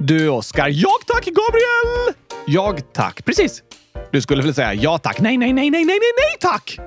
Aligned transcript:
Du, 0.00 0.28
Oskar. 0.28 0.68
Jag 0.68 1.06
tack, 1.06 1.24
Gabriel! 1.24 2.14
Jag 2.46 2.92
tack. 2.92 3.24
Precis. 3.24 3.62
Du 4.12 4.20
skulle 4.20 4.42
väl 4.42 4.54
säga 4.54 4.74
ja 4.74 4.98
tack? 4.98 5.20
Nej, 5.20 5.36
nej, 5.36 5.52
nej, 5.52 5.70
nej, 5.70 5.84
nej, 5.84 5.98
nej, 6.00 6.12
nej 6.16 6.36
tack! 6.40 6.78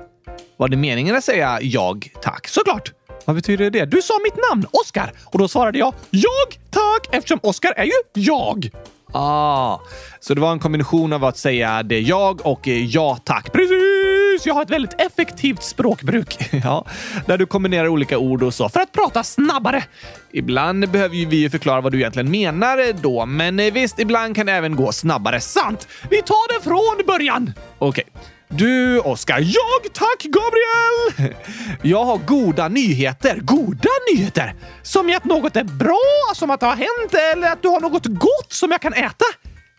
Var 0.56 0.68
det 0.68 0.76
meningen 0.76 1.16
att 1.16 1.24
säga 1.24 1.58
jag 1.62 2.12
tack? 2.22 2.48
Såklart. 2.48 2.92
Vad 3.24 3.36
betyder 3.36 3.70
det? 3.70 3.84
Du 3.84 4.02
sa 4.02 4.14
mitt 4.24 4.44
namn, 4.50 4.66
Oskar, 4.70 5.12
och 5.24 5.38
då 5.38 5.48
svarade 5.48 5.78
jag 5.78 5.94
jag 6.10 6.58
tack 6.70 7.14
eftersom 7.14 7.40
Oskar 7.42 7.72
är 7.76 7.84
ju 7.84 7.92
jag. 8.14 8.70
Ah, 9.12 9.78
så 10.20 10.34
det 10.34 10.40
var 10.40 10.52
en 10.52 10.58
kombination 10.58 11.12
av 11.12 11.24
att 11.24 11.38
säga 11.38 11.82
det 11.82 12.00
jag 12.00 12.46
och 12.46 12.68
eh, 12.68 12.84
ja 12.84 13.18
tack. 13.24 13.52
Precis! 13.52 14.01
Jag 14.44 14.54
har 14.54 14.62
ett 14.62 14.70
väldigt 14.70 15.00
effektivt 15.00 15.62
språkbruk. 15.62 16.36
ja, 16.64 16.86
där 17.26 17.38
du 17.38 17.46
kombinerar 17.46 17.88
olika 17.88 18.18
ord 18.18 18.42
och 18.42 18.54
så 18.54 18.68
för 18.68 18.80
att 18.80 18.92
prata 18.92 19.22
snabbare. 19.22 19.84
Ibland 20.32 20.90
behöver 20.90 21.16
ju 21.16 21.26
vi 21.26 21.50
förklara 21.50 21.80
vad 21.80 21.92
du 21.92 21.98
egentligen 21.98 22.30
menar 22.30 22.92
då, 23.02 23.26
men 23.26 23.60
eh, 23.60 23.72
visst, 23.72 23.98
ibland 23.98 24.36
kan 24.36 24.46
det 24.46 24.52
även 24.52 24.76
gå 24.76 24.92
snabbare. 24.92 25.40
Sant! 25.40 25.88
Vi 26.10 26.22
tar 26.22 26.58
det 26.58 26.64
från 26.64 27.06
början! 27.06 27.52
Okej. 27.78 28.04
Okay. 28.08 28.22
Du, 28.54 29.00
Oskar. 29.00 29.38
Jag 29.38 29.92
tack, 29.92 30.22
Gabriel! 30.22 31.34
Jag 31.82 32.04
har 32.04 32.18
goda 32.18 32.68
nyheter. 32.68 33.40
Goda 33.42 33.88
nyheter? 34.14 34.54
Som 34.82 35.10
i 35.10 35.14
att 35.14 35.24
något 35.24 35.56
är 35.56 35.64
bra, 35.64 36.34
som 36.34 36.50
att 36.50 36.60
det 36.60 36.66
har 36.66 36.76
hänt, 36.76 37.14
eller 37.34 37.52
att 37.52 37.62
du 37.62 37.68
har 37.68 37.80
något 37.80 38.06
gott 38.06 38.52
som 38.52 38.70
jag 38.70 38.80
kan 38.80 38.92
äta? 38.92 39.24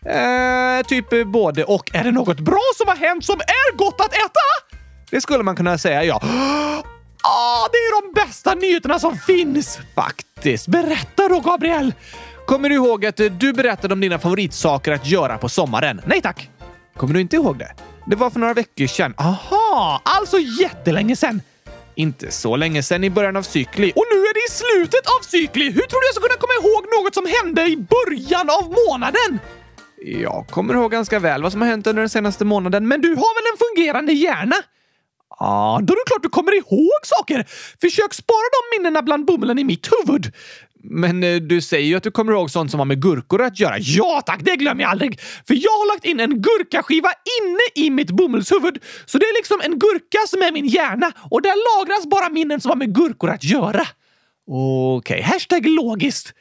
Eh, 0.06 0.86
typ 0.86 1.26
både 1.26 1.64
och. 1.64 1.94
Är 1.94 2.04
det 2.04 2.12
något 2.12 2.40
bra 2.40 2.62
som 2.76 2.88
har 2.88 2.96
hänt 2.96 3.24
som 3.24 3.40
är 3.40 3.76
gott 3.76 4.00
att 4.00 4.12
äta? 4.12 4.76
Det 5.10 5.20
skulle 5.20 5.44
man 5.44 5.56
kunna 5.56 5.78
säga, 5.78 6.04
ja. 6.04 6.20
Ah, 7.26 7.68
det 7.72 7.76
är 7.76 8.02
de 8.02 8.20
bästa 8.20 8.54
nyheterna 8.54 8.98
som 8.98 9.18
finns! 9.18 9.78
Faktiskt. 9.94 10.68
Berätta 10.68 11.28
då, 11.28 11.40
Gabriel! 11.40 11.94
Kommer 12.46 12.68
du 12.68 12.74
ihåg 12.74 13.06
att 13.06 13.16
du 13.16 13.52
berättade 13.52 13.94
om 13.94 14.00
dina 14.00 14.18
favoritsaker 14.18 14.92
att 14.92 15.06
göra 15.06 15.38
på 15.38 15.48
sommaren? 15.48 16.00
Nej 16.06 16.20
tack! 16.22 16.50
Kommer 16.96 17.14
du 17.14 17.20
inte 17.20 17.36
ihåg 17.36 17.58
det? 17.58 17.72
Det 18.06 18.16
var 18.16 18.30
för 18.30 18.40
några 18.40 18.54
veckor 18.54 18.86
sedan. 18.86 19.14
Aha, 19.16 20.00
alltså 20.04 20.38
jättelänge 20.38 21.16
sedan. 21.16 21.40
Inte 21.94 22.30
så 22.30 22.56
länge 22.56 22.82
sedan 22.82 23.04
i 23.04 23.10
början 23.10 23.36
av 23.36 23.42
cykli. 23.42 23.92
Och 23.96 24.04
nu 24.12 24.18
är 24.18 24.34
det 24.34 24.44
i 24.48 24.50
slutet 24.50 25.06
av 25.06 25.24
cykli! 25.24 25.64
Hur 25.64 25.82
tror 25.82 26.00
du 26.00 26.06
jag 26.06 26.14
ska 26.14 26.22
kunna 26.22 26.40
komma 26.40 26.54
ihåg 26.62 26.84
något 26.98 27.14
som 27.14 27.26
hände 27.26 27.62
i 27.62 27.76
början 27.76 28.50
av 28.50 28.74
månaden? 28.86 29.40
Jag 30.06 30.46
kommer 30.50 30.74
ihåg 30.74 30.90
ganska 30.90 31.18
väl 31.18 31.42
vad 31.42 31.52
som 31.52 31.60
har 31.60 31.68
hänt 31.68 31.86
under 31.86 32.02
den 32.02 32.08
senaste 32.08 32.44
månaden, 32.44 32.88
men 32.88 33.00
du 33.00 33.08
har 33.08 33.14
väl 33.14 33.52
en 33.52 33.58
fungerande 33.58 34.12
hjärna? 34.12 34.56
Ja, 35.40 35.80
då 35.82 35.92
är 35.92 35.96
det 35.96 36.02
klart 36.06 36.22
du 36.22 36.28
kommer 36.28 36.56
ihåg 36.56 37.00
saker! 37.02 37.46
Försök 37.80 38.14
spara 38.14 38.46
de 38.52 38.78
minnena 38.78 39.02
bland 39.02 39.24
bomullen 39.24 39.58
i 39.58 39.64
mitt 39.64 39.88
huvud. 39.92 40.32
Men 40.84 41.24
eh, 41.24 41.36
du 41.36 41.60
säger 41.60 41.86
ju 41.86 41.94
att 41.94 42.02
du 42.02 42.10
kommer 42.10 42.32
ihåg 42.32 42.50
sånt 42.50 42.70
som 42.70 42.80
har 42.80 42.84
med 42.84 43.02
gurkor 43.02 43.42
att 43.42 43.60
göra. 43.60 43.78
Ja 43.78 44.22
tack, 44.26 44.40
det 44.42 44.56
glömmer 44.56 44.82
jag 44.82 44.90
aldrig! 44.90 45.20
För 45.20 45.54
jag 45.54 45.70
har 45.70 45.94
lagt 45.94 46.04
in 46.04 46.20
en 46.20 46.42
gurkaskiva 46.42 47.08
inne 47.40 47.86
i 47.86 47.90
mitt 47.90 48.10
bomullshuvud. 48.10 48.78
Så 49.06 49.18
det 49.18 49.24
är 49.24 49.38
liksom 49.38 49.60
en 49.64 49.78
gurka 49.78 50.18
som 50.26 50.42
är 50.42 50.52
min 50.52 50.66
hjärna 50.66 51.12
och 51.30 51.42
där 51.42 51.78
lagras 51.78 52.06
bara 52.06 52.28
minnen 52.28 52.60
som 52.60 52.68
har 52.68 52.76
med 52.76 52.94
gurkor 52.94 53.30
att 53.30 53.44
göra. 53.44 53.86
Okej, 54.46 55.20
okay. 55.20 55.22
hashtag 55.22 55.66
logiskt. 55.66 56.34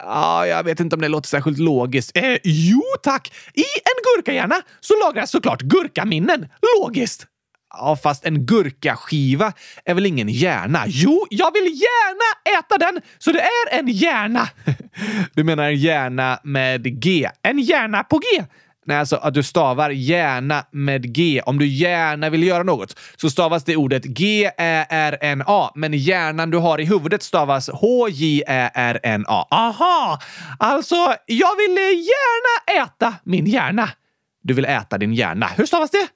Ja, 0.00 0.46
jag 0.46 0.64
vet 0.64 0.80
inte 0.80 0.96
om 0.96 1.02
det 1.02 1.08
låter 1.08 1.28
särskilt 1.28 1.58
logiskt. 1.58 2.16
Eh, 2.16 2.36
jo 2.44 2.82
tack! 3.02 3.32
I 3.54 3.60
en 3.60 4.16
gurkahjärna 4.16 4.62
så 4.80 4.94
lagras 5.04 5.30
såklart 5.30 5.62
gurkaminnen. 5.62 6.48
Logiskt! 6.80 7.26
Ja, 7.74 7.96
fast 7.96 8.24
en 8.24 8.46
gurkaskiva 8.46 9.52
är 9.84 9.94
väl 9.94 10.06
ingen 10.06 10.28
hjärna? 10.28 10.82
Jo, 10.86 11.26
jag 11.30 11.52
vill 11.52 11.64
gärna 11.64 12.58
äta 12.58 12.78
den, 12.78 13.00
så 13.18 13.32
det 13.32 13.40
är 13.40 13.78
en 13.78 13.88
hjärna. 13.88 14.48
Du 15.34 15.44
menar 15.44 15.64
en 15.64 15.76
hjärna 15.76 16.38
med 16.44 17.02
G? 17.02 17.30
En 17.42 17.58
hjärna 17.58 18.04
på 18.04 18.18
G? 18.18 18.44
Nej, 18.88 18.96
alltså 18.96 19.16
att 19.16 19.34
du 19.34 19.42
stavar 19.42 19.90
hjärna 19.90 20.64
med 20.70 21.14
G. 21.14 21.42
Om 21.46 21.58
du 21.58 21.66
gärna 21.66 22.30
vill 22.30 22.42
göra 22.42 22.62
något 22.62 22.98
så 23.16 23.30
stavas 23.30 23.64
det 23.64 23.76
ordet 23.76 24.04
G-Ä-R-N-A, 24.04 25.70
men 25.74 25.92
hjärnan 25.92 26.50
du 26.50 26.58
har 26.58 26.80
i 26.80 26.84
huvudet 26.84 27.22
stavas 27.22 27.68
H-J-Ä-R-N-A. 27.68 29.46
Aha! 29.50 30.18
Alltså, 30.58 31.14
jag 31.26 31.56
vill 31.56 31.76
gärna 31.76 32.84
äta 32.84 33.14
min 33.24 33.46
hjärna. 33.46 33.90
Du 34.42 34.54
vill 34.54 34.64
äta 34.64 34.98
din 34.98 35.14
hjärna. 35.14 35.46
Hur 35.46 35.66
stavas 35.66 35.90
det? 35.90 36.08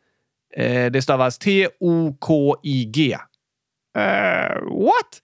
Eh, 0.63 0.91
det 0.91 1.03
stavas 1.03 1.39
T-O-K-I-G. 1.39 3.13
Eh, 3.99 4.63
what? 4.85 5.21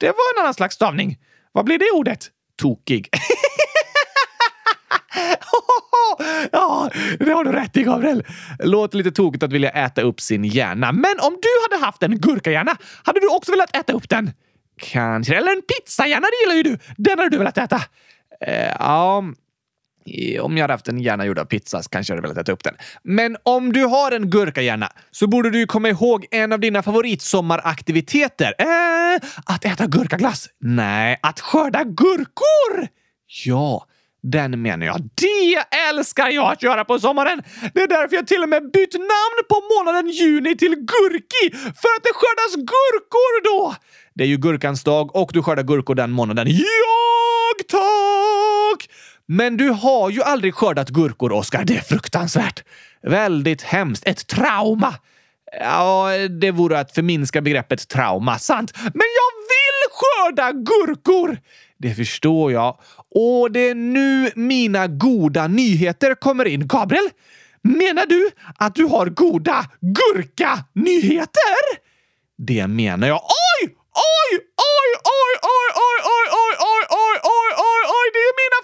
Det 0.00 0.06
var 0.06 0.36
en 0.36 0.40
annan 0.40 0.54
slags 0.54 0.74
stavning. 0.74 1.18
Vad 1.52 1.64
blir 1.64 1.78
det 1.78 1.90
ordet? 1.94 2.30
Tokig. 2.56 3.08
ja, 6.52 6.90
det 7.18 7.32
har 7.32 7.44
du 7.44 7.52
rätt 7.52 7.76
i, 7.76 7.82
Gabriel. 7.82 8.24
Låter 8.58 8.98
lite 8.98 9.10
tokigt 9.10 9.42
att 9.42 9.52
vilja 9.52 9.70
äta 9.70 10.02
upp 10.02 10.20
sin 10.20 10.44
hjärna. 10.44 10.92
Men 10.92 11.20
om 11.20 11.38
du 11.42 11.48
hade 11.70 11.84
haft 11.84 12.02
en 12.02 12.18
gurkahjärna, 12.18 12.76
hade 13.04 13.20
du 13.20 13.28
också 13.28 13.52
velat 13.52 13.76
äta 13.76 13.92
upp 13.92 14.08
den? 14.08 14.30
Kanske. 14.80 15.36
Eller 15.36 15.52
en 15.52 15.62
pizzahjärna, 15.62 16.26
det 16.26 16.42
gillar 16.42 16.56
ju 16.56 16.62
du. 16.62 16.78
Den 16.96 17.18
hade 17.18 17.30
du 17.30 17.38
velat 17.38 17.58
äta. 17.58 17.80
Eh, 18.46 18.72
ja, 18.78 19.24
om 20.40 20.56
jag 20.56 20.62
hade 20.62 20.72
haft 20.72 20.88
en 20.88 21.00
hjärna 21.00 21.26
gjord 21.26 21.38
av 21.38 21.44
pizza 21.44 21.82
så 21.82 21.88
kanske 21.88 22.12
jag 22.12 22.16
hade 22.16 22.28
velat 22.28 22.42
äta 22.42 22.52
upp 22.52 22.64
den. 22.64 22.74
Men 23.02 23.36
om 23.42 23.72
du 23.72 23.84
har 23.84 24.12
en 24.12 24.30
gurkahjärna 24.30 24.88
så 25.10 25.26
borde 25.26 25.50
du 25.50 25.66
komma 25.66 25.88
ihåg 25.88 26.26
en 26.30 26.52
av 26.52 26.60
dina 26.60 26.82
favoritsommaraktiviteter. 26.82 28.54
Eh, 28.58 29.28
att 29.46 29.64
äta 29.64 29.86
gurkaglass? 29.86 30.48
Nej, 30.60 31.18
att 31.22 31.40
skörda 31.40 31.84
gurkor! 31.84 32.88
Ja, 33.44 33.86
den 34.22 34.62
menar 34.62 34.86
jag. 34.86 35.00
Det 35.14 35.76
älskar 35.88 36.28
jag 36.28 36.52
att 36.52 36.62
göra 36.62 36.84
på 36.84 36.98
sommaren! 36.98 37.42
Det 37.74 37.82
är 37.82 37.88
därför 37.88 38.16
jag 38.16 38.26
till 38.26 38.42
och 38.42 38.48
med 38.48 38.70
bytt 38.70 38.94
namn 38.94 39.38
på 39.48 39.62
månaden 39.78 40.10
juni 40.10 40.56
till 40.56 40.74
Gurki! 40.74 41.50
För 41.52 41.88
att 41.96 42.02
det 42.02 42.12
skördas 42.14 42.54
gurkor 42.56 43.44
då! 43.44 43.74
Det 44.14 44.24
är 44.24 44.28
ju 44.28 44.36
gurkans 44.36 44.84
dag 44.84 45.16
och 45.16 45.30
du 45.32 45.42
skördar 45.42 45.62
gurkor 45.62 45.94
den 45.94 46.10
månaden. 46.10 46.46
Jag 46.48 47.68
tack! 47.68 48.88
Men 49.26 49.56
du 49.56 49.68
har 49.68 50.10
ju 50.10 50.22
aldrig 50.22 50.54
skördat 50.54 50.88
gurkor, 50.88 51.32
Oskar. 51.32 51.64
Det 51.64 51.76
är 51.76 51.80
fruktansvärt. 51.80 52.64
Väldigt 53.02 53.62
hemskt. 53.62 54.06
Ett 54.06 54.26
trauma. 54.26 54.94
Ja, 55.60 56.10
det 56.40 56.50
vore 56.50 56.78
att 56.80 56.94
förminska 56.94 57.40
begreppet 57.40 57.88
trauma. 57.88 58.38
Sant. 58.38 58.72
Men 58.76 59.08
jag 59.18 59.32
vill 59.52 59.90
skörda 59.92 60.52
gurkor! 60.52 61.38
Det 61.78 61.94
förstår 61.94 62.52
jag. 62.52 62.78
Och 63.14 63.52
det 63.52 63.68
är 63.68 63.74
nu 63.74 64.30
mina 64.34 64.86
goda 64.86 65.46
nyheter 65.46 66.14
kommer 66.14 66.44
in. 66.44 66.66
Gabriel, 66.66 67.08
menar 67.62 68.06
du 68.06 68.30
att 68.58 68.74
du 68.74 68.84
har 68.84 69.06
goda 69.06 69.64
gurka-nyheter? 69.80 71.62
Det 72.38 72.66
menar 72.66 73.08
jag. 73.08 73.20
Oj! 73.22 73.76
Oj, 73.94 74.30
oj, 74.72 74.90
oj, 75.18 75.34
oj, 75.56 75.68
oj, 75.88 75.98
oj, 76.16 76.26
oj, 76.40 76.54
oj, 76.70 76.84
oj, 77.04 77.16
oj, 77.36 77.50
oj, 77.68 77.82
oj, 77.96 78.06
det 78.14 78.22
är 78.28 78.34
mina 78.42 78.60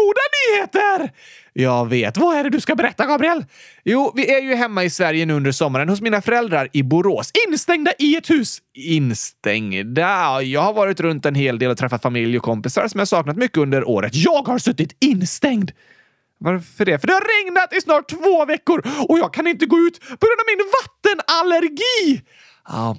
Goda 0.00 0.20
nyheter! 0.36 1.12
Jag 1.52 1.88
vet. 1.88 2.16
Vad 2.16 2.36
är 2.36 2.44
det 2.44 2.50
du 2.50 2.60
ska 2.60 2.74
berätta, 2.74 3.06
Gabriel? 3.06 3.44
Jo, 3.84 4.12
vi 4.16 4.34
är 4.34 4.40
ju 4.40 4.54
hemma 4.54 4.84
i 4.84 4.90
Sverige 4.90 5.26
nu 5.26 5.34
under 5.34 5.52
sommaren 5.52 5.88
hos 5.88 6.00
mina 6.00 6.22
föräldrar 6.22 6.68
i 6.72 6.82
Borås. 6.82 7.30
Instängda 7.48 7.92
i 7.98 8.16
ett 8.16 8.30
hus. 8.30 8.58
Instängda? 8.74 10.42
Jag 10.42 10.60
har 10.60 10.72
varit 10.72 11.00
runt 11.00 11.26
en 11.26 11.34
hel 11.34 11.58
del 11.58 11.70
och 11.70 11.78
träffat 11.78 12.02
familj 12.02 12.36
och 12.36 12.42
kompisar 12.42 12.88
som 12.88 12.98
jag 12.98 13.08
saknat 13.08 13.36
mycket 13.36 13.58
under 13.58 13.88
året. 13.88 14.14
Jag 14.14 14.48
har 14.48 14.58
suttit 14.58 14.96
instängd! 15.00 15.70
Varför 16.38 16.84
det? 16.84 16.98
För 16.98 17.06
det 17.06 17.12
har 17.12 17.44
regnat 17.44 17.72
i 17.72 17.80
snart 17.80 18.08
två 18.08 18.44
veckor 18.44 18.82
och 19.08 19.18
jag 19.18 19.34
kan 19.34 19.46
inte 19.46 19.66
gå 19.66 19.78
ut 19.78 20.00
på 20.00 20.26
grund 20.26 20.40
av 20.40 20.46
min 20.46 20.70
vattenallergi! 20.80 22.22
Ja, 22.68 22.96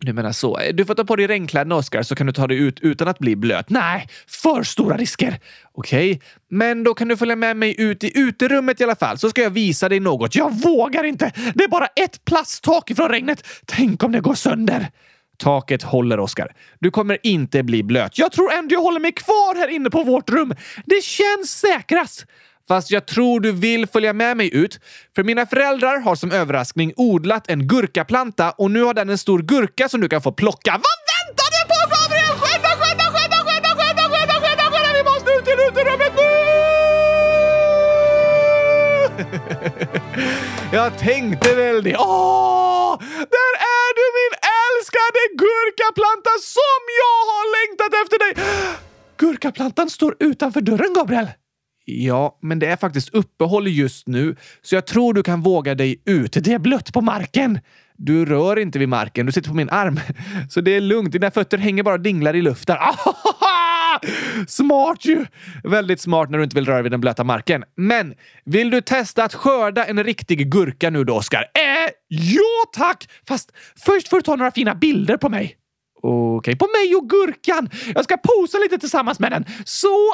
du 0.00 0.12
menar 0.12 0.32
så. 0.32 0.60
Du 0.74 0.84
får 0.84 0.94
ta 0.94 1.04
på 1.04 1.16
dig 1.16 1.26
regnkläderna, 1.26 1.74
Oskar, 1.74 2.02
så 2.02 2.14
kan 2.14 2.26
du 2.26 2.32
ta 2.32 2.46
dig 2.46 2.58
ut 2.58 2.80
utan 2.80 3.08
att 3.08 3.18
bli 3.18 3.36
blöt. 3.36 3.70
Nej, 3.70 4.08
för 4.26 4.62
stora 4.62 4.96
risker! 4.96 5.40
Okej, 5.72 6.10
okay. 6.10 6.20
men 6.50 6.84
då 6.84 6.94
kan 6.94 7.08
du 7.08 7.16
följa 7.16 7.36
med 7.36 7.56
mig 7.56 7.80
ut 7.80 8.04
i 8.04 8.18
uterummet 8.18 8.80
i 8.80 8.84
alla 8.84 8.96
fall, 8.96 9.18
så 9.18 9.30
ska 9.30 9.42
jag 9.42 9.50
visa 9.50 9.88
dig 9.88 10.00
något. 10.00 10.34
Jag 10.34 10.62
vågar 10.62 11.04
inte! 11.04 11.32
Det 11.54 11.64
är 11.64 11.68
bara 11.68 11.86
ett 11.86 12.24
plasttak 12.24 12.90
ifrån 12.90 13.08
regnet. 13.08 13.46
Tänk 13.66 14.02
om 14.02 14.12
det 14.12 14.20
går 14.20 14.34
sönder! 14.34 14.90
Taket 15.38 15.82
håller, 15.82 16.20
Oskar. 16.20 16.54
Du 16.78 16.90
kommer 16.90 17.18
inte 17.22 17.62
bli 17.62 17.82
blöt. 17.82 18.18
Jag 18.18 18.32
tror 18.32 18.52
ändå 18.52 18.74
jag 18.74 18.80
håller 18.80 19.00
mig 19.00 19.12
kvar 19.12 19.56
här 19.56 19.68
inne 19.68 19.90
på 19.90 20.04
vårt 20.04 20.30
rum. 20.30 20.54
Det 20.86 21.04
känns 21.04 21.50
säkrast. 21.50 22.26
Fast 22.68 22.90
jag 22.90 23.06
tror 23.06 23.40
du 23.40 23.52
vill 23.52 23.86
följa 23.86 24.12
med 24.12 24.36
mig 24.36 24.54
ut. 24.54 24.80
För 25.14 25.24
mina 25.24 25.46
föräldrar 25.46 26.00
har 26.00 26.14
som 26.14 26.32
överraskning 26.32 26.92
odlat 26.96 27.48
en 27.50 27.68
gurkaplanta 27.68 28.50
och 28.50 28.70
nu 28.70 28.82
har 28.82 28.94
den 28.94 29.10
en 29.10 29.18
stor 29.18 29.38
gurka 29.42 29.88
som 29.88 30.00
du 30.00 30.08
kan 30.08 30.22
få 30.22 30.32
plocka. 30.32 30.72
Vad 30.72 31.00
väntar 31.12 31.48
du 31.54 31.60
på 31.72 31.78
Gabriel? 31.94 32.34
Skynda, 32.42 32.68
skynda, 32.80 33.04
skynda, 33.14 33.38
skynda, 33.46 33.70
skynda, 33.80 34.04
skynda, 34.12 34.36
skynda, 34.42 34.64
skynda! 34.72 34.90
Vi 34.98 35.02
måste 35.10 35.30
ut 35.30 35.44
till 35.44 35.60
uterummet 35.68 36.12
nu! 36.16 36.28
jag 40.78 40.98
tänkte 40.98 41.54
väl 41.54 41.82
det. 41.82 41.96
Åh! 41.98 42.98
Där 43.36 43.52
är 43.78 43.88
du 43.98 44.04
min 44.20 44.34
älskade 44.62 45.20
gurkaplanta 45.42 46.30
som 46.56 46.80
jag 47.02 47.20
har 47.30 47.44
längtat 47.56 47.92
efter 48.02 48.18
dig! 48.24 48.32
Gurkaplantan 49.16 49.90
står 49.90 50.16
utanför 50.20 50.60
dörren, 50.60 50.94
Gabriel. 50.94 51.28
Ja, 51.90 52.38
men 52.42 52.58
det 52.58 52.66
är 52.66 52.76
faktiskt 52.76 53.14
uppehåll 53.14 53.68
just 53.68 54.06
nu, 54.08 54.36
så 54.62 54.74
jag 54.74 54.86
tror 54.86 55.14
du 55.14 55.22
kan 55.22 55.40
våga 55.40 55.74
dig 55.74 56.02
ut. 56.04 56.32
Det 56.32 56.52
är 56.52 56.58
blött 56.58 56.92
på 56.92 57.00
marken. 57.00 57.60
Du 57.96 58.24
rör 58.24 58.58
inte 58.58 58.78
vid 58.78 58.88
marken, 58.88 59.26
du 59.26 59.32
sitter 59.32 59.48
på 59.48 59.56
min 59.56 59.70
arm. 59.70 60.00
Så 60.50 60.60
det 60.60 60.76
är 60.76 60.80
lugnt. 60.80 61.12
Dina 61.12 61.30
fötter 61.30 61.58
hänger 61.58 61.82
bara 61.82 61.94
och 61.94 62.00
dinglar 62.00 62.36
i 62.36 62.42
luften. 62.42 62.76
Smart 64.48 65.04
ju! 65.04 65.26
Väldigt 65.64 66.00
smart 66.00 66.30
när 66.30 66.38
du 66.38 66.44
inte 66.44 66.56
vill 66.56 66.66
röra 66.66 66.82
vid 66.82 66.92
den 66.92 67.00
blöta 67.00 67.24
marken. 67.24 67.64
Men 67.76 68.14
vill 68.44 68.70
du 68.70 68.80
testa 68.80 69.24
att 69.24 69.34
skörda 69.34 69.84
en 69.84 70.04
riktig 70.04 70.50
gurka 70.50 70.90
nu 70.90 71.04
då, 71.04 71.14
Oskar? 71.14 71.40
Eh, 71.40 71.90
ja 72.08 72.64
tack! 72.72 73.08
Fast 73.28 73.52
först 73.76 74.08
får 74.08 74.16
du 74.16 74.22
ta 74.22 74.36
några 74.36 74.50
fina 74.50 74.74
bilder 74.74 75.16
på 75.16 75.28
mig. 75.28 75.56
Okej, 76.02 76.38
okay. 76.38 76.56
på 76.56 76.66
mig 76.66 76.96
och 76.96 77.08
gurkan. 77.08 77.70
Jag 77.94 78.04
ska 78.04 78.16
posa 78.16 78.58
lite 78.58 78.78
tillsammans 78.78 79.18
med 79.18 79.32
den. 79.32 79.44
Så, 79.64 80.08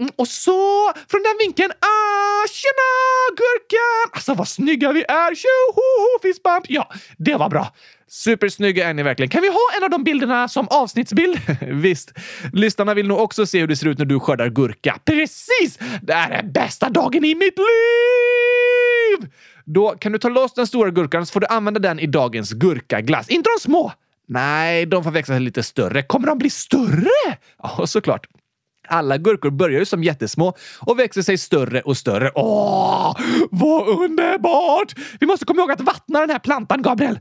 uh, 0.00 0.08
och 0.16 0.28
så. 0.28 0.92
Från 1.08 1.22
den 1.22 1.36
vinkeln. 1.40 1.70
Ah, 1.70 2.48
tjena 2.48 2.90
gurkan! 3.36 4.10
Alltså 4.12 4.34
vad 4.34 4.48
snygga 4.48 4.92
vi 4.92 5.02
är. 5.02 5.34
Tjoho, 5.34 6.18
fistbump. 6.22 6.64
Ja, 6.68 6.92
det 7.18 7.34
var 7.34 7.50
bra. 7.50 7.72
Supersnygga 8.08 8.88
är 8.88 8.94
ni 8.94 9.02
verkligen. 9.02 9.30
Kan 9.30 9.42
vi 9.42 9.48
ha 9.48 9.68
en 9.76 9.84
av 9.84 9.90
de 9.90 10.04
bilderna 10.04 10.48
som 10.48 10.68
avsnittsbild? 10.68 11.40
Visst. 11.60 12.12
Lyssnarna 12.52 12.94
vill 12.94 13.08
nog 13.08 13.20
också 13.20 13.46
se 13.46 13.60
hur 13.60 13.66
det 13.66 13.76
ser 13.76 13.86
ut 13.86 13.98
när 13.98 14.04
du 14.04 14.20
skördar 14.20 14.48
gurka. 14.48 14.98
Precis! 15.04 15.78
Det 16.02 16.12
här 16.12 16.30
är 16.30 16.42
bästa 16.42 16.90
dagen 16.90 17.24
i 17.24 17.34
mitt 17.34 17.58
liv! 17.58 19.30
Då 19.64 19.90
kan 19.90 20.12
du 20.12 20.18
ta 20.18 20.28
loss 20.28 20.54
den 20.54 20.66
stora 20.66 20.90
gurkan 20.90 21.26
så 21.26 21.32
får 21.32 21.40
du 21.40 21.46
använda 21.46 21.80
den 21.80 21.98
i 21.98 22.06
dagens 22.06 22.52
gurkaglass. 22.52 23.28
Inte 23.28 23.50
de 23.56 23.60
små! 23.60 23.92
Nej, 24.28 24.86
de 24.86 25.04
får 25.04 25.10
växa 25.10 25.32
sig 25.32 25.40
lite 25.40 25.62
större. 25.62 26.02
Kommer 26.02 26.26
de 26.26 26.38
bli 26.38 26.50
större? 26.50 27.36
Ja, 27.62 27.86
såklart. 27.86 28.26
Alla 28.88 29.18
gurkor 29.18 29.50
börjar 29.50 29.78
ju 29.78 29.84
som 29.84 30.04
jättesmå 30.04 30.54
och 30.80 30.98
växer 30.98 31.22
sig 31.22 31.38
större 31.38 31.80
och 31.80 31.96
större. 31.96 32.30
Åh, 32.34 33.16
vad 33.50 33.88
underbart! 33.88 34.94
Vi 35.20 35.26
måste 35.26 35.44
komma 35.44 35.60
ihåg 35.60 35.70
att 35.72 35.80
vattna 35.80 36.20
den 36.20 36.30
här 36.30 36.38
plantan, 36.38 36.82
Gabriel. 36.82 37.18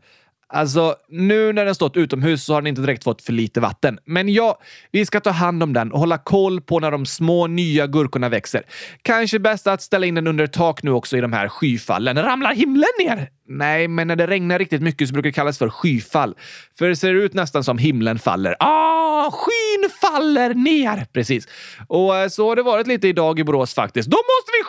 Alltså, 0.48 0.96
nu 1.10 1.54
när 1.54 1.66
den 1.66 1.76
stått 1.76 1.98
utomhus 1.98 2.44
så 2.44 2.54
har 2.54 2.62
den 2.62 2.68
inte 2.68 2.82
direkt 2.82 3.04
fått 3.04 3.22
för 3.22 3.34
lite 3.34 3.60
vatten. 3.60 4.00
Men 4.06 4.30
ja, 4.30 4.60
vi 4.92 5.06
ska 5.06 5.20
ta 5.20 5.30
hand 5.30 5.64
om 5.64 5.74
den 5.74 5.92
och 5.92 6.00
hålla 6.00 6.18
koll 6.18 6.62
på 6.62 6.80
när 6.80 6.92
de 6.92 7.06
små 7.06 7.48
nya 7.48 7.88
gurkorna 7.88 8.30
växer. 8.30 8.64
Kanske 9.02 9.40
bäst 9.40 9.68
att 9.68 9.82
ställa 9.82 10.06
in 10.06 10.16
den 10.16 10.28
under 10.28 10.48
tak 10.48 10.84
nu 10.84 10.92
också 10.92 11.18
i 11.18 11.22
de 11.22 11.34
här 11.34 11.48
skyfallen. 11.48 12.24
Ramlar 12.24 12.54
himlen 12.54 12.90
ner? 13.00 13.30
Nej, 13.48 13.88
men 13.88 14.08
när 14.08 14.16
det 14.16 14.28
regnar 14.28 14.60
riktigt 14.60 14.82
mycket 14.82 15.08
så 15.08 15.14
brukar 15.14 15.30
det 15.30 15.34
kallas 15.34 15.58
för 15.58 15.70
skyfall. 15.70 16.36
För 16.78 16.90
det 16.90 16.96
ser 16.96 17.14
ut 17.14 17.34
nästan 17.34 17.64
som 17.64 17.78
himlen 17.78 18.20
faller. 18.20 18.56
Ah, 18.60 19.32
skyn 19.32 19.90
faller 20.02 20.54
ner! 20.54 21.06
Precis. 21.14 21.48
Och 21.88 22.18
eh, 22.18 22.28
så 22.28 22.50
har 22.50 22.56
det 22.56 22.64
varit 22.64 22.88
lite 22.88 23.08
idag 23.08 23.40
i 23.40 23.44
Borås 23.44 23.74
faktiskt. 23.74 24.10
Då 24.10 24.18
måste 24.18 24.52
vi 24.60 24.63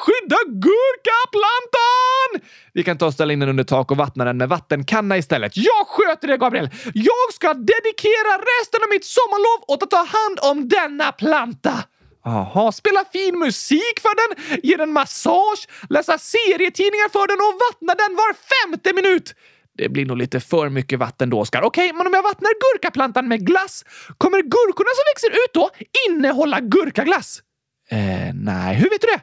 gurkaplantan! 0.46 2.50
Vi 2.72 2.82
kan 2.82 2.98
ta 2.98 3.06
och 3.06 3.12
ställa 3.12 3.32
in 3.32 3.40
den 3.40 3.48
under 3.48 3.64
tak 3.64 3.90
och 3.90 3.96
vattna 3.96 4.24
den 4.24 4.36
med 4.36 4.48
vattenkanna 4.48 5.18
istället. 5.18 5.56
Jag 5.56 5.86
sköter 5.86 6.28
det, 6.28 6.36
Gabriel! 6.36 6.70
Jag 6.94 7.32
ska 7.32 7.54
dedikera 7.54 8.38
resten 8.38 8.82
av 8.82 8.88
mitt 8.90 9.04
sommarlov 9.04 9.64
åt 9.68 9.82
att 9.82 9.90
ta 9.90 9.96
hand 9.96 10.38
om 10.42 10.68
denna 10.68 11.12
planta! 11.12 11.84
Aha, 12.26 12.72
spela 12.72 13.04
fin 13.12 13.38
musik 13.38 14.00
för 14.00 14.14
den, 14.20 14.60
ge 14.62 14.76
den 14.76 14.92
massage, 14.92 15.68
läsa 15.90 16.18
serietidningar 16.18 17.08
för 17.08 17.26
den 17.26 17.40
och 17.46 17.54
vattna 17.64 17.94
den 17.94 18.16
var 18.16 18.34
femte 18.52 18.92
minut. 18.92 19.34
Det 19.78 19.88
blir 19.88 20.06
nog 20.06 20.16
lite 20.16 20.40
för 20.40 20.68
mycket 20.68 20.98
vatten 20.98 21.30
då, 21.30 21.40
Oskar. 21.40 21.62
Okej, 21.62 21.86
okay, 21.86 21.98
men 21.98 22.06
om 22.06 22.14
jag 22.14 22.22
vattnar 22.22 22.50
gurkaplantan 22.64 23.28
med 23.28 23.46
glass, 23.46 23.84
kommer 24.18 24.42
gurkorna 24.42 24.90
som 24.94 25.04
växer 25.10 25.30
ut 25.44 25.54
då 25.54 25.70
innehålla 26.08 26.60
gurkaglass? 26.60 27.42
Eh, 27.90 28.34
nej, 28.34 28.76
hur 28.76 28.90
vet 28.90 29.00
du 29.00 29.06
det? 29.06 29.20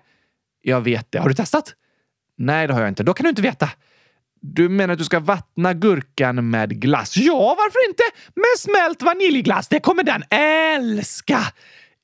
Jag 0.61 0.81
vet 0.81 1.11
det. 1.11 1.19
Har 1.19 1.29
du 1.29 1.35
testat? 1.35 1.73
Nej, 2.37 2.67
det 2.67 2.73
har 2.73 2.81
jag 2.81 2.89
inte. 2.89 3.03
Då 3.03 3.13
kan 3.13 3.23
du 3.23 3.29
inte 3.29 3.41
veta. 3.41 3.69
Du 4.41 4.69
menar 4.69 4.93
att 4.93 4.99
du 4.99 5.05
ska 5.05 5.19
vattna 5.19 5.73
gurkan 5.73 6.49
med 6.49 6.81
glass? 6.81 7.17
Ja, 7.17 7.55
varför 7.57 7.89
inte? 7.89 8.03
Med 8.35 8.59
smält 8.59 9.01
vaniljglass. 9.01 9.67
Det 9.67 9.79
kommer 9.79 10.03
den 10.03 10.23
älska! 10.29 11.39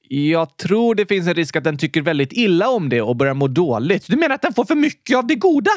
Jag 0.09 0.57
tror 0.57 0.95
det 0.95 1.05
finns 1.05 1.27
en 1.27 1.33
risk 1.33 1.55
att 1.55 1.63
den 1.63 1.77
tycker 1.77 2.01
väldigt 2.01 2.33
illa 2.33 2.69
om 2.69 2.89
det 2.89 3.01
och 3.01 3.15
börjar 3.15 3.33
må 3.33 3.47
dåligt. 3.47 4.07
Du 4.07 4.17
menar 4.17 4.35
att 4.35 4.41
den 4.41 4.53
får 4.53 4.65
för 4.65 4.75
mycket 4.75 5.17
av 5.17 5.27
det 5.27 5.35
goda? 5.35 5.71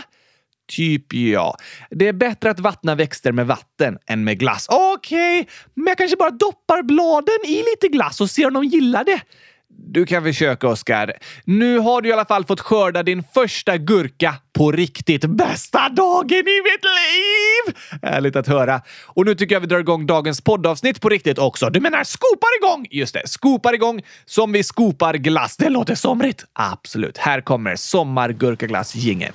Typ 0.70 1.12
ja. 1.12 1.56
Det 1.90 2.08
är 2.08 2.12
bättre 2.12 2.50
att 2.50 2.60
vattna 2.60 2.94
växter 2.94 3.32
med 3.32 3.46
vatten 3.46 3.98
än 4.06 4.24
med 4.24 4.38
glass. 4.38 4.66
Okej, 4.70 5.40
okay, 5.40 5.52
men 5.74 5.86
jag 5.86 5.98
kanske 5.98 6.16
bara 6.16 6.30
doppar 6.30 6.82
bladen 6.82 7.38
i 7.44 7.56
lite 7.56 7.88
glass 7.88 8.20
och 8.20 8.30
ser 8.30 8.46
om 8.46 8.54
de 8.54 8.64
gillar 8.64 9.04
det. 9.04 9.20
Du 9.86 10.06
kan 10.06 10.22
försöka, 10.22 10.68
Oskar. 10.68 11.12
Nu 11.44 11.78
har 11.78 12.02
du 12.02 12.08
i 12.08 12.12
alla 12.12 12.24
fall 12.24 12.44
fått 12.44 12.60
skörda 12.60 13.02
din 13.02 13.24
första 13.34 13.76
gurka 13.76 14.34
på 14.52 14.72
riktigt. 14.72 15.24
Bästa 15.24 15.88
dagen 15.88 16.38
i 16.38 16.62
mitt 16.62 16.84
liv! 16.84 17.74
Härligt 18.02 18.36
att 18.36 18.46
höra. 18.46 18.80
Och 19.06 19.24
nu 19.26 19.34
tycker 19.34 19.54
jag 19.54 19.60
vi 19.60 19.66
drar 19.66 19.78
igång 19.78 20.06
dagens 20.06 20.40
poddavsnitt 20.40 21.00
på 21.00 21.08
riktigt 21.08 21.38
också. 21.38 21.70
Du 21.70 21.80
menar 21.80 22.04
skopar 22.04 22.56
igång? 22.58 22.86
Just 22.90 23.14
det, 23.14 23.28
skopar 23.28 23.74
igång 23.74 24.02
som 24.24 24.52
vi 24.52 24.62
skopar 24.62 25.14
glass. 25.14 25.56
Det 25.56 25.68
låter 25.68 25.94
somrigt. 25.94 26.44
Absolut. 26.52 27.18
Här 27.18 27.40
kommer 27.40 27.76
sommargurkaglass-jingeln. 27.76 29.34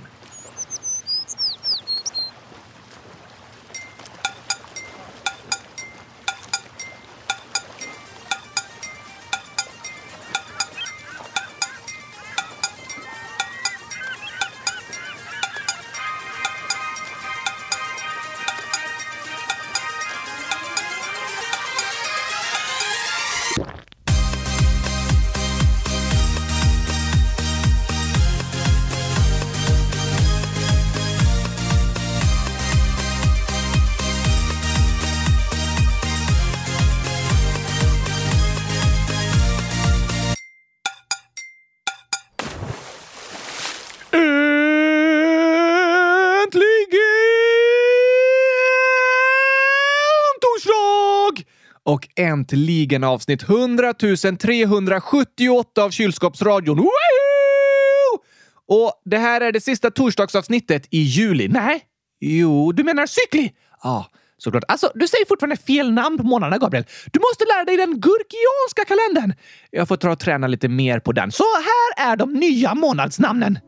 Äntligen 52.19 53.03
avsnitt 53.03 53.43
100 53.43 53.93
378 53.93 55.83
av 55.83 55.89
Kylskåpsradion. 55.89 56.77
Woohoo! 56.77 58.23
Och 58.67 59.01
det 59.05 59.17
här 59.17 59.41
är 59.41 59.51
det 59.51 59.61
sista 59.61 59.91
torsdagsavsnittet 59.91 60.87
i 60.91 60.99
juli. 60.99 61.47
Nej, 61.47 61.81
jo, 62.19 62.71
du 62.71 62.83
menar 62.83 63.05
cykli? 63.05 63.51
Ja, 63.83 64.05
såklart. 64.37 64.63
Alltså, 64.67 64.91
du 64.95 65.07
säger 65.07 65.25
fortfarande 65.25 65.57
fel 65.57 65.91
namn 65.91 66.17
på 66.17 66.23
månaderna, 66.23 66.57
Gabriel. 66.57 66.85
Du 67.13 67.19
måste 67.19 67.45
lära 67.45 67.63
dig 67.65 67.77
den 67.77 67.99
gurkianska 67.99 68.85
kalendern. 68.87 69.33
Jag 69.71 69.87
får 69.87 69.97
ta 69.97 70.11
och 70.11 70.19
träna 70.19 70.47
lite 70.47 70.67
mer 70.67 70.99
på 70.99 71.11
den. 71.11 71.31
Så 71.31 71.43
här 71.43 72.11
är 72.11 72.15
de 72.15 72.33
nya 72.33 72.75
månadsnamnen. 72.75 73.59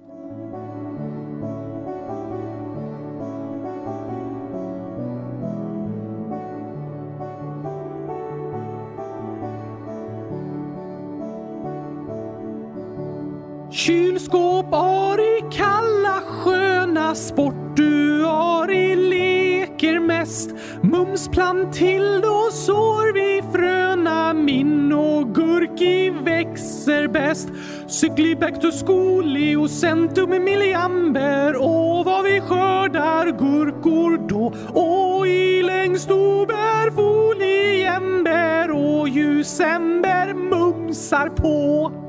Kylskåp 13.78 14.74
har 14.74 15.20
I 15.20 15.42
kalla 15.52 16.22
sköna 16.22 17.16
sport 17.16 17.76
du 17.76 18.24
har 18.24 18.72
I 18.72 18.96
leker 18.96 20.00
mest. 20.00 20.50
Mums 20.82 21.28
plantildo 21.28 22.52
sår 22.52 23.14
vi 23.14 23.42
fröna 23.54 24.34
min 24.34 24.94
och 24.94 25.36
gurki 25.36 26.10
växer 26.10 27.08
bäst. 27.08 27.50
Cykli 27.88 28.36
back 28.36 28.64
och 28.64 30.30
milliamber 30.30 31.56
och 31.56 32.06
vad 32.06 32.24
vi 32.24 32.42
skördar 32.42 33.26
gurkor 33.26 34.28
då 34.28 34.54
och 34.82 35.28
i 35.28 35.64
längst 35.64 36.12
ober 36.12 36.92
foliember 36.92 38.72
och 38.72 39.10
ljusember 39.10 40.34
mumsar 40.34 41.30
på. 41.30 42.07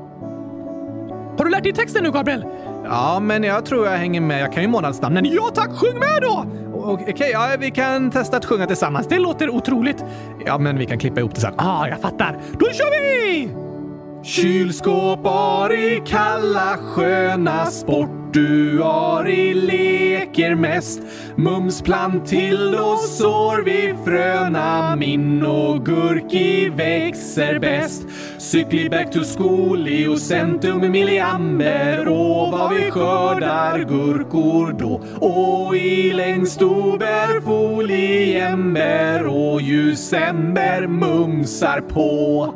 Har 1.39 1.45
du 1.45 1.51
lärt 1.51 1.63
dig 1.63 1.73
texten 1.73 2.03
nu, 2.03 2.11
Gabriel? 2.11 2.45
Ja, 2.83 3.19
men 3.19 3.43
jag 3.43 3.65
tror 3.65 3.87
jag 3.87 3.97
hänger 3.97 4.21
med. 4.21 4.41
Jag 4.41 4.53
kan 4.53 4.63
ju 4.63 4.69
månadsnamnen. 4.69 5.25
Ja 5.25 5.49
tack, 5.53 5.69
sjung 5.69 5.99
med 5.99 6.21
då! 6.21 6.45
Okej, 6.73 7.13
okay, 7.13 7.29
ja, 7.29 7.49
vi 7.59 7.71
kan 7.71 8.11
testa 8.11 8.37
att 8.37 8.45
sjunga 8.45 8.67
tillsammans. 8.67 9.07
Det 9.07 9.19
låter 9.19 9.49
otroligt. 9.49 10.03
Ja, 10.45 10.57
men 10.57 10.77
vi 10.77 10.85
kan 10.85 10.99
klippa 10.99 11.19
ihop 11.19 11.35
det 11.35 11.41
sen. 11.41 11.53
Ah, 11.57 11.87
jag 11.87 12.01
fattar. 12.01 12.37
Då 12.51 12.65
kör 12.65 12.91
vi! 12.91 13.49
Kylskåp, 14.23 15.19
Ari, 15.23 16.01
kalla 16.05 16.77
sköna 16.77 17.65
sport 17.65 18.18
du 18.33 18.83
Ari 18.83 19.53
leker 19.53 20.55
mest. 20.55 21.01
Mums 21.35 21.81
sår 22.97 23.63
vi 23.63 23.93
fröna, 24.05 24.95
min 24.95 25.45
och 25.45 25.85
gurki 25.85 26.69
växer 26.69 27.59
bäst. 27.59 28.07
Cykli 28.37 28.89
back 28.89 29.11
to 29.11 29.19
school, 29.37 29.87
i 29.87 30.17
centum 30.17 30.91
milliamber 30.91 32.07
och 32.07 32.51
vad 32.51 32.75
vi 32.75 32.91
skördar 32.91 33.79
gurkor 33.79 34.75
då. 34.79 35.01
Och 35.27 35.75
i 35.75 36.13
längst 36.13 36.61
ober 36.61 37.41
foliember 37.41 39.27
och 39.27 39.61
ljusember 39.61 40.87
mumsar 40.87 41.81
på. 41.81 42.53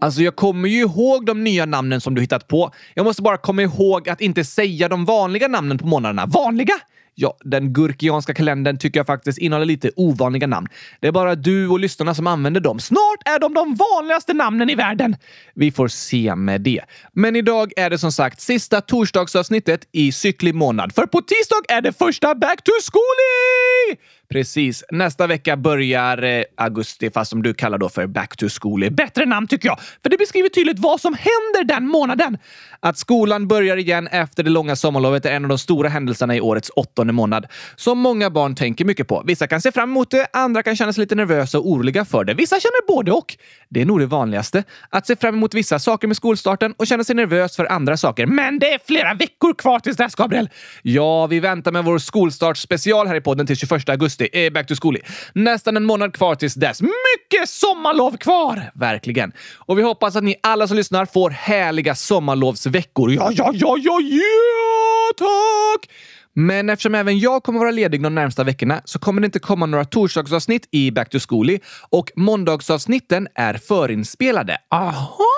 Alltså, 0.00 0.22
jag 0.22 0.36
kommer 0.36 0.68
ju 0.68 0.78
ihåg 0.80 1.26
de 1.26 1.44
nya 1.44 1.66
namnen 1.66 2.00
som 2.00 2.14
du 2.14 2.20
hittat 2.20 2.48
på. 2.48 2.70
Jag 2.94 3.04
måste 3.04 3.22
bara 3.22 3.36
komma 3.36 3.62
ihåg 3.62 4.08
att 4.08 4.20
inte 4.20 4.44
säga 4.44 4.88
de 4.88 5.04
vanliga 5.04 5.48
namnen 5.48 5.78
på 5.78 5.86
månaderna. 5.86 6.26
Vanliga? 6.26 6.74
Ja, 7.16 7.36
den 7.44 7.72
gurkianska 7.72 8.34
kalendern 8.34 8.78
tycker 8.78 9.00
jag 9.00 9.06
faktiskt 9.06 9.38
innehåller 9.38 9.66
lite 9.66 9.90
ovanliga 9.96 10.46
namn. 10.46 10.68
Det 11.00 11.08
är 11.08 11.12
bara 11.12 11.34
du 11.34 11.68
och 11.68 11.80
lyssnarna 11.80 12.14
som 12.14 12.26
använder 12.26 12.60
dem. 12.60 12.80
Snart 12.80 13.18
är 13.24 13.38
de 13.38 13.54
de 13.54 13.74
vanligaste 13.74 14.34
namnen 14.34 14.70
i 14.70 14.74
världen. 14.74 15.16
Vi 15.54 15.72
får 15.72 15.88
se 15.88 16.34
med 16.34 16.60
det. 16.60 16.80
Men 17.12 17.36
idag 17.36 17.72
är 17.76 17.90
det 17.90 17.98
som 17.98 18.12
sagt 18.12 18.40
sista 18.40 18.80
torsdagsavsnittet 18.80 19.88
i 19.92 20.12
cyklig 20.12 20.54
månad. 20.54 20.94
För 20.94 21.06
på 21.06 21.20
tisdag 21.20 21.76
är 21.76 21.80
det 21.80 21.98
första 21.98 22.34
Back 22.34 22.62
to 22.62 22.72
Schoolie! 22.82 23.98
Precis. 24.28 24.84
Nästa 24.90 25.26
vecka 25.26 25.56
börjar 25.56 26.22
eh, 26.22 26.42
augusti, 26.56 27.10
fast 27.10 27.30
som 27.30 27.42
du 27.42 27.54
kallar 27.54 27.78
då 27.78 27.88
för 27.88 28.06
back 28.06 28.36
to 28.36 28.46
school. 28.60 28.90
Bättre 28.90 29.26
namn 29.26 29.46
tycker 29.46 29.68
jag, 29.68 29.80
för 30.02 30.10
det 30.10 30.18
beskriver 30.18 30.48
tydligt 30.48 30.78
vad 30.78 31.00
som 31.00 31.14
händer 31.14 31.74
den 31.74 31.88
månaden. 31.88 32.38
Att 32.80 32.98
skolan 32.98 33.48
börjar 33.48 33.76
igen 33.76 34.06
efter 34.06 34.42
det 34.42 34.50
långa 34.50 34.76
sommarlovet 34.76 35.26
är 35.26 35.32
en 35.32 35.44
av 35.44 35.48
de 35.48 35.58
stora 35.58 35.88
händelserna 35.88 36.36
i 36.36 36.40
årets 36.40 36.70
åttonde 36.76 37.12
månad, 37.12 37.46
som 37.76 37.98
många 37.98 38.30
barn 38.30 38.54
tänker 38.54 38.84
mycket 38.84 39.08
på. 39.08 39.22
Vissa 39.26 39.46
kan 39.46 39.60
se 39.60 39.72
fram 39.72 39.90
emot 39.90 40.10
det, 40.10 40.26
andra 40.32 40.62
kan 40.62 40.76
känna 40.76 40.92
sig 40.92 41.00
lite 41.00 41.14
nervösa 41.14 41.58
och 41.58 41.68
oroliga 41.68 42.04
för 42.04 42.24
det. 42.24 42.34
Vissa 42.34 42.60
känner 42.60 42.86
både 42.86 43.12
och. 43.12 43.36
Det 43.68 43.80
är 43.80 43.86
nog 43.86 44.00
det 44.00 44.06
vanligaste. 44.06 44.64
Att 44.90 45.06
se 45.06 45.16
fram 45.16 45.34
emot 45.34 45.54
vissa 45.54 45.78
saker 45.78 46.08
med 46.08 46.16
skolstarten 46.16 46.74
och 46.76 46.86
känna 46.86 47.04
sig 47.04 47.16
nervös 47.16 47.56
för 47.56 47.72
andra 47.72 47.96
saker. 47.96 48.26
Men 48.26 48.58
det 48.58 48.74
är 48.74 48.80
flera 48.86 49.14
veckor 49.14 49.54
kvar 49.54 49.78
tills 49.78 49.96
dess, 49.96 50.14
Gabriel! 50.14 50.48
Ja, 50.82 51.26
vi 51.26 51.40
väntar 51.40 51.72
med 51.72 51.84
vår 51.84 51.98
skolstartsspecial 51.98 53.06
här 53.06 53.14
i 53.14 53.20
podden 53.20 53.46
till 53.46 53.56
21 53.56 53.88
augusti 53.88 54.13
Just 54.20 54.34
eh, 54.34 54.50
back 54.52 54.66
to 54.66 54.74
school. 54.82 54.98
Nästan 55.32 55.76
en 55.76 55.84
månad 55.84 56.14
kvar 56.14 56.34
tills 56.34 56.54
dess. 56.54 56.82
Mycket 56.82 57.48
sommarlov 57.48 58.16
kvar! 58.16 58.70
Verkligen. 58.74 59.32
Och 59.56 59.78
vi 59.78 59.82
hoppas 59.82 60.16
att 60.16 60.24
ni 60.24 60.36
alla 60.42 60.68
som 60.68 60.76
lyssnar 60.76 61.06
får 61.06 61.30
härliga 61.30 61.94
sommarlovsveckor. 61.94 63.12
Ja, 63.12 63.30
ja, 63.32 63.50
ja, 63.54 63.76
ja, 63.78 64.00
ja, 64.00 65.12
tack! 65.18 65.90
Men 66.36 66.70
eftersom 66.70 66.94
även 66.94 67.18
jag 67.18 67.42
kommer 67.42 67.58
vara 67.58 67.70
ledig 67.70 68.02
de 68.02 68.14
närmsta 68.14 68.44
veckorna 68.44 68.82
så 68.84 68.98
kommer 68.98 69.20
det 69.20 69.24
inte 69.24 69.38
komma 69.38 69.66
några 69.66 69.84
torsdagsavsnitt 69.84 70.68
i 70.70 70.90
Back 70.90 71.10
to 71.10 71.18
Schooly 71.18 71.58
och 71.90 72.10
måndagsavsnitten 72.16 73.28
är 73.34 73.54
förinspelade. 73.54 74.56
Aha! 74.70 75.33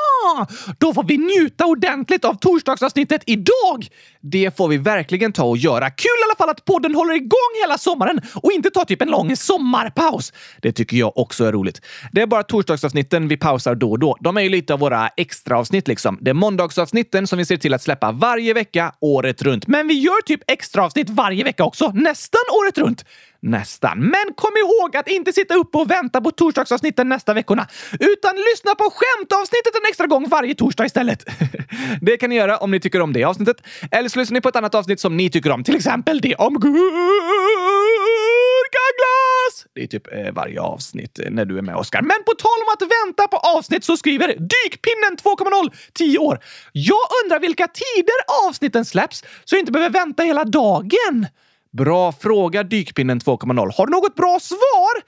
Då 0.78 0.94
får 0.94 1.04
vi 1.04 1.18
njuta 1.18 1.66
ordentligt 1.66 2.24
av 2.24 2.34
torsdagsavsnittet 2.34 3.22
idag! 3.26 3.88
Det 4.20 4.56
får 4.56 4.68
vi 4.68 4.76
verkligen 4.76 5.32
ta 5.32 5.44
och 5.44 5.56
göra. 5.56 5.90
Kul 5.90 6.06
i 6.20 6.24
alla 6.28 6.36
fall 6.36 6.50
att 6.50 6.64
podden 6.64 6.94
håller 6.94 7.14
igång 7.14 7.52
hela 7.62 7.78
sommaren 7.78 8.20
och 8.34 8.52
inte 8.52 8.70
tar 8.70 8.84
typ 8.84 9.02
en 9.02 9.08
lång 9.08 9.36
sommarpaus. 9.36 10.32
Det 10.62 10.72
tycker 10.72 10.96
jag 10.96 11.18
också 11.18 11.44
är 11.44 11.52
roligt. 11.52 11.80
Det 12.12 12.22
är 12.22 12.26
bara 12.26 12.42
torsdagsavsnitten 12.42 13.28
vi 13.28 13.36
pausar 13.36 13.74
då 13.74 13.90
och 13.90 13.98
då. 13.98 14.16
De 14.20 14.36
är 14.36 14.40
ju 14.40 14.48
lite 14.48 14.74
av 14.74 14.80
våra 14.80 15.08
extra 15.16 15.58
avsnitt 15.58 15.88
liksom. 15.88 16.18
Det 16.20 16.30
är 16.30 16.34
måndagsavsnitten 16.34 17.26
som 17.26 17.38
vi 17.38 17.44
ser 17.44 17.56
till 17.56 17.74
att 17.74 17.82
släppa 17.82 18.12
varje 18.12 18.54
vecka 18.54 18.92
året 19.00 19.42
runt. 19.42 19.66
Men 19.66 19.88
vi 19.88 19.94
gör 19.94 20.22
typ 20.22 20.40
extra 20.46 20.84
avsnitt 20.84 21.10
varje 21.10 21.44
vecka 21.44 21.64
också, 21.64 21.92
nästan 21.94 22.40
året 22.62 22.78
runt. 22.78 23.04
Nästan. 23.46 23.98
Men 23.98 24.34
kom 24.34 24.50
ihåg 24.56 24.96
att 24.96 25.08
inte 25.08 25.32
sitta 25.32 25.54
uppe 25.54 25.78
och 25.78 25.90
vänta 25.90 26.20
på 26.20 26.30
torsdagsavsnitten 26.30 27.08
nästa 27.08 27.34
veckorna, 27.34 27.66
utan 28.00 28.36
lyssna 28.36 28.74
på 28.74 28.92
skämtavsnittet 28.94 29.74
en 29.74 29.88
extra 29.88 30.06
gång 30.06 30.28
varje 30.28 30.54
torsdag 30.54 30.86
istället. 30.86 31.24
det 32.00 32.16
kan 32.16 32.30
ni 32.30 32.36
göra 32.36 32.56
om 32.56 32.70
ni 32.70 32.80
tycker 32.80 33.00
om 33.00 33.12
det 33.12 33.24
avsnittet. 33.24 33.56
Eller 33.90 34.08
så 34.08 34.18
lyssnar 34.18 34.34
ni 34.34 34.40
på 34.40 34.48
ett 34.48 34.56
annat 34.56 34.74
avsnitt 34.74 35.00
som 35.00 35.16
ni 35.16 35.30
tycker 35.30 35.50
om, 35.50 35.64
till 35.64 35.76
exempel 35.76 36.20
det 36.20 36.34
om 36.34 36.54
gurkaglass! 36.54 36.86
Det 39.74 39.82
är 39.82 39.86
typ 39.86 40.12
eh, 40.12 40.32
varje 40.32 40.60
avsnitt 40.60 41.18
eh, 41.18 41.30
när 41.30 41.44
du 41.44 41.58
är 41.58 41.62
med, 41.62 41.76
Oskar. 41.76 42.02
Men 42.02 42.24
på 42.26 42.32
tal 42.32 42.58
om 42.66 42.68
att 42.72 42.82
vänta 42.82 43.28
på 43.28 43.36
avsnitt 43.36 43.84
så 43.84 43.96
skriver 43.96 44.26
Dykpinnen 44.28 45.16
2.0 45.22 45.72
10 45.92 46.18
år. 46.18 46.38
Jag 46.72 47.06
undrar 47.24 47.40
vilka 47.40 47.68
tider 47.68 48.48
avsnitten 48.48 48.84
släpps 48.84 49.24
så 49.44 49.54
jag 49.54 49.60
inte 49.60 49.72
behöver 49.72 49.92
vänta 49.92 50.22
hela 50.22 50.44
dagen. 50.44 51.26
Bra 51.76 52.12
fråga, 52.12 52.62
Dykpinnen 52.62 53.20
2.0. 53.20 53.72
Har 53.76 53.86
du 53.86 53.90
något 53.90 54.14
bra 54.14 54.38
svar? 54.40 55.02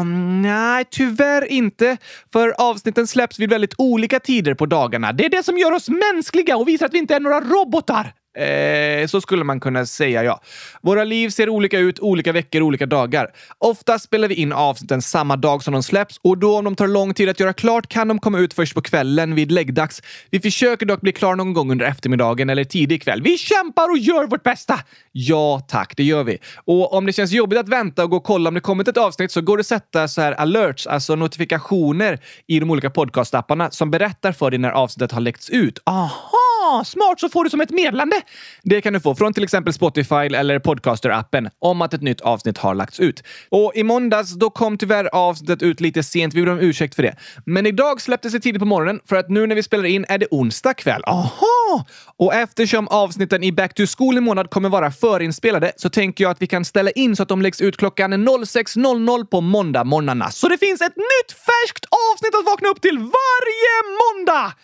Um, 0.00 0.42
nej, 0.42 0.84
tyvärr 0.90 1.52
inte. 1.52 1.96
För 2.32 2.54
avsnitten 2.58 3.06
släpps 3.06 3.38
vid 3.38 3.50
väldigt 3.50 3.74
olika 3.78 4.20
tider 4.20 4.54
på 4.54 4.66
dagarna. 4.66 5.12
Det 5.12 5.24
är 5.24 5.30
det 5.30 5.42
som 5.42 5.58
gör 5.58 5.72
oss 5.72 5.88
mänskliga 5.88 6.56
och 6.56 6.68
visar 6.68 6.86
att 6.86 6.94
vi 6.94 6.98
inte 6.98 7.14
är 7.14 7.20
några 7.20 7.40
robotar. 7.40 8.12
Eh, 8.38 9.06
så 9.06 9.20
skulle 9.20 9.44
man 9.44 9.60
kunna 9.60 9.86
säga, 9.86 10.24
ja. 10.24 10.40
Våra 10.82 11.04
liv 11.04 11.28
ser 11.30 11.48
olika 11.48 11.78
ut 11.78 12.00
olika 12.00 12.32
veckor, 12.32 12.62
olika 12.62 12.86
dagar. 12.86 13.30
Ofta 13.58 13.98
spelar 13.98 14.28
vi 14.28 14.34
in 14.34 14.52
avsnitten 14.52 15.02
samma 15.02 15.36
dag 15.36 15.62
som 15.62 15.72
de 15.72 15.82
släpps 15.82 16.20
och 16.22 16.38
då 16.38 16.58
om 16.58 16.64
de 16.64 16.76
tar 16.76 16.86
lång 16.86 17.14
tid 17.14 17.28
att 17.28 17.40
göra 17.40 17.52
klart 17.52 17.88
kan 17.88 18.08
de 18.08 18.18
komma 18.18 18.38
ut 18.38 18.54
först 18.54 18.74
på 18.74 18.82
kvällen 18.82 19.34
vid 19.34 19.52
läggdags. 19.52 20.02
Vi 20.30 20.40
försöker 20.40 20.86
dock 20.86 21.00
bli 21.00 21.12
klara 21.12 21.34
någon 21.34 21.52
gång 21.52 21.70
under 21.70 21.86
eftermiddagen 21.86 22.50
eller 22.50 22.64
tidig 22.64 23.02
kväll. 23.02 23.22
Vi 23.22 23.38
kämpar 23.38 23.90
och 23.90 23.98
gör 23.98 24.26
vårt 24.26 24.42
bästa! 24.42 24.80
Ja, 25.12 25.60
tack, 25.68 25.96
det 25.96 26.04
gör 26.04 26.24
vi. 26.24 26.38
Och 26.64 26.92
om 26.92 27.06
det 27.06 27.12
känns 27.12 27.32
jobbigt 27.32 27.58
att 27.58 27.68
vänta 27.68 28.04
och 28.04 28.10
gå 28.10 28.16
och 28.16 28.24
kolla 28.24 28.48
om 28.48 28.54
det 28.54 28.60
kommit 28.60 28.88
ett 28.88 28.96
avsnitt 28.96 29.32
så 29.32 29.40
går 29.40 29.56
det 29.56 29.60
att 29.60 29.66
sätta 29.66 30.08
så 30.08 30.20
här 30.20 30.32
alerts, 30.32 30.86
alltså 30.86 31.16
notifikationer 31.16 32.18
i 32.46 32.60
de 32.60 32.70
olika 32.70 32.90
podcastapparna 32.90 33.70
som 33.70 33.90
berättar 33.90 34.32
för 34.32 34.50
dig 34.50 34.58
när 34.58 34.70
avsnittet 34.70 35.12
har 35.12 35.20
läckts 35.20 35.50
ut. 35.50 35.78
Aha! 35.86 36.47
Smart 36.84 37.20
så 37.20 37.28
får 37.28 37.44
du 37.44 37.50
som 37.50 37.60
ett 37.60 37.70
meddelande. 37.70 38.16
Det 38.62 38.80
kan 38.80 38.92
du 38.92 39.00
få 39.00 39.14
från 39.14 39.32
till 39.32 39.44
exempel 39.44 39.72
Spotify 39.72 40.14
eller 40.14 40.58
Podcaster-appen 40.58 41.50
om 41.58 41.82
att 41.82 41.94
ett 41.94 42.02
nytt 42.02 42.20
avsnitt 42.20 42.58
har 42.58 42.74
lagts 42.74 43.00
ut. 43.00 43.22
Och 43.50 43.72
i 43.74 43.82
måndags, 43.82 44.34
då 44.34 44.50
kom 44.50 44.78
tyvärr 44.78 45.08
avsnittet 45.14 45.62
ut 45.62 45.80
lite 45.80 46.02
sent. 46.02 46.34
Vi 46.34 46.42
ber 46.42 46.52
om 46.52 46.60
ursäkt 46.60 46.94
för 46.94 47.02
det. 47.02 47.16
Men 47.46 47.66
idag 47.66 48.00
släpptes 48.00 48.32
det 48.32 48.40
tidigt 48.40 48.60
på 48.60 48.66
morgonen 48.66 49.00
för 49.08 49.16
att 49.16 49.28
nu 49.28 49.46
när 49.46 49.54
vi 49.54 49.62
spelar 49.62 49.84
in 49.84 50.04
är 50.08 50.18
det 50.18 50.26
onsdag 50.30 50.74
kväll. 50.74 51.02
Aha! 51.06 51.84
Och 52.16 52.34
eftersom 52.34 52.88
avsnitten 52.88 53.44
i 53.44 53.52
Back 53.52 53.74
to 53.74 53.82
School 53.98 54.18
i 54.18 54.20
månad 54.20 54.50
kommer 54.50 54.68
vara 54.68 54.90
förinspelade 54.90 55.72
så 55.76 55.90
tänker 55.90 56.24
jag 56.24 56.30
att 56.30 56.42
vi 56.42 56.46
kan 56.46 56.64
ställa 56.64 56.90
in 56.90 57.16
så 57.16 57.22
att 57.22 57.28
de 57.28 57.42
läggs 57.42 57.60
ut 57.60 57.76
klockan 57.76 58.14
06.00 58.28 59.24
på 59.24 59.40
måndag 59.40 59.84
morgnarna. 59.84 60.30
Så 60.30 60.48
det 60.48 60.58
finns 60.58 60.80
ett 60.80 60.96
nytt 60.96 61.32
färskt 61.32 61.86
avsnitt 62.12 62.34
att 62.34 62.46
vakna 62.46 62.68
upp 62.68 62.80
till 62.80 62.98
varje 62.98 63.74
måndag! 64.00 64.54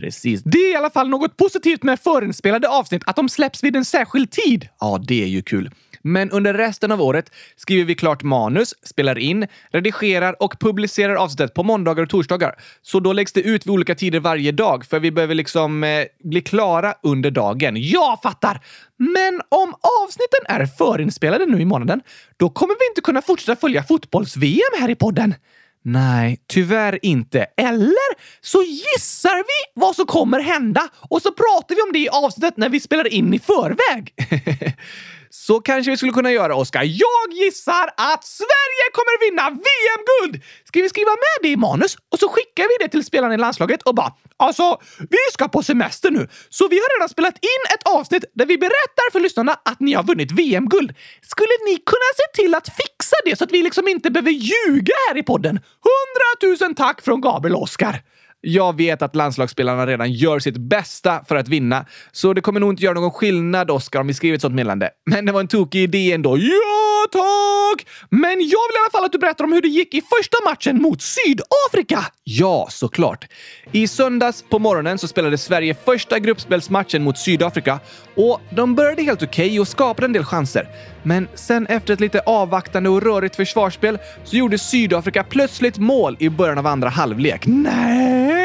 Precis. 0.00 0.42
Det 0.42 0.58
är 0.58 0.72
i 0.72 0.76
alla 0.76 0.90
fall 0.90 1.08
något 1.08 1.36
positivt 1.36 1.82
med 1.82 2.00
förinspelade 2.00 2.68
avsnitt, 2.68 3.02
att 3.06 3.16
de 3.16 3.28
släpps 3.28 3.64
vid 3.64 3.76
en 3.76 3.84
särskild 3.84 4.30
tid. 4.30 4.68
Ja, 4.80 5.00
det 5.08 5.22
är 5.22 5.26
ju 5.26 5.42
kul. 5.42 5.70
Men 6.06 6.30
under 6.30 6.54
resten 6.54 6.92
av 6.92 7.02
året 7.02 7.30
skriver 7.56 7.84
vi 7.84 7.94
klart 7.94 8.22
manus, 8.22 8.74
spelar 8.82 9.18
in, 9.18 9.46
redigerar 9.70 10.42
och 10.42 10.60
publicerar 10.60 11.14
avsnittet 11.14 11.54
på 11.54 11.62
måndagar 11.62 12.02
och 12.02 12.08
torsdagar. 12.08 12.54
Så 12.82 13.00
då 13.00 13.12
läggs 13.12 13.32
det 13.32 13.40
ut 13.40 13.66
vid 13.66 13.72
olika 13.72 13.94
tider 13.94 14.20
varje 14.20 14.52
dag, 14.52 14.84
för 14.86 15.00
vi 15.00 15.10
behöver 15.10 15.34
liksom 15.34 15.84
eh, 15.84 16.04
bli 16.24 16.40
klara 16.40 16.94
under 17.02 17.30
dagen. 17.30 17.74
Jag 17.76 18.22
fattar! 18.22 18.60
Men 18.96 19.40
om 19.48 19.74
avsnitten 20.04 20.40
är 20.46 20.66
förinspelade 20.66 21.46
nu 21.46 21.60
i 21.60 21.64
månaden, 21.64 22.00
då 22.36 22.50
kommer 22.50 22.74
vi 22.78 22.88
inte 22.90 23.00
kunna 23.00 23.22
fortsätta 23.22 23.56
följa 23.56 23.82
fotbolls-VM 23.82 24.80
här 24.80 24.90
i 24.90 24.94
podden. 24.94 25.34
Nej, 25.86 26.38
tyvärr 26.48 26.98
inte. 27.02 27.46
Eller 27.56 28.40
så 28.40 28.62
gissar 28.62 29.36
vi 29.36 29.80
vad 29.80 29.96
som 29.96 30.06
kommer 30.06 30.40
hända 30.40 30.88
och 31.10 31.22
så 31.22 31.32
pratar 31.32 31.74
vi 31.74 31.82
om 31.82 31.92
det 31.92 31.98
i 31.98 32.08
avsnittet 32.08 32.56
när 32.56 32.68
vi 32.68 32.80
spelar 32.80 33.12
in 33.12 33.34
i 33.34 33.38
förväg. 33.38 34.14
Så 35.36 35.60
kanske 35.60 35.90
vi 35.90 35.96
skulle 35.96 36.12
kunna 36.12 36.32
göra, 36.32 36.54
Oskar. 36.54 36.82
Jag 36.82 37.26
gissar 37.32 37.86
att 37.96 38.24
Sverige 38.24 38.86
kommer 38.92 39.30
vinna 39.30 39.50
VM-guld! 39.50 40.42
Ska 40.64 40.80
vi 40.80 40.88
skriva 40.88 41.10
med 41.10 41.36
det 41.42 41.48
i 41.48 41.56
manus 41.56 41.96
och 42.12 42.18
så 42.18 42.28
skickar 42.28 42.64
vi 42.64 42.84
det 42.84 42.90
till 42.90 43.04
spelarna 43.04 43.34
i 43.34 43.36
landslaget 43.36 43.82
och 43.82 43.94
bara 43.94 44.12
“Alltså, 44.36 44.80
vi 44.98 45.18
ska 45.32 45.48
på 45.48 45.62
semester 45.62 46.10
nu, 46.10 46.28
så 46.48 46.68
vi 46.68 46.76
har 46.76 46.98
redan 46.98 47.08
spelat 47.08 47.34
in 47.34 47.62
ett 47.74 47.86
avsnitt 47.86 48.24
där 48.34 48.46
vi 48.46 48.58
berättar 48.58 49.12
för 49.12 49.20
lyssnarna 49.20 49.52
att 49.64 49.80
ni 49.80 49.92
har 49.92 50.02
vunnit 50.02 50.32
VM-guld. 50.32 50.94
Skulle 51.22 51.56
ni 51.66 51.76
kunna 51.76 52.10
se 52.20 52.42
till 52.42 52.54
att 52.54 52.68
fixa 52.68 52.93
det 53.24 53.36
så 53.36 53.44
att 53.44 53.52
vi 53.52 53.62
liksom 53.62 53.88
inte 53.88 54.10
behöver 54.10 54.30
ljuga 54.30 54.94
här 55.08 55.18
i 55.18 55.22
podden? 55.22 55.60
Hundratusen 55.84 56.74
tack 56.74 57.02
från 57.02 57.20
Gabriel 57.20 57.56
och 57.56 57.62
Oskar!” 57.62 58.02
Jag 58.46 58.76
vet 58.76 59.02
att 59.02 59.16
landslagsspelarna 59.16 59.86
redan 59.86 60.12
gör 60.12 60.38
sitt 60.38 60.56
bästa 60.56 61.24
för 61.28 61.36
att 61.36 61.48
vinna, 61.48 61.86
så 62.12 62.32
det 62.32 62.40
kommer 62.40 62.60
nog 62.60 62.72
inte 62.72 62.84
göra 62.84 63.00
någon 63.00 63.10
skillnad, 63.10 63.70
Oskar, 63.70 64.00
om 64.00 64.06
vi 64.06 64.14
skriver 64.14 64.34
ett 64.34 64.42
sånt 64.42 64.54
meddelande. 64.54 64.90
Men 65.06 65.26
det 65.26 65.32
var 65.32 65.40
en 65.40 65.48
tokig 65.48 65.82
idé 65.82 66.12
ändå. 66.12 66.38
Ja, 66.38 66.93
tack! 67.12 67.86
Men 68.10 68.30
jag 68.30 68.38
vill 68.38 68.76
i 68.76 68.80
alla 68.82 68.90
fall 68.92 69.04
att 69.04 69.12
du 69.12 69.18
berättar 69.18 69.44
om 69.44 69.52
hur 69.52 69.62
det 69.62 69.68
gick 69.68 69.94
i 69.94 70.02
första 70.18 70.36
matchen 70.44 70.82
mot 70.82 71.02
Sydafrika. 71.02 72.04
Ja, 72.24 72.68
såklart. 72.70 73.24
I 73.72 73.88
söndags 73.88 74.42
på 74.42 74.58
morgonen 74.58 74.98
så 74.98 75.08
spelade 75.08 75.38
Sverige 75.38 75.74
första 75.84 76.18
gruppspelsmatchen 76.18 77.02
mot 77.02 77.18
Sydafrika 77.18 77.80
och 78.16 78.40
de 78.50 78.74
började 78.74 79.02
helt 79.02 79.22
okej 79.22 79.46
okay 79.46 79.60
och 79.60 79.68
skapade 79.68 80.06
en 80.06 80.12
del 80.12 80.24
chanser. 80.24 80.68
Men 81.02 81.28
sen 81.34 81.66
efter 81.66 81.94
ett 81.94 82.00
lite 82.00 82.20
avvaktande 82.20 82.88
och 82.88 83.02
rörigt 83.02 83.36
försvarsspel 83.36 83.98
så 84.24 84.36
gjorde 84.36 84.58
Sydafrika 84.58 85.24
plötsligt 85.24 85.78
mål 85.78 86.16
i 86.20 86.28
början 86.28 86.58
av 86.58 86.66
andra 86.66 86.88
halvlek. 86.88 87.42
Nej! 87.46 88.43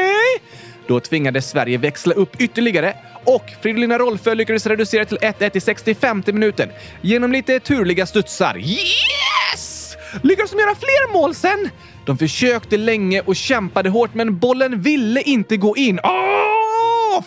Då 0.90 1.00
tvingades 1.00 1.50
Sverige 1.50 1.78
växla 1.78 2.14
upp 2.14 2.40
ytterligare 2.40 2.96
och 3.24 3.44
Fridolina 3.62 3.98
Rolfö 3.98 4.34
lyckades 4.34 4.66
reducera 4.66 5.04
till 5.04 5.18
1-1 5.18 5.56
i 5.56 5.60
65 5.60 6.22
minuten 6.26 6.68
genom 7.00 7.32
lite 7.32 7.60
turliga 7.60 8.06
studsar. 8.06 8.56
Yes! 8.58 9.96
Lyckades 10.22 10.50
de 10.50 10.58
göra 10.60 10.74
fler 10.74 11.12
mål 11.12 11.34
sen? 11.34 11.70
De 12.06 12.18
försökte 12.18 12.76
länge 12.76 13.20
och 13.20 13.36
kämpade 13.36 13.88
hårt, 13.88 14.14
men 14.14 14.38
bollen 14.38 14.82
ville 14.82 15.22
inte 15.22 15.56
gå 15.56 15.76
in. 15.76 15.98
Oh! 15.98 16.59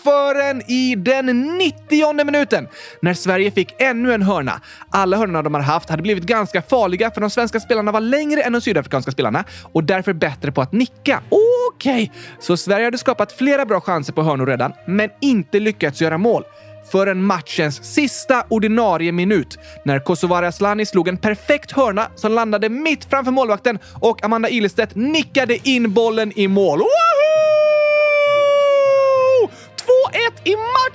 Förrän 0.04 0.62
i 0.72 0.96
den 0.96 1.58
90 1.58 2.24
minuten 2.26 2.68
när 3.02 3.14
Sverige 3.14 3.52
fick 3.52 3.82
ännu 3.82 4.14
en 4.14 4.22
hörna. 4.22 4.62
Alla 4.90 5.18
hörnorna 5.18 5.42
de 5.42 5.54
hade 5.54 5.66
haft 5.66 5.90
hade 5.90 6.02
blivit 6.02 6.24
ganska 6.24 6.62
farliga 6.62 7.12
för 7.12 7.22
de 7.22 7.30
svenska 7.30 7.60
spelarna 7.60 7.92
var 7.92 8.02
längre 8.02 8.42
än 8.42 8.54
de 8.54 8.62
sydafrikanska 8.62 9.12
spelarna 9.12 9.44
och 9.74 9.84
därför 9.84 10.14
bättre 10.14 10.52
på 10.52 10.62
att 10.62 10.72
nicka. 10.72 11.22
Okej, 11.30 12.04
okay. 12.04 12.10
så 12.40 12.58
Sverige 12.58 12.86
hade 12.86 12.98
skapat 12.98 13.32
flera 13.32 13.66
bra 13.66 13.82
chanser 13.82 14.14
på 14.14 14.24
hörnor 14.24 14.46
redan, 14.46 14.74
men 14.88 15.10
inte 15.22 15.60
lyckats 15.60 16.02
göra 16.02 16.18
mål 16.18 16.44
förrän 16.92 17.24
matchens 17.24 17.94
sista 17.94 18.46
ordinarie 18.50 19.12
minut 19.12 19.58
när 19.86 20.00
Kosovare 20.00 20.48
Asllani 20.48 20.86
slog 20.86 21.08
en 21.08 21.18
perfekt 21.18 21.72
hörna 21.72 22.08
som 22.16 22.32
landade 22.32 22.70
mitt 22.70 23.06
framför 23.06 23.32
målvakten 23.32 23.80
och 24.02 24.24
Amanda 24.24 24.50
Ilestedt 24.50 24.96
nickade 24.96 25.70
in 25.70 25.94
bollen 25.94 26.32
i 26.36 26.48
mål. 26.48 26.80
Woohoo! 26.80 27.23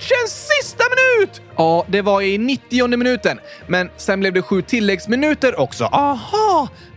Matchens 0.09 0.47
sista 0.47 0.83
minut! 0.89 1.41
Ja, 1.57 1.85
det 1.87 2.01
var 2.01 2.21
i 2.21 2.37
90 2.37 2.97
minuten, 2.97 3.39
men 3.67 3.89
sen 3.97 4.19
blev 4.19 4.33
det 4.33 4.41
sju 4.41 4.61
tilläggsminuter 4.61 5.59
också. 5.59 5.83
Aha! 5.83 6.38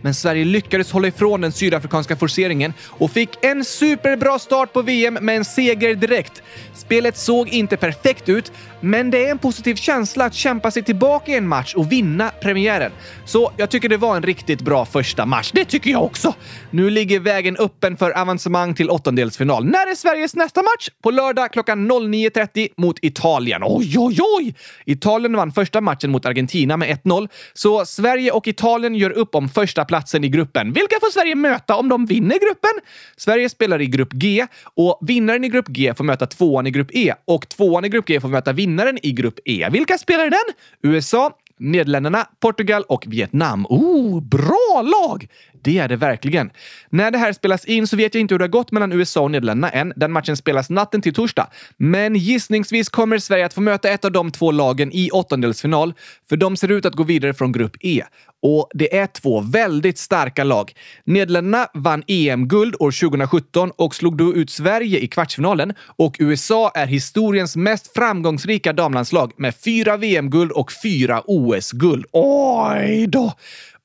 Men 0.01 0.13
Sverige 0.13 0.45
lyckades 0.45 0.91
hålla 0.91 1.07
ifrån 1.07 1.41
den 1.41 1.51
sydafrikanska 1.51 2.15
forceringen 2.15 2.73
och 2.87 3.11
fick 3.11 3.29
en 3.45 3.65
superbra 3.65 4.39
start 4.39 4.73
på 4.73 4.81
VM 4.81 5.13
med 5.13 5.37
en 5.37 5.45
seger 5.45 5.95
direkt. 5.95 6.43
Spelet 6.73 7.17
såg 7.17 7.49
inte 7.49 7.77
perfekt 7.77 8.29
ut, 8.29 8.51
men 8.79 9.11
det 9.11 9.25
är 9.25 9.31
en 9.31 9.37
positiv 9.37 9.75
känsla 9.75 10.25
att 10.25 10.33
kämpa 10.33 10.71
sig 10.71 10.83
tillbaka 10.83 11.31
i 11.31 11.35
en 11.35 11.47
match 11.47 11.73
och 11.75 11.91
vinna 11.91 12.31
premiären. 12.41 12.91
Så 13.25 13.51
jag 13.57 13.69
tycker 13.69 13.89
det 13.89 13.97
var 13.97 14.15
en 14.15 14.23
riktigt 14.23 14.61
bra 14.61 14.85
första 14.85 15.25
match. 15.25 15.51
Det 15.53 15.65
tycker 15.65 15.91
jag 15.91 16.03
också! 16.03 16.33
Nu 16.69 16.89
ligger 16.89 17.19
vägen 17.19 17.57
öppen 17.57 17.97
för 17.97 18.19
avancemang 18.19 18.75
till 18.75 18.89
åttondelsfinal. 18.89 19.65
När 19.65 19.91
är 19.91 19.95
Sveriges 19.95 20.35
nästa 20.35 20.61
match? 20.61 20.89
På 21.03 21.11
lördag 21.11 21.53
klockan 21.53 21.91
09.30 21.91 22.69
mot 22.77 22.99
Italien. 23.01 23.61
Oj, 23.65 23.95
oj, 23.97 24.17
oj! 24.37 24.55
Italien 24.85 25.35
vann 25.35 25.51
första 25.51 25.81
matchen 25.81 26.11
mot 26.11 26.25
Argentina 26.25 26.77
med 26.77 26.97
1-0, 27.03 27.27
så 27.53 27.85
Sverige 27.85 28.31
och 28.31 28.47
Italien 28.47 28.95
gör 28.95 29.11
upp 29.11 29.35
om 29.35 29.42
första 29.49 29.85
platsen 29.85 30.23
i 30.23 30.29
gruppen. 30.29 30.73
Vilka 30.73 30.95
får 30.99 31.11
Sverige 31.11 31.35
möta 31.35 31.75
om 31.75 31.89
de 31.89 32.05
vinner 32.05 32.39
gruppen? 32.39 32.71
Sverige 33.17 33.49
spelar 33.49 33.81
i 33.81 33.85
grupp 33.85 34.13
G 34.13 34.47
och 34.63 34.99
vinnaren 35.01 35.43
i 35.43 35.49
grupp 35.49 35.67
G 35.67 35.93
får 35.93 36.03
möta 36.03 36.27
tvåan 36.27 36.67
i 36.67 36.71
grupp 36.71 36.89
E 36.91 37.13
och 37.25 37.49
tvåan 37.49 37.85
i 37.85 37.89
grupp 37.89 38.05
G 38.07 38.21
får 38.21 38.29
möta 38.29 38.53
vinnaren 38.53 38.99
i 39.03 39.11
grupp 39.11 39.39
E. 39.45 39.67
Vilka 39.71 39.97
spelar 39.97 40.27
i 40.27 40.29
den? 40.29 40.53
USA, 40.91 41.37
Nederländerna, 41.59 42.27
Portugal 42.39 42.83
och 42.83 43.05
Vietnam. 43.07 43.65
Oh, 43.69 44.21
bra 44.21 44.83
lag! 44.83 45.27
Det 45.63 45.77
är 45.77 45.87
det 45.87 45.95
verkligen. 45.95 46.51
När 46.89 47.11
det 47.11 47.17
här 47.17 47.33
spelas 47.33 47.65
in 47.65 47.87
så 47.87 47.97
vet 47.97 48.15
jag 48.15 48.21
inte 48.21 48.33
hur 48.33 48.39
det 48.39 48.43
har 48.43 48.49
gått 48.49 48.71
mellan 48.71 48.91
USA 48.91 49.21
och 49.21 49.31
Nederländerna 49.31 49.69
än. 49.69 49.93
Den 49.95 50.11
matchen 50.11 50.37
spelas 50.37 50.69
natten 50.69 51.01
till 51.01 51.13
torsdag. 51.13 51.47
Men 51.77 52.15
gissningsvis 52.15 52.89
kommer 52.89 53.17
Sverige 53.17 53.45
att 53.45 53.53
få 53.53 53.61
möta 53.61 53.89
ett 53.89 54.05
av 54.05 54.11
de 54.11 54.31
två 54.31 54.51
lagen 54.51 54.91
i 54.91 55.09
åttondelsfinal, 55.11 55.93
för 56.29 56.37
de 56.37 56.57
ser 56.57 56.71
ut 56.71 56.85
att 56.85 56.95
gå 56.95 57.03
vidare 57.03 57.33
från 57.33 57.51
grupp 57.51 57.77
E. 57.79 58.03
Och 58.43 58.69
det 58.73 58.97
är 58.97 59.07
två 59.07 59.41
väldigt 59.41 59.97
starka 59.97 60.43
lag. 60.43 60.71
Nederländerna 61.05 61.67
vann 61.73 62.03
EM-guld 62.07 62.75
år 62.79 62.91
2017 62.91 63.71
och 63.75 63.95
slog 63.95 64.17
då 64.17 64.33
ut 64.33 64.49
Sverige 64.49 64.99
i 64.99 65.07
kvartsfinalen. 65.07 65.73
Och 65.95 66.15
USA 66.19 66.71
är 66.75 66.85
historiens 66.85 67.55
mest 67.55 67.93
framgångsrika 67.93 68.73
damlandslag 68.73 69.31
med 69.37 69.55
fyra 69.55 69.97
VM-guld 69.97 70.51
och 70.51 70.71
fyra 70.83 71.21
OS-guld. 71.25 72.05
Oj 72.11 73.07
då! 73.07 73.33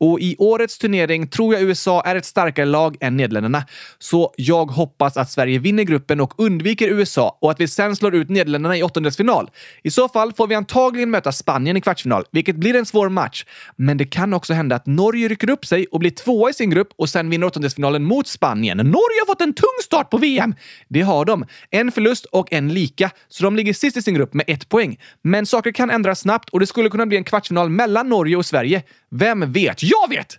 Och 0.00 0.20
i 0.20 0.37
årets 0.38 0.78
turnering 0.78 1.28
tror 1.28 1.54
jag 1.54 1.62
USA 1.62 2.02
är 2.02 2.16
ett 2.16 2.24
starkare 2.24 2.66
lag 2.66 2.96
än 3.00 3.16
Nederländerna. 3.16 3.64
Så 3.98 4.34
jag 4.37 4.66
hoppas 4.66 5.16
att 5.16 5.30
Sverige 5.30 5.58
vinner 5.58 5.82
gruppen 5.82 6.20
och 6.20 6.34
undviker 6.37 6.88
USA 6.88 7.38
och 7.40 7.50
att 7.50 7.61
vi 7.61 7.68
sen 7.68 7.96
slår 7.96 8.14
ut 8.14 8.28
Nederländerna 8.28 8.76
i 8.76 8.82
åttondelsfinal. 8.82 9.50
I 9.82 9.90
så 9.90 10.08
fall 10.08 10.32
får 10.32 10.46
vi 10.46 10.54
antagligen 10.54 11.11
möta 11.11 11.32
Spanien 11.32 11.76
i 11.76 11.80
kvartsfinal, 11.80 12.24
vilket 12.30 12.56
blir 12.56 12.76
en 12.76 12.87
svår 12.87 13.08
match. 13.08 13.44
Men 13.76 13.96
det 13.96 14.04
kan 14.04 14.34
också 14.34 14.52
hända 14.52 14.76
att 14.76 14.87
Norge 14.87 15.28
rycker 15.28 15.50
upp 15.50 15.66
sig 15.66 15.87
och 15.87 16.00
blir 16.00 16.11
tvåa 16.11 16.50
i 16.50 16.54
sin 16.54 16.70
grupp 16.70 16.88
och 16.96 17.08
sen 17.08 17.30
vinner 17.30 17.46
åttondelsfinalen 17.46 18.04
mot 18.04 18.26
Spanien. 18.26 18.76
Norge 18.76 19.20
har 19.20 19.26
fått 19.26 19.40
en 19.40 19.54
tung 19.54 19.78
start 19.82 20.11
på 20.11 20.18
VM! 20.18 20.54
Det 20.88 21.00
har 21.00 21.24
de. 21.24 21.44
En 21.70 21.92
förlust 21.92 22.24
och 22.24 22.52
en 22.52 22.74
lika, 22.74 23.11
så 23.28 23.44
de 23.44 23.56
ligger 23.56 23.74
sist 23.74 23.96
i 23.96 24.02
sin 24.02 24.14
grupp 24.14 24.34
med 24.34 24.44
ett 24.48 24.68
poäng. 24.68 25.00
Men 25.22 25.46
saker 25.46 25.72
kan 25.72 25.90
ändras 25.90 26.20
snabbt 26.20 26.48
och 26.48 26.61
det 26.61 26.66
skulle 26.66 26.90
kunna 26.90 27.06
bli 27.06 27.16
en 27.16 27.24
kvartsfinal 27.24 27.68
mellan 27.68 28.08
Norge 28.08 28.37
och 28.37 28.46
Sverige. 28.46 28.82
Vem 29.11 29.53
vet? 29.53 29.83
Jag 29.83 30.09
vet! 30.09 30.38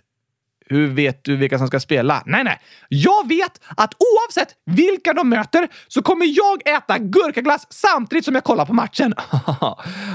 Hur 0.70 0.86
vet 0.86 1.24
du 1.24 1.36
vilka 1.36 1.58
som 1.58 1.66
ska 1.66 1.80
spela? 1.80 2.22
Nej, 2.26 2.44
nej. 2.44 2.60
Jag 2.88 3.28
vet 3.28 3.60
att 3.76 3.94
oavsett 3.94 4.48
vilka 4.66 5.12
de 5.12 5.28
möter 5.28 5.68
så 5.88 6.02
kommer 6.02 6.26
jag 6.26 6.76
äta 6.76 6.98
gurkaglass 6.98 7.66
samtidigt 7.70 8.24
som 8.24 8.34
jag 8.34 8.44
kollar 8.44 8.64
på 8.66 8.72
matchen. 8.72 9.14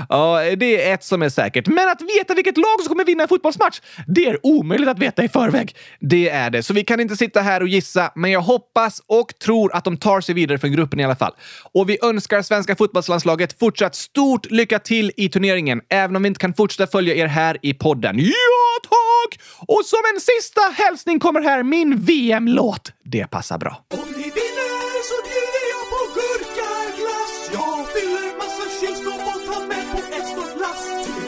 ja, 0.09 0.41
det 0.57 0.85
är 0.85 0.93
ett 0.93 1.03
som 1.03 1.21
är 1.21 1.29
säkert. 1.29 1.67
Men 1.67 1.89
att 1.89 2.01
veta 2.01 2.33
vilket 2.33 2.57
lag 2.57 2.79
som 2.79 2.89
kommer 2.89 3.05
vinna 3.05 3.23
en 3.23 3.29
fotbollsmatch, 3.29 3.81
det 4.07 4.25
är 4.25 4.45
omöjligt 4.45 4.89
att 4.89 4.99
veta 4.99 5.23
i 5.23 5.29
förväg. 5.29 5.75
Det 5.99 6.29
är 6.29 6.49
det, 6.49 6.63
så 6.63 6.73
vi 6.73 6.83
kan 6.83 6.99
inte 6.99 7.15
sitta 7.15 7.41
här 7.41 7.61
och 7.61 7.67
gissa, 7.67 8.11
men 8.15 8.31
jag 8.31 8.41
hoppas 8.41 9.01
och 9.07 9.39
tror 9.43 9.75
att 9.75 9.83
de 9.83 9.97
tar 9.97 10.21
sig 10.21 10.35
vidare 10.35 10.57
från 10.57 10.71
gruppen 10.71 10.99
i 10.99 11.03
alla 11.03 11.15
fall. 11.15 11.33
Och 11.73 11.89
vi 11.89 11.97
önskar 12.03 12.41
svenska 12.41 12.75
fotbollslandslaget 12.75 13.59
fortsatt 13.59 13.95
stort 13.95 14.51
lycka 14.51 14.79
till 14.79 15.11
i 15.17 15.29
turneringen, 15.29 15.81
även 15.89 16.15
om 16.15 16.21
vi 16.21 16.27
inte 16.27 16.39
kan 16.39 16.53
fortsätta 16.53 16.91
följa 16.91 17.15
er 17.15 17.27
här 17.27 17.57
i 17.61 17.73
podden. 17.73 18.19
Ja, 18.19 18.75
tack! 18.83 19.39
Och 19.67 19.81
som 19.85 19.99
en 20.13 20.21
sista 20.21 20.44
sista 20.45 20.61
hälsning 20.83 21.19
kommer 21.19 21.41
här 21.41 21.63
min 21.63 21.91
VM-låt. 22.09 22.91
Det 23.03 23.27
passar 23.27 23.57
bra. 23.57 23.73
Om 23.93 24.09
ni 24.21 24.27
vinner 24.39 24.93
så 25.09 25.17
bjuder 25.29 25.63
jag 25.73 25.85
på 25.93 26.01
gurkaglass. 26.17 27.33
Jag 27.57 27.77
fyller 27.93 28.27
massa 28.41 28.65
kylskåp 28.79 29.23
och 29.33 29.41
tar 29.47 29.63
med 29.71 29.85
på 29.93 29.99
ett 30.17 30.27
stort 30.33 30.55
lass. 30.63 30.83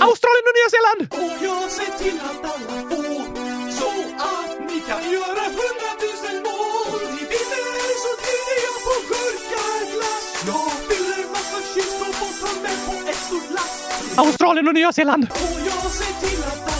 Australien 0.08 0.46
och 0.50 0.56
Nya 0.58 0.70
Zeeland! 0.74 1.02
Och 1.24 1.36
jag 1.50 1.64
ser 1.78 1.92
till 2.02 2.18
att 2.30 2.42
alla 2.54 2.78
får 2.90 3.24
så 3.80 3.90
att 4.34 4.52
ni 4.70 4.78
kan 4.90 5.04
göra 5.18 5.44
hundratusen 5.60 6.38
mål. 6.48 6.88
Om 6.96 7.10
ni 7.18 7.24
vinner 7.34 7.90
så 8.04 8.12
bjuder 8.24 8.58
jag 8.68 8.78
på 8.88 8.94
gurkaglass. 9.12 10.26
Jag 10.52 10.70
fyller 10.88 11.22
massa 11.36 11.60
kylskåp 11.74 12.18
och 12.26 12.36
tar 12.42 12.56
med 12.66 12.78
på 12.88 12.94
ett 13.12 13.22
stort 13.28 13.50
lass. 13.58 13.74
Australien 14.24 14.66
och 14.70 14.76
Nya 14.80 14.92
Zeeland! 14.98 15.24
Och 15.46 15.60
jag 15.72 15.86
ser 16.00 16.14
till 16.24 16.42
att 16.52 16.62
alla 16.74 16.77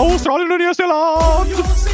Australien 0.00 0.52
och 0.52 0.58
Nya 0.58 0.74
Zeeland! 0.74 1.89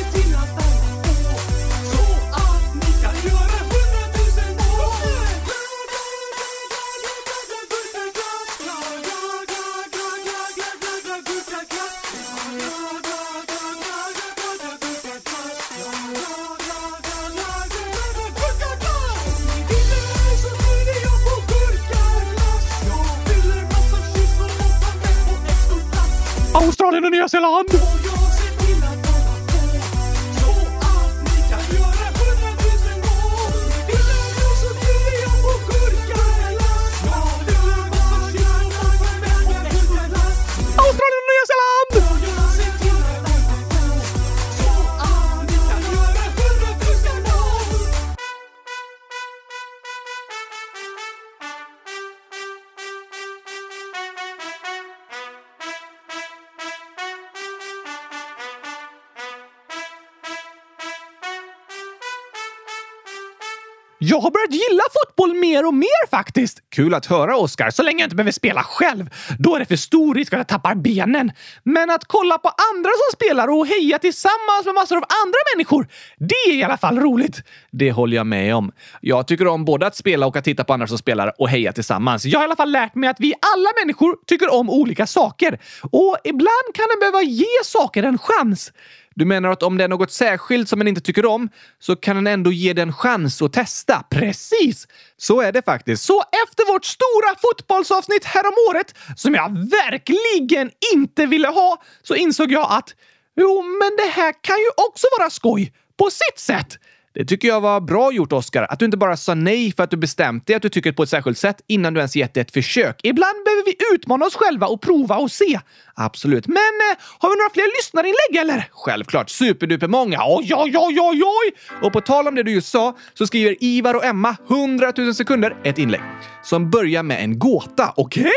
Faktiskt. 66.17 66.59
Kul 66.71 66.95
att 66.95 67.07
höra, 67.07 67.37
Oskar. 67.37 67.71
Så 67.71 67.83
länge 67.83 67.99
jag 68.03 68.07
inte 68.07 68.17
behöver 68.17 68.33
spela 68.33 68.63
själv. 68.63 69.11
Då 69.39 69.55
är 69.55 69.59
det 69.59 69.67
för 69.67 69.77
stor 69.77 70.15
risk 70.15 70.33
att 70.33 70.39
jag 70.39 70.49
tappar 70.49 70.75
benen. 70.75 71.33
Men 71.63 71.91
att 71.91 72.05
kolla 72.05 72.39
på 72.39 72.49
andra 72.49 72.91
som 72.91 73.11
spelar 73.13 73.49
och 73.49 73.67
heja 73.67 73.99
tillsammans 73.99 74.65
med 74.65 74.75
massor 74.75 74.97
av 74.97 75.05
andra 75.25 75.39
människor, 75.55 75.89
det 76.19 76.51
är 76.51 76.55
i 76.55 76.63
alla 76.63 76.77
fall 76.77 76.99
roligt. 76.99 77.43
Det 77.71 77.93
håller 77.93 78.17
jag 78.17 78.27
med 78.27 78.55
om. 78.55 78.73
Jag 79.01 79.27
tycker 79.27 79.47
om 79.47 79.65
både 79.65 79.87
att 79.87 79.97
spela 79.97 80.27
och 80.27 80.37
att 80.37 80.45
titta 80.45 80.65
på 80.65 80.73
andra 80.73 80.87
som 80.87 80.99
spelar 80.99 81.33
och 81.39 81.49
heja 81.49 81.73
tillsammans. 81.73 82.25
Jag 82.25 82.39
har 82.39 82.45
i 82.45 82.49
alla 82.49 82.57
fall 82.57 82.71
lärt 82.71 82.95
mig 82.95 83.11
att 83.11 83.21
vi 83.21 83.35
alla 83.55 83.71
människor 83.85 84.17
tycker 84.27 84.55
om 84.55 84.71
olika 84.71 85.07
saker. 85.07 85.59
Och 85.91 86.17
ibland 86.25 86.69
kan 86.75 86.87
en 86.95 87.01
behöva 87.01 87.23
ge 87.23 87.57
saker 87.65 88.03
en 88.03 88.19
chans. 88.19 88.73
Du 89.17 89.25
menar 89.25 89.49
att 89.49 89.63
om 89.63 89.77
det 89.79 89.85
är 89.85 89.89
något 89.89 90.13
särskilt 90.13 90.69
som 90.69 90.81
en 90.81 90.89
inte 90.89 91.01
tycker 91.01 91.27
om 91.27 91.49
så 91.79 91.97
kan 91.97 92.17
en 92.17 92.27
ändå 92.27 92.53
ge 92.53 92.73
det 92.73 92.83
en 92.83 92.93
chans 92.93 93.43
att 93.43 93.53
testa? 93.53 94.05
Precis! 94.11 94.89
Så 95.17 95.41
är 95.41 95.53
det 95.53 95.63
faktiskt. 95.65 96.03
Så 96.05 96.23
efter 96.45 96.73
vårt 96.73 96.85
stora 96.85 97.37
fotbollsavsnitt 97.43 98.25
häromåret, 98.25 98.95
som 99.17 99.35
jag 99.35 99.51
verkligen 99.71 100.71
inte 100.95 101.27
ville 101.27 101.49
ha, 101.49 101.83
så 102.03 102.15
insåg 102.15 102.53
jag 102.53 102.67
att 102.71 102.95
jo, 103.37 103.63
men 103.63 103.97
det 103.97 104.11
här 104.11 104.35
kan 104.41 104.57
ju 104.57 104.69
också 104.77 105.07
vara 105.19 105.31
skoj 105.31 105.73
på 105.99 106.11
sitt 106.11 106.39
sätt. 106.39 106.79
Det 107.17 107.25
tycker 107.25 107.49
jag 107.49 107.61
var 107.61 107.81
bra 107.81 108.13
gjort, 108.13 108.33
Oscar. 108.33 108.67
Att 108.71 108.79
du 108.79 108.85
inte 108.85 108.97
bara 108.97 109.17
sa 109.17 109.35
nej 109.35 109.73
för 109.73 109.83
att 109.83 109.91
du 109.91 109.97
bestämt 109.97 110.47
dig 110.47 110.57
att 110.57 110.63
du 110.63 110.69
tycker 110.69 110.93
på 110.93 111.03
ett 111.03 111.09
särskilt 111.09 111.39
sätt 111.39 111.63
innan 111.67 111.95
du 111.95 112.01
ens 112.01 112.17
gett 112.17 112.35
det 112.35 112.41
ett 112.41 112.51
försök. 112.51 113.01
Ibland 113.03 113.45
behöver 113.45 113.65
vi 113.65 113.77
utmana 113.95 114.27
oss 114.27 114.35
själva 114.35 114.67
och 114.67 114.81
prova 114.81 115.17
och 115.17 115.31
se. 115.31 115.61
Absolut. 115.95 116.47
Men 116.47 116.57
eh, 116.57 116.99
har 117.19 117.31
vi 117.31 117.37
några 117.37 117.51
fler 117.55 117.79
lyssnarinlägg 117.79 118.37
eller? 118.41 118.69
Självklart. 118.71 119.31
Superduper 119.31 119.89
många. 119.89 120.19
Oj, 120.27 120.55
oj, 120.55 120.75
oj, 120.77 121.01
oj, 121.01 121.23
oj! 121.23 121.53
Och 121.83 121.93
på 121.93 122.01
tal 122.01 122.29
om 122.29 122.35
det 122.35 122.43
du 122.43 122.53
just 122.53 122.69
sa 122.69 122.97
så 123.15 123.27
skriver 123.27 123.57
Ivar 123.61 123.95
och 123.95 124.05
Emma 124.05 124.37
100 124.49 124.93
000 124.97 125.15
sekunder 125.15 125.57
ett 125.65 125.79
inlägg 125.79 126.03
som 126.43 126.71
börjar 126.71 127.03
med 127.03 127.23
en 127.23 127.39
gåta. 127.39 127.93
Okej? 127.97 128.33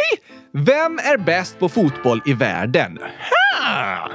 Vem 0.53 0.99
är 0.99 1.17
bäst 1.17 1.59
på 1.59 1.69
fotboll 1.69 2.21
i 2.25 2.33
världen? 2.33 2.99
Ha! 3.01 4.11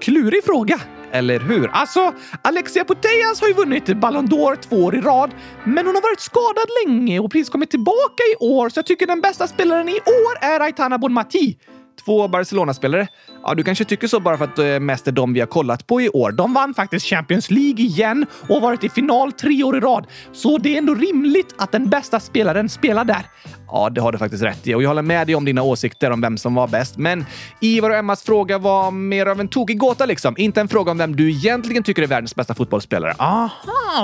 Klurig 0.00 0.44
fråga, 0.44 0.80
eller 1.12 1.40
hur? 1.40 1.70
Alltså, 1.72 2.14
Alexia 2.42 2.84
Putellas 2.84 3.40
har 3.40 3.48
ju 3.48 3.54
vunnit 3.54 3.96
Ballon 3.96 4.28
d'Or 4.28 4.56
två 4.56 4.76
år 4.76 4.94
i 4.94 5.00
rad, 5.00 5.30
men 5.64 5.86
hon 5.86 5.94
har 5.94 6.02
varit 6.02 6.20
skadad 6.20 6.66
länge 6.84 7.18
och 7.18 7.32
precis 7.32 7.48
kommit 7.48 7.70
tillbaka 7.70 8.22
i 8.34 8.44
år, 8.44 8.68
så 8.68 8.78
jag 8.78 8.86
tycker 8.86 9.06
den 9.06 9.20
bästa 9.20 9.46
spelaren 9.46 9.88
i 9.88 10.00
år 10.06 10.44
är 10.44 10.60
Aitana 10.60 10.98
Bonmati. 10.98 11.56
Två 12.04 12.28
Barcelona-spelare. 12.28 13.08
Ja, 13.44 13.54
du 13.54 13.62
kanske 13.64 13.84
tycker 13.84 14.08
så 14.08 14.20
bara 14.20 14.38
för 14.38 14.44
att 14.44 14.56
det 14.56 14.66
är 14.66 14.80
mest 14.80 15.08
är 15.08 15.12
de 15.12 15.32
vi 15.32 15.40
har 15.40 15.46
kollat 15.46 15.86
på 15.86 16.00
i 16.00 16.08
år. 16.08 16.32
De 16.32 16.54
vann 16.54 16.74
faktiskt 16.74 17.06
Champions 17.06 17.50
League 17.50 17.84
igen 17.84 18.26
och 18.48 18.54
har 18.54 18.60
varit 18.60 18.84
i 18.84 18.88
final 18.88 19.32
tre 19.32 19.62
år 19.62 19.76
i 19.76 19.80
rad. 19.80 20.06
Så 20.32 20.58
det 20.58 20.74
är 20.74 20.78
ändå 20.78 20.94
rimligt 20.94 21.54
att 21.58 21.72
den 21.72 21.90
bästa 21.90 22.20
spelaren 22.20 22.68
spelar 22.68 23.04
där. 23.04 23.26
Ja, 23.66 23.90
det 23.90 24.00
har 24.00 24.12
du 24.12 24.18
faktiskt 24.18 24.42
rätt 24.42 24.66
i 24.66 24.74
och 24.74 24.82
jag 24.82 24.88
håller 24.88 25.02
med 25.02 25.26
dig 25.26 25.34
om 25.34 25.44
dina 25.44 25.62
åsikter 25.62 26.10
om 26.10 26.20
vem 26.20 26.38
som 26.38 26.54
var 26.54 26.68
bäst. 26.68 26.96
Men 26.98 27.26
Ivar 27.60 27.90
och 27.90 27.96
Emmas 27.96 28.22
fråga 28.22 28.58
var 28.58 28.90
mer 28.90 29.26
av 29.26 29.40
en 29.40 29.48
tokig 29.48 29.78
gåta 29.78 30.06
liksom. 30.06 30.34
Inte 30.38 30.60
en 30.60 30.68
fråga 30.68 30.92
om 30.92 30.98
vem 30.98 31.16
du 31.16 31.30
egentligen 31.30 31.82
tycker 31.82 32.02
är 32.02 32.06
världens 32.06 32.34
bästa 32.34 32.54
fotbollsspelare. 32.54 33.14
Aha, 33.18 33.50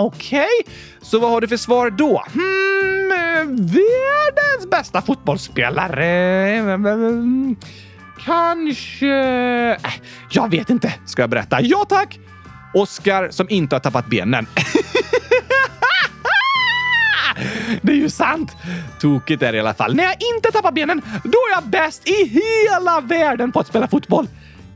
okej. 0.00 0.48
Så 1.02 1.18
vad 1.18 1.30
har 1.30 1.40
du 1.40 1.48
för 1.48 1.56
svar 1.56 1.90
då? 1.90 2.24
Hmm, 2.32 3.12
eh, 3.12 3.44
världens 3.74 4.70
bästa 4.70 5.02
fotbollsspelare? 5.02 5.96
Kanske... 8.26 9.06
Äh, 9.84 9.92
jag 10.30 10.50
vet 10.50 10.70
inte, 10.70 10.94
ska 11.04 11.22
jag 11.22 11.30
berätta. 11.30 11.60
Ja 11.60 11.84
tack! 11.88 12.18
Oskar 12.74 13.30
som 13.30 13.46
inte 13.50 13.74
har 13.74 13.80
tappat 13.80 14.06
benen. 14.06 14.46
Det 17.82 17.92
är 17.92 17.96
ju 17.96 18.10
sant! 18.10 18.56
Tokigt 19.00 19.42
är 19.42 19.52
det 19.52 19.58
i 19.58 19.60
alla 19.60 19.74
fall. 19.74 19.94
När 19.94 20.04
jag 20.04 20.14
inte 20.36 20.52
tappar 20.52 20.72
benen, 20.72 21.02
då 21.24 21.38
är 21.38 21.52
jag 21.54 21.64
bäst 21.64 22.08
i 22.08 22.24
hela 22.24 23.00
världen 23.00 23.52
på 23.52 23.60
att 23.60 23.66
spela 23.66 23.88
fotboll. 23.88 24.28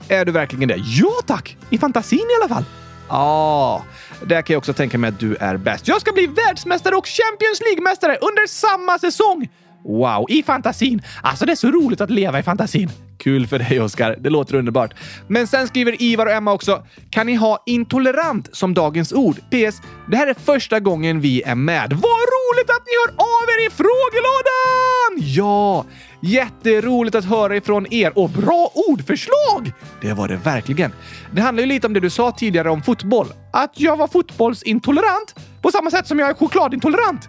Är 0.08 0.24
du 0.24 0.32
verkligen 0.32 0.68
det? 0.68 0.76
Ja 0.76 1.12
tack! 1.26 1.56
I 1.70 1.78
fantasin 1.78 2.18
i 2.18 2.42
alla 2.42 2.54
fall. 2.54 2.64
Ja, 3.08 3.84
där 4.26 4.42
kan 4.42 4.54
jag 4.54 4.58
också 4.58 4.72
tänka 4.72 4.98
mig 4.98 5.08
att 5.08 5.20
du 5.20 5.36
är 5.36 5.56
bäst. 5.56 5.88
Jag 5.88 6.00
ska 6.00 6.12
bli 6.12 6.26
världsmästare 6.26 6.94
och 6.94 7.06
Champions 7.06 7.60
League-mästare 7.60 8.16
under 8.20 8.46
samma 8.46 8.98
säsong! 8.98 9.48
Wow, 9.84 10.26
i 10.28 10.42
fantasin! 10.42 11.02
Alltså 11.22 11.46
det 11.46 11.52
är 11.52 11.56
så 11.56 11.70
roligt 11.70 12.00
att 12.00 12.10
leva 12.10 12.38
i 12.38 12.42
fantasin. 12.42 12.90
Kul 13.18 13.46
för 13.46 13.58
dig, 13.58 13.80
Oskar. 13.80 14.16
Det 14.18 14.30
låter 14.30 14.54
underbart. 14.54 14.94
Men 15.28 15.46
sen 15.46 15.68
skriver 15.68 16.02
Ivar 16.02 16.26
och 16.26 16.32
Emma 16.32 16.52
också. 16.52 16.82
Kan 17.10 17.26
ni 17.26 17.34
ha 17.34 17.62
intolerant 17.66 18.48
som 18.52 18.74
dagens 18.74 19.12
ord? 19.12 19.36
PS. 19.36 19.82
Det 20.10 20.16
här 20.16 20.26
är 20.26 20.34
första 20.34 20.80
gången 20.80 21.20
vi 21.20 21.42
är 21.42 21.54
med. 21.54 21.92
Vad 21.92 22.20
roligt 22.36 22.70
att 22.70 22.82
ni 22.86 22.92
hör 23.00 23.14
av 23.16 23.48
er 23.48 23.66
i 23.66 23.70
frågelådan! 23.70 25.34
Ja, 25.34 25.84
jätteroligt 26.22 27.14
att 27.16 27.24
höra 27.24 27.56
ifrån 27.56 27.86
er 27.92 28.18
och 28.18 28.30
bra 28.30 28.72
ordförslag! 28.88 29.72
Det 30.00 30.12
var 30.12 30.28
det 30.28 30.36
verkligen. 30.36 30.92
Det 31.32 31.40
handlar 31.42 31.62
ju 31.62 31.68
lite 31.68 31.86
om 31.86 31.92
det 31.92 32.00
du 32.00 32.10
sa 32.10 32.30
tidigare 32.32 32.70
om 32.70 32.82
fotboll. 32.82 33.26
Att 33.52 33.80
jag 33.80 33.96
var 33.96 34.08
fotbollsintolerant 34.08 35.34
på 35.62 35.70
samma 35.70 35.90
sätt 35.90 36.06
som 36.06 36.18
jag 36.18 36.30
är 36.30 36.34
chokladintolerant. 36.34 37.28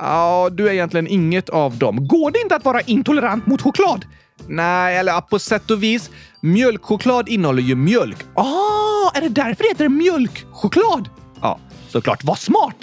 Ja, 0.00 0.48
du 0.52 0.68
är 0.68 0.72
egentligen 0.72 1.06
inget 1.06 1.48
av 1.48 1.78
dem. 1.78 2.08
Går 2.08 2.30
det 2.30 2.40
inte 2.40 2.56
att 2.56 2.64
vara 2.64 2.80
intolerant 2.80 3.46
mot 3.46 3.62
choklad? 3.62 4.04
Nej, 4.48 4.96
eller 4.96 5.12
ja, 5.12 5.20
på 5.20 5.38
sätt 5.38 5.70
och 5.70 5.82
vis. 5.82 6.10
Mjölkchoklad 6.40 7.28
innehåller 7.28 7.62
ju 7.62 7.74
mjölk. 7.74 8.18
Ah, 8.34 9.10
är 9.14 9.20
det 9.20 9.28
därför 9.28 9.62
det 9.62 9.68
heter 9.68 9.88
mjölkchoklad? 9.88 11.08
Ja, 11.40 11.58
såklart. 11.88 12.24
Vad 12.24 12.38
smart! 12.38 12.76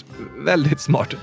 Väldigt 0.46 0.82
smart. 0.82 1.14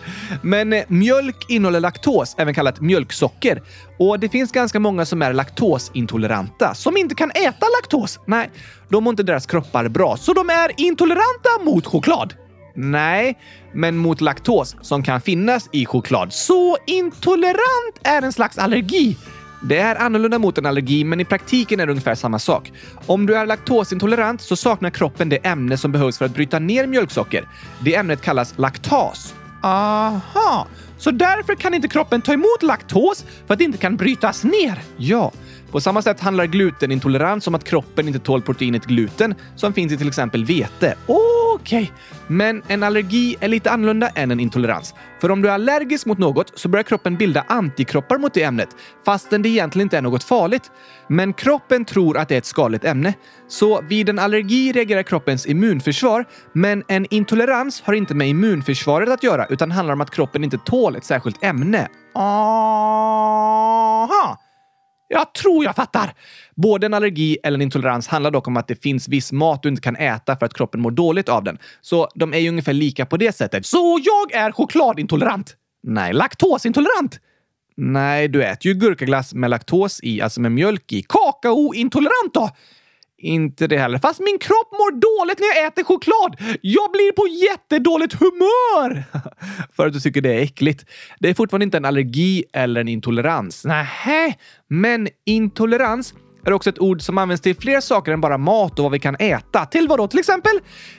Men 0.42 0.72
eh, 0.72 0.84
mjölk 0.88 1.50
innehåller 1.50 1.80
laktos, 1.80 2.34
även 2.38 2.54
kallat 2.54 2.80
mjölksocker. 2.80 3.62
Och 3.98 4.20
det 4.20 4.28
finns 4.28 4.52
ganska 4.52 4.80
många 4.80 5.04
som 5.04 5.22
är 5.22 5.32
laktosintoleranta, 5.32 6.74
som 6.74 6.96
inte 6.96 7.14
kan 7.14 7.30
äta 7.30 7.66
laktos. 7.80 8.20
Nej, 8.26 8.50
då 8.88 9.00
mår 9.00 9.10
inte 9.10 9.22
deras 9.22 9.46
kroppar 9.46 9.88
bra, 9.88 10.16
så 10.16 10.32
de 10.32 10.50
är 10.50 10.72
intoleranta 10.76 11.64
mot 11.64 11.86
choklad. 11.86 12.34
Nej, 12.74 13.38
men 13.72 13.96
mot 13.96 14.20
laktos 14.20 14.76
som 14.80 15.02
kan 15.02 15.20
finnas 15.20 15.68
i 15.72 15.86
choklad. 15.86 16.32
Så 16.32 16.76
intolerant 16.86 17.98
är 18.02 18.22
en 18.22 18.32
slags 18.32 18.58
allergi. 18.58 19.16
Det 19.62 19.78
är 19.78 19.96
annorlunda 19.96 20.38
mot 20.38 20.58
en 20.58 20.66
allergi, 20.66 21.04
men 21.04 21.20
i 21.20 21.24
praktiken 21.24 21.80
är 21.80 21.86
det 21.86 21.92
ungefär 21.92 22.14
samma 22.14 22.38
sak. 22.38 22.72
Om 23.06 23.26
du 23.26 23.36
är 23.36 23.46
laktosintolerant 23.46 24.40
så 24.40 24.56
saknar 24.56 24.90
kroppen 24.90 25.28
det 25.28 25.36
ämne 25.36 25.76
som 25.76 25.92
behövs 25.92 26.18
för 26.18 26.24
att 26.24 26.34
bryta 26.34 26.58
ner 26.58 26.86
mjölksocker. 26.86 27.48
Det 27.84 27.94
ämnet 27.94 28.22
kallas 28.22 28.54
laktas. 28.56 29.34
Aha, 29.62 30.66
så 30.98 31.10
därför 31.10 31.54
kan 31.54 31.74
inte 31.74 31.88
kroppen 31.88 32.22
ta 32.22 32.32
emot 32.32 32.62
laktos 32.62 33.24
för 33.46 33.54
att 33.54 33.58
det 33.58 33.64
inte 33.64 33.78
kan 33.78 33.96
brytas 33.96 34.44
ner? 34.44 34.82
Ja. 34.96 35.32
På 35.70 35.80
samma 35.80 36.02
sätt 36.02 36.20
handlar 36.20 36.46
glutenintolerans 36.46 37.46
om 37.46 37.54
att 37.54 37.64
kroppen 37.64 38.06
inte 38.08 38.20
tål 38.20 38.42
proteinet 38.42 38.84
gluten 38.84 39.34
som 39.56 39.72
finns 39.72 39.92
i 39.92 39.96
till 39.96 40.08
exempel 40.08 40.44
vete. 40.44 40.94
Okej, 41.54 41.92
men 42.26 42.62
en 42.68 42.82
allergi 42.82 43.36
är 43.40 43.48
lite 43.48 43.70
annorlunda 43.70 44.08
än 44.08 44.30
en 44.30 44.40
intolerans. 44.40 44.94
För 45.20 45.30
om 45.30 45.42
du 45.42 45.48
är 45.48 45.52
allergisk 45.52 46.06
mot 46.06 46.18
något 46.18 46.58
så 46.58 46.68
börjar 46.68 46.82
kroppen 46.82 47.16
bilda 47.16 47.44
antikroppar 47.48 48.18
mot 48.18 48.34
det 48.34 48.42
ämnet, 48.42 48.68
fastän 49.04 49.42
det 49.42 49.48
egentligen 49.48 49.86
inte 49.86 49.98
är 49.98 50.02
något 50.02 50.24
farligt. 50.24 50.70
Men 51.08 51.32
kroppen 51.32 51.84
tror 51.84 52.18
att 52.18 52.28
det 52.28 52.34
är 52.34 52.38
ett 52.38 52.46
skadligt 52.46 52.84
ämne. 52.84 53.14
Så 53.48 53.82
vid 53.82 54.08
en 54.08 54.18
allergi 54.18 54.72
reagerar 54.72 55.02
kroppens 55.02 55.46
immunförsvar, 55.46 56.24
men 56.52 56.84
en 56.88 57.06
intolerans 57.10 57.82
har 57.82 57.92
inte 57.92 58.14
med 58.14 58.28
immunförsvaret 58.28 59.08
att 59.08 59.22
göra 59.22 59.46
utan 59.46 59.70
handlar 59.70 59.92
om 59.92 60.00
att 60.00 60.10
kroppen 60.10 60.44
inte 60.44 60.58
tål 60.58 60.96
ett 60.96 61.04
särskilt 61.04 61.44
ämne. 61.44 61.88
Aha! 62.14 63.30
Jag 65.12 65.34
tror 65.34 65.64
jag 65.64 65.76
fattar! 65.76 66.14
Både 66.54 66.86
en 66.86 66.94
allergi 66.94 67.38
eller 67.42 67.58
en 67.58 67.62
intolerans 67.62 68.08
handlar 68.08 68.30
dock 68.30 68.48
om 68.48 68.56
att 68.56 68.68
det 68.68 68.82
finns 68.82 69.08
viss 69.08 69.32
mat 69.32 69.62
du 69.62 69.68
inte 69.68 69.82
kan 69.82 69.96
äta 69.96 70.36
för 70.36 70.46
att 70.46 70.54
kroppen 70.54 70.80
mår 70.80 70.90
dåligt 70.90 71.28
av 71.28 71.44
den. 71.44 71.58
Så 71.80 72.08
de 72.14 72.34
är 72.34 72.38
ju 72.38 72.48
ungefär 72.48 72.72
lika 72.72 73.06
på 73.06 73.16
det 73.16 73.36
sättet. 73.36 73.66
Så 73.66 74.00
jag 74.04 74.40
är 74.42 74.52
chokladintolerant? 74.52 75.56
Nej, 75.82 76.12
laktosintolerant? 76.12 77.20
Nej, 77.76 78.28
du 78.28 78.44
äter 78.44 78.72
ju 78.72 78.74
gurkaglass 78.74 79.34
med 79.34 79.50
laktos 79.50 80.00
i, 80.02 80.20
alltså 80.20 80.40
med 80.40 80.52
mjölk 80.52 80.92
i. 80.92 81.02
Kakaointolerant 81.02 82.34
då? 82.34 82.50
Inte 83.22 83.66
det 83.66 83.78
heller. 83.78 83.98
Fast 83.98 84.20
min 84.20 84.38
kropp 84.38 84.72
mår 84.72 84.90
dåligt 84.90 85.38
när 85.40 85.46
jag 85.46 85.66
äter 85.66 85.84
choklad. 85.84 86.58
Jag 86.62 86.92
blir 86.92 87.12
på 87.12 87.26
jättedåligt 87.26 88.14
humör! 88.14 89.04
För 89.76 89.86
att 89.86 89.92
du 89.92 90.00
tycker 90.00 90.20
det 90.20 90.34
är 90.34 90.42
äckligt. 90.42 90.84
Det 91.18 91.28
är 91.28 91.34
fortfarande 91.34 91.64
inte 91.64 91.76
en 91.76 91.84
allergi 91.84 92.44
eller 92.52 92.80
en 92.80 92.88
intolerans. 92.88 93.64
Nähä, 93.64 94.34
men 94.68 95.08
intolerans 95.26 96.14
är 96.44 96.52
också 96.52 96.70
ett 96.70 96.78
ord 96.78 97.02
som 97.02 97.18
används 97.18 97.42
till 97.42 97.56
fler 97.56 97.80
saker 97.80 98.12
än 98.12 98.20
bara 98.20 98.38
mat 98.38 98.78
och 98.78 98.82
vad 98.82 98.92
vi 98.92 98.98
kan 98.98 99.16
äta. 99.18 99.66
Till 99.66 99.88
vad 99.88 99.98
då 99.98 100.08
till 100.08 100.18
exempel? 100.18 100.52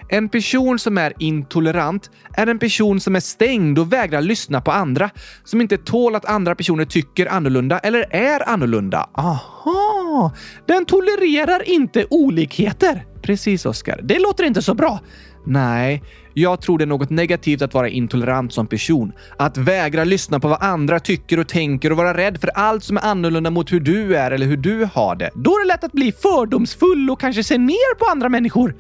En 0.10 0.30
person 0.30 0.80
som 0.80 0.97
är 0.97 1.13
intolerant 1.19 2.12
är 2.34 2.47
en 2.47 2.60
person 2.60 2.99
som 2.99 3.15
är 3.15 3.19
stängd 3.19 3.80
och 3.80 3.93
vägrar 3.93 4.21
lyssna 4.21 4.62
på 4.62 4.71
andra. 4.71 5.10
Som 5.43 5.62
inte 5.62 5.77
tål 5.77 6.15
att 6.15 6.25
andra 6.25 6.56
personer 6.56 6.86
tycker 6.86 7.25
annorlunda 7.25 7.80
eller 7.80 8.15
är 8.15 8.49
annorlunda. 8.49 9.10
Aha! 9.13 10.34
Den 10.67 10.86
tolererar 10.86 11.69
inte 11.69 12.06
olikheter. 12.10 13.06
Precis, 13.21 13.65
Oskar. 13.65 13.99
Det 14.04 14.19
låter 14.19 14.43
inte 14.43 14.62
så 14.62 14.73
bra. 14.73 14.99
Nej, 15.45 16.04
jag 16.33 16.61
tror 16.61 16.77
det 16.77 16.83
är 16.83 16.85
något 16.85 17.09
negativt 17.09 17.61
att 17.61 17.73
vara 17.73 17.89
intolerant 17.89 18.53
som 18.53 18.67
person. 18.67 19.11
Att 19.37 19.57
vägra 19.57 20.03
lyssna 20.03 20.39
på 20.39 20.47
vad 20.47 20.63
andra 20.63 20.99
tycker 20.99 21.39
och 21.39 21.47
tänker 21.47 21.91
och 21.91 21.97
vara 21.97 22.17
rädd 22.17 22.41
för 22.41 22.47
allt 22.47 22.83
som 22.83 22.97
är 22.97 23.05
annorlunda 23.05 23.49
mot 23.49 23.71
hur 23.71 23.79
du 23.79 24.15
är 24.15 24.31
eller 24.31 24.45
hur 24.45 24.57
du 24.57 24.89
har 24.93 25.15
det. 25.15 25.29
Då 25.35 25.51
är 25.51 25.63
det 25.63 25.67
lätt 25.67 25.83
att 25.83 25.91
bli 25.91 26.11
fördomsfull 26.11 27.09
och 27.09 27.19
kanske 27.19 27.43
se 27.43 27.57
ner 27.57 27.95
på 27.95 28.05
andra 28.11 28.29
människor. 28.29 28.75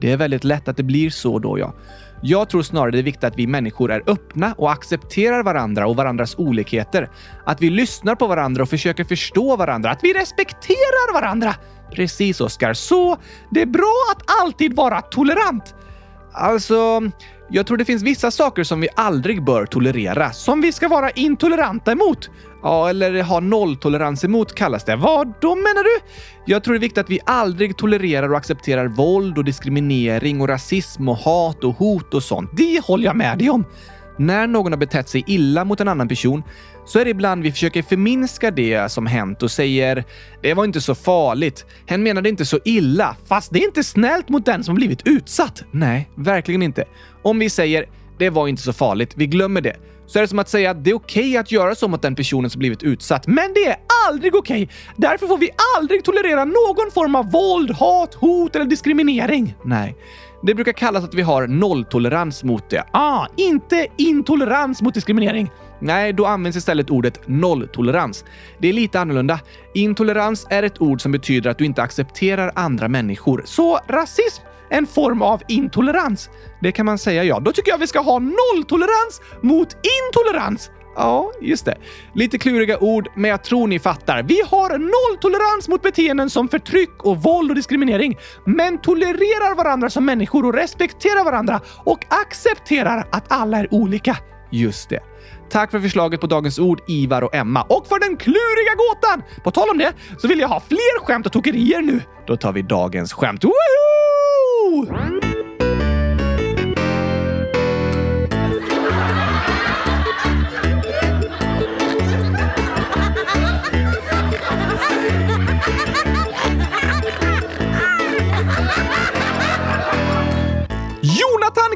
Det 0.00 0.12
är 0.12 0.16
väldigt 0.16 0.44
lätt 0.44 0.68
att 0.68 0.76
det 0.76 0.82
blir 0.82 1.10
så 1.10 1.38
då, 1.38 1.58
ja. 1.58 1.74
Jag 2.22 2.48
tror 2.48 2.62
snarare 2.62 2.90
det 2.90 2.98
är 2.98 3.02
viktigt 3.02 3.24
att 3.24 3.38
vi 3.38 3.46
människor 3.46 3.92
är 3.92 4.02
öppna 4.06 4.54
och 4.58 4.72
accepterar 4.72 5.42
varandra 5.42 5.86
och 5.86 5.96
varandras 5.96 6.34
olikheter. 6.38 7.10
Att 7.46 7.62
vi 7.62 7.70
lyssnar 7.70 8.14
på 8.14 8.26
varandra 8.26 8.62
och 8.62 8.68
försöker 8.68 9.04
förstå 9.04 9.56
varandra. 9.56 9.90
Att 9.90 10.00
vi 10.02 10.12
respekterar 10.12 11.12
varandra. 11.12 11.54
Precis, 11.92 12.40
Oskar. 12.40 12.74
Så 12.74 13.16
det 13.50 13.62
är 13.62 13.66
bra 13.66 13.94
att 14.12 14.22
alltid 14.42 14.76
vara 14.76 15.00
tolerant. 15.00 15.74
Alltså, 16.34 17.02
jag 17.48 17.66
tror 17.66 17.76
det 17.76 17.84
finns 17.84 18.02
vissa 18.02 18.30
saker 18.30 18.64
som 18.64 18.80
vi 18.80 18.88
aldrig 18.94 19.44
bör 19.44 19.66
tolerera, 19.66 20.32
som 20.32 20.60
vi 20.60 20.72
ska 20.72 20.88
vara 20.88 21.10
intoleranta 21.10 21.92
emot. 21.92 22.30
Ja, 22.62 22.90
eller 22.90 23.22
ha 23.22 23.40
nolltolerans 23.40 24.24
emot 24.24 24.54
kallas 24.54 24.84
det. 24.84 24.96
Vad 24.96 25.34
då 25.40 25.54
menar 25.54 25.84
du? 25.84 26.00
Jag 26.46 26.64
tror 26.64 26.74
det 26.74 26.78
är 26.78 26.80
viktigt 26.80 26.98
att 26.98 27.10
vi 27.10 27.20
aldrig 27.26 27.76
tolererar 27.76 28.30
och 28.30 28.36
accepterar 28.36 28.86
våld 28.86 29.38
och 29.38 29.44
diskriminering 29.44 30.40
och 30.40 30.48
rasism 30.48 31.08
och 31.08 31.16
hat 31.16 31.64
och 31.64 31.74
hot 31.74 32.14
och 32.14 32.22
sånt. 32.22 32.50
Det 32.52 32.84
håller 32.84 33.04
jag 33.04 33.16
med 33.16 33.38
dig 33.38 33.50
om. 33.50 33.64
När 34.16 34.46
någon 34.46 34.72
har 34.72 34.78
betett 34.78 35.08
sig 35.08 35.24
illa 35.26 35.64
mot 35.64 35.80
en 35.80 35.88
annan 35.88 36.08
person 36.08 36.42
så 36.86 36.98
är 36.98 37.04
det 37.04 37.10
ibland 37.10 37.42
vi 37.42 37.52
försöker 37.52 37.82
förminska 37.82 38.50
det 38.50 38.92
som 38.92 39.06
hänt 39.06 39.42
och 39.42 39.50
säger 39.50 40.04
“det 40.42 40.54
var 40.54 40.64
inte 40.64 40.80
så 40.80 40.94
farligt, 40.94 41.66
hen 41.86 42.02
menade 42.02 42.28
inte 42.28 42.44
så 42.44 42.58
illa”, 42.64 43.16
fast 43.26 43.52
det 43.52 43.58
är 43.58 43.64
inte 43.64 43.84
snällt 43.84 44.28
mot 44.28 44.46
den 44.46 44.64
som 44.64 44.74
blivit 44.74 45.06
utsatt. 45.06 45.62
Nej, 45.70 46.10
verkligen 46.14 46.62
inte. 46.62 46.84
Om 47.22 47.38
vi 47.38 47.50
säger 47.50 47.86
“det 48.18 48.30
var 48.30 48.48
inte 48.48 48.62
så 48.62 48.72
farligt, 48.72 49.12
vi 49.16 49.26
glömmer 49.26 49.60
det” 49.60 49.76
så 50.06 50.18
är 50.18 50.22
det 50.22 50.28
som 50.28 50.38
att 50.38 50.48
säga 50.48 50.70
att 50.70 50.84
det 50.84 50.90
är 50.90 50.94
okej 50.94 51.22
okay 51.22 51.36
att 51.36 51.52
göra 51.52 51.74
så 51.74 51.88
mot 51.88 52.02
den 52.02 52.14
personen 52.14 52.50
som 52.50 52.58
blivit 52.58 52.82
utsatt. 52.82 53.26
Men 53.26 53.54
det 53.54 53.66
är 53.66 53.76
aldrig 54.08 54.34
okej! 54.34 54.62
Okay. 54.62 54.76
Därför 54.96 55.26
får 55.26 55.38
vi 55.38 55.50
aldrig 55.78 56.04
tolerera 56.04 56.44
någon 56.44 56.90
form 56.94 57.14
av 57.14 57.30
våld, 57.30 57.70
hat, 57.70 58.14
hot 58.14 58.56
eller 58.56 58.64
diskriminering. 58.64 59.54
Nej. 59.64 59.96
Det 60.46 60.54
brukar 60.54 60.72
kallas 60.72 61.04
att 61.04 61.14
vi 61.14 61.22
har 61.22 61.46
nolltolerans 61.46 62.44
mot 62.44 62.70
det. 62.70 62.84
Ah, 62.90 63.26
inte 63.36 63.86
intolerans 63.96 64.82
mot 64.82 64.94
diskriminering. 64.94 65.50
Nej, 65.78 66.12
då 66.12 66.26
används 66.26 66.56
istället 66.56 66.90
ordet 66.90 67.20
nolltolerans. 67.28 68.24
Det 68.58 68.68
är 68.68 68.72
lite 68.72 69.00
annorlunda. 69.00 69.40
Intolerans 69.74 70.46
är 70.50 70.62
ett 70.62 70.80
ord 70.80 71.00
som 71.00 71.12
betyder 71.12 71.50
att 71.50 71.58
du 71.58 71.64
inte 71.64 71.82
accepterar 71.82 72.52
andra 72.54 72.88
människor. 72.88 73.42
Så 73.44 73.78
rasism 73.88 74.42
en 74.70 74.86
form 74.86 75.22
av 75.22 75.42
intolerans. 75.48 76.30
Det 76.60 76.72
kan 76.72 76.86
man 76.86 76.98
säga 76.98 77.24
ja. 77.24 77.40
Då 77.40 77.52
tycker 77.52 77.70
jag 77.70 77.78
vi 77.78 77.86
ska 77.86 78.00
ha 78.00 78.18
nolltolerans 78.18 79.20
mot 79.42 79.76
intolerans. 80.02 80.70
Ja, 80.96 81.30
just 81.40 81.64
det. 81.64 81.78
Lite 82.14 82.38
kluriga 82.38 82.78
ord, 82.78 83.08
men 83.16 83.30
jag 83.30 83.44
tror 83.44 83.66
ni 83.66 83.78
fattar. 83.78 84.22
Vi 84.22 84.42
har 84.46 84.78
nolltolerans 84.78 85.68
mot 85.68 85.82
beteenden 85.82 86.30
som 86.30 86.48
förtryck 86.48 87.04
och 87.04 87.22
våld 87.22 87.50
och 87.50 87.56
diskriminering, 87.56 88.18
men 88.44 88.78
tolererar 88.78 89.56
varandra 89.56 89.90
som 89.90 90.04
människor 90.04 90.46
och 90.46 90.54
respekterar 90.54 91.24
varandra 91.24 91.60
och 91.84 91.98
accepterar 92.08 93.06
att 93.12 93.32
alla 93.32 93.58
är 93.58 93.74
olika. 93.74 94.16
Just 94.50 94.88
det. 94.88 95.00
Tack 95.50 95.70
för 95.70 95.80
förslaget 95.80 96.20
på 96.20 96.26
dagens 96.26 96.58
ord, 96.58 96.80
Ivar 96.88 97.22
och 97.22 97.34
Emma. 97.34 97.62
Och 97.62 97.86
för 97.86 97.98
den 98.00 98.16
kluriga 98.16 98.74
gåtan! 98.76 99.22
På 99.44 99.50
tal 99.50 99.70
om 99.70 99.78
det 99.78 99.92
så 100.18 100.28
vill 100.28 100.40
jag 100.40 100.48
ha 100.48 100.60
fler 100.60 101.04
skämt 101.04 101.26
och 101.26 101.32
tokerier 101.32 101.82
nu. 101.82 102.00
Då 102.26 102.36
tar 102.36 102.52
vi 102.52 102.62
dagens 102.62 103.12
skämt. 103.12 103.44
Woohoo! 103.44 105.13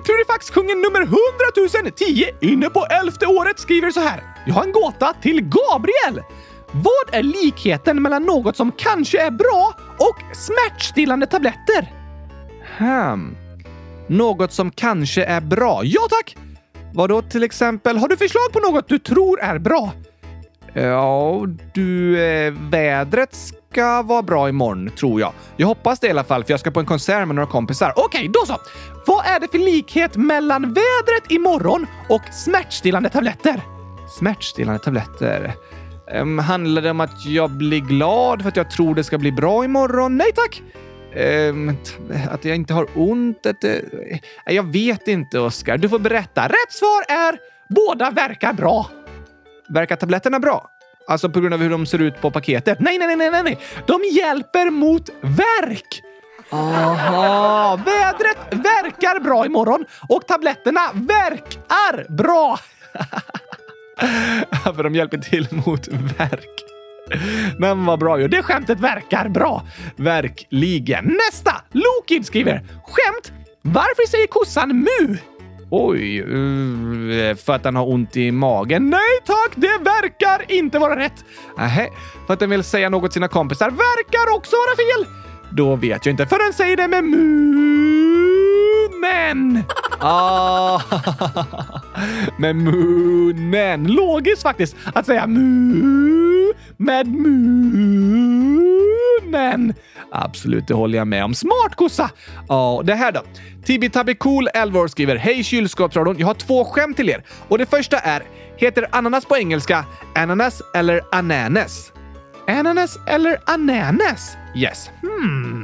Klurifaxkungen 0.09 0.81
nummer 0.81 1.01
100 1.01 1.19
010 1.97 2.25
inne 2.41 2.71
på 2.71 2.87
elfte 2.87 3.27
året 3.27 3.59
skriver 3.59 3.91
så 3.91 4.01
här. 4.01 4.23
Jag 4.47 4.55
har 4.55 4.65
en 4.65 4.73
gåta 4.73 5.15
till 5.23 5.41
Gabriel. 5.41 6.25
Vad 6.73 7.15
är 7.19 7.23
likheten 7.23 8.03
mellan 8.03 8.23
något 8.23 8.57
som 8.57 8.73
kanske 8.73 9.21
är 9.21 9.31
bra 9.31 9.75
och 9.99 10.37
smärtstillande 10.37 11.27
tabletter? 11.27 11.93
Hmm. 12.79 13.37
Något 14.07 14.53
som 14.53 14.71
kanske 14.71 15.25
är 15.25 15.41
bra? 15.41 15.81
Ja 15.85 16.01
tack! 16.11 16.37
Vadå 16.95 17.23
till 17.23 17.43
exempel? 17.43 17.97
Har 17.97 18.09
du 18.09 18.17
förslag 18.17 18.53
på 18.53 18.61
något 18.61 18.89
du 18.89 18.99
tror 18.99 19.41
är 19.41 19.59
bra? 19.59 19.93
Ja, 20.83 21.47
du, 21.75 22.23
eh, 22.23 22.53
vädret 22.71 23.35
ska 23.35 24.03
vara 24.03 24.23
bra 24.23 24.49
imorgon, 24.49 24.91
tror 24.91 25.21
jag. 25.21 25.33
Jag 25.57 25.67
hoppas 25.67 26.01
det 26.01 26.07
i 26.07 26.11
alla 26.11 26.25
fall, 26.25 26.45
för 26.45 26.53
jag 26.53 26.61
ska 26.61 26.71
på 26.71 26.81
en 26.81 26.87
konsert 26.87 27.27
med 27.27 27.35
några 27.35 27.47
kompisar. 27.47 27.93
Okej, 27.97 28.05
okay, 28.05 28.29
då 28.29 28.47
så! 28.47 28.57
Vad 29.07 29.27
är 29.27 29.41
det 29.41 29.49
för 29.51 29.59
likhet 29.59 30.17
mellan 30.17 30.63
vädret 30.63 31.31
imorgon 31.31 31.87
och 32.09 32.23
smärtstillande 32.33 33.09
tabletter? 33.09 33.63
Smärtstillande 34.19 34.79
tabletter? 34.79 35.55
Um, 36.15 36.39
handlar 36.39 36.83
det 36.83 36.91
om 36.91 37.01
att 37.01 37.27
jag 37.27 37.51
blir 37.51 37.81
glad 37.81 38.43
för 38.43 38.49
att 38.49 38.57
jag 38.57 38.71
tror 38.71 38.95
det 38.95 39.05
ska 39.05 39.19
bli 39.19 39.33
bra 39.33 39.65
imorgon? 39.65 40.17
Nej 40.17 40.33
tack! 40.35 40.63
Um, 41.51 41.77
att 42.31 42.45
jag 42.45 42.57
inte 42.57 42.75
har 42.75 42.87
ont? 42.95 43.47
Att, 43.47 43.65
uh, 43.65 43.73
jag 44.47 44.73
vet 44.73 45.09
inte, 45.09 45.39
Oskar. 45.39 45.79
Du 45.79 45.89
får 45.89 45.99
berätta. 45.99 46.49
Rätt 46.49 46.73
svar 46.73 47.05
är 47.09 47.39
båda 47.69 48.11
verkar 48.11 48.53
bra. 48.53 48.91
Verkar 49.69 49.97
tabletterna 49.97 50.39
bra? 50.39 50.69
Alltså 51.09 51.29
på 51.31 51.41
grund 51.41 51.55
av 51.55 51.61
hur 51.61 51.71
de 51.71 51.87
ser 51.87 51.99
ut 51.99 52.21
på 52.21 52.31
paketet? 52.31 52.81
Nej, 52.81 52.99
nej, 52.99 53.17
nej, 53.17 53.31
nej, 53.31 53.43
nej. 53.43 53.59
De 53.87 54.01
hjälper 54.13 54.71
mot 54.71 55.11
värk. 55.21 56.03
Aha, 56.51 57.77
vädret 57.77 58.39
verkar 58.51 59.21
bra 59.21 59.47
imorgon 59.47 59.85
och 60.09 60.27
tabletterna 60.27 60.81
verkar 60.95 62.13
bra. 62.17 62.59
För 64.77 64.83
de 64.83 64.95
hjälper 64.95 65.19
till 65.19 65.49
mot 65.51 65.89
värk. 65.89 66.65
Men 67.59 67.87
vad 67.87 67.99
bra 67.99 68.21
ju. 68.21 68.29
Det 68.29 68.43
skämtet 68.43 68.81
verkar 68.81 69.29
bra. 69.29 69.67
Verkligen. 69.97 71.05
Nästa! 71.05 71.53
Lokid 71.73 72.27
skriver 72.27 72.67
Skämt! 72.87 73.33
Varför 73.63 74.09
säger 74.09 74.27
kossan 74.27 74.69
mu? 74.69 75.17
Oj, 75.71 76.19
eh, 76.19 77.37
för 77.37 77.53
att 77.53 77.63
den 77.63 77.77
har 77.77 77.89
ont 77.89 78.17
i 78.17 78.31
magen? 78.31 78.91
Nej 78.91 79.19
tack, 79.25 79.53
det 79.55 79.79
verkar 79.85 80.53
inte 80.53 80.79
vara 80.79 80.97
rätt. 80.97 81.25
Nähä, 81.59 81.89
för 82.27 82.35
att 82.35 82.41
den 82.41 82.51
vill 82.51 82.65
säga 82.65 82.89
något 82.89 83.11
till 83.11 83.15
sina 83.15 83.29
kompisar 83.29 83.71
verkar 83.71 84.37
också 84.37 84.57
vara 84.57 84.77
fel. 84.77 85.15
Då 85.51 85.77
vet 85.77 86.07
jag 86.07 86.13
inte, 86.13 86.27
för 86.27 86.39
den 86.45 86.53
säger 86.53 86.77
det 86.77 86.89
med 86.89 87.05
munnen. 89.01 89.65
Ah, 90.01 90.81
med 92.39 92.57
munnen. 92.57 93.87
Logiskt 93.87 94.43
faktiskt 94.43 94.77
att 94.95 95.07
säga 95.07 95.27
mu 95.27 96.53
med 96.77 97.07
munnen. 97.07 98.55
Absolut, 100.13 100.69
det 100.69 100.75
håller 100.75 100.99
jag 100.99 101.07
med 101.09 101.25
om. 101.25 101.35
Smart 101.35 101.75
kossa! 101.77 102.11
Ja, 102.49 102.83
det 102.85 102.95
här 102.95 103.13
då. 103.13 103.23
Tibi 103.65 103.91
Cool 104.15 104.49
11 104.55 104.81
år 104.81 104.89
skriver 104.89 105.17
Hej 105.17 105.45
kylskåpsradion, 105.45 106.19
jag 106.19 106.27
har 106.27 106.35
två 106.35 106.65
skämt 106.65 106.97
till 106.97 107.09
er. 107.09 107.25
Och 107.49 107.59
det 107.59 107.67
första 107.67 107.99
är, 107.99 108.23
heter 108.57 108.89
ananas 108.93 109.25
på 109.25 109.37
engelska 109.37 109.85
ananas 110.15 110.63
eller 110.75 111.01
ananas? 111.13 111.93
Ananas 112.49 112.99
eller 113.07 113.39
ananas? 113.47 114.37
Yes. 114.57 114.91
Hmm. 115.03 115.58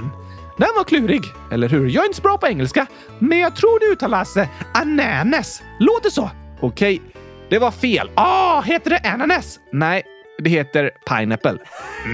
Den 0.57 0.69
var 0.77 0.85
klurig, 0.85 1.23
eller 1.53 1.69
hur? 1.69 1.89
Jag 1.89 2.03
är 2.03 2.07
inte 2.07 2.17
så 2.17 2.23
bra 2.23 2.39
på 2.39 2.47
engelska, 2.47 2.87
men 3.19 3.39
jag 3.39 3.57
tror 3.57 3.81
det 3.81 3.93
uttalas 3.93 4.37
ananas. 4.75 5.63
Låter 5.79 6.11
så. 6.11 6.31
Okej, 6.61 6.97
okay. 6.97 7.23
det 7.51 7.59
var 7.59 7.71
fel. 7.71 8.11
Ah, 8.15 8.61
heter 8.61 8.91
det 8.91 8.99
ananas? 8.99 9.61
Nej, 9.73 10.03
det 10.39 10.51
heter 10.51 10.91
pineapple. 11.09 11.59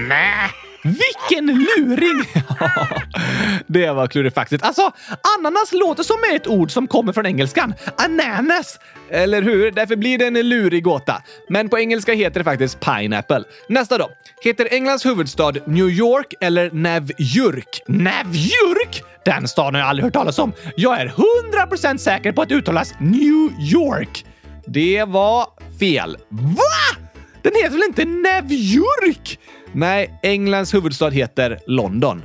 Nej. 0.07 0.49
Vilken 0.83 1.45
luring! 1.45 2.23
det 3.67 3.91
var 3.91 4.07
klurifaxigt. 4.07 4.63
Alltså, 4.63 4.91
ananas 5.39 5.71
låter 5.71 6.03
som 6.03 6.17
ett 6.35 6.47
ord 6.47 6.71
som 6.71 6.87
kommer 6.87 7.13
från 7.13 7.25
engelskan. 7.25 7.73
Ananas! 7.97 8.79
Eller 9.09 9.41
hur? 9.41 9.71
Därför 9.71 9.95
blir 9.95 10.17
det 10.17 10.25
en 10.25 10.49
lurig 10.49 10.83
gåta. 10.83 11.21
Men 11.49 11.69
på 11.69 11.79
engelska 11.79 12.13
heter 12.13 12.39
det 12.39 12.43
faktiskt 12.43 12.79
pineapple. 12.79 13.43
Nästa 13.69 13.97
då. 13.97 14.09
Heter 14.43 14.67
Englands 14.71 15.05
huvudstad 15.05 15.53
New 15.65 15.89
York 15.89 16.33
eller 16.41 16.71
Navjurk? 16.71 17.81
Navjurk? 17.87 19.03
Den 19.25 19.47
staden 19.47 19.75
har 19.75 19.81
jag 19.81 19.89
aldrig 19.89 20.03
hört 20.03 20.13
talas 20.13 20.39
om. 20.39 20.53
Jag 20.75 21.01
är 21.01 21.13
100% 21.53 21.97
säker 21.97 22.31
på 22.31 22.41
att 22.41 22.49
det 22.49 22.55
uttalas 22.55 22.93
New 22.99 23.49
York. 23.73 24.25
Det 24.67 25.03
var 25.07 25.47
fel. 25.79 26.17
Va? 26.29 27.01
Den 27.41 27.53
heter 27.55 27.71
väl 27.71 27.83
inte 27.83 28.05
Navjurk? 28.05 29.39
Nej, 29.73 30.19
Englands 30.23 30.73
huvudstad 30.73 31.09
heter 31.09 31.59
London. 31.67 32.23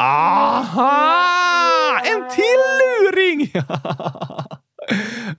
Aha! 0.00 2.00
En 2.04 2.30
till 2.34 2.60
luring! 2.80 3.52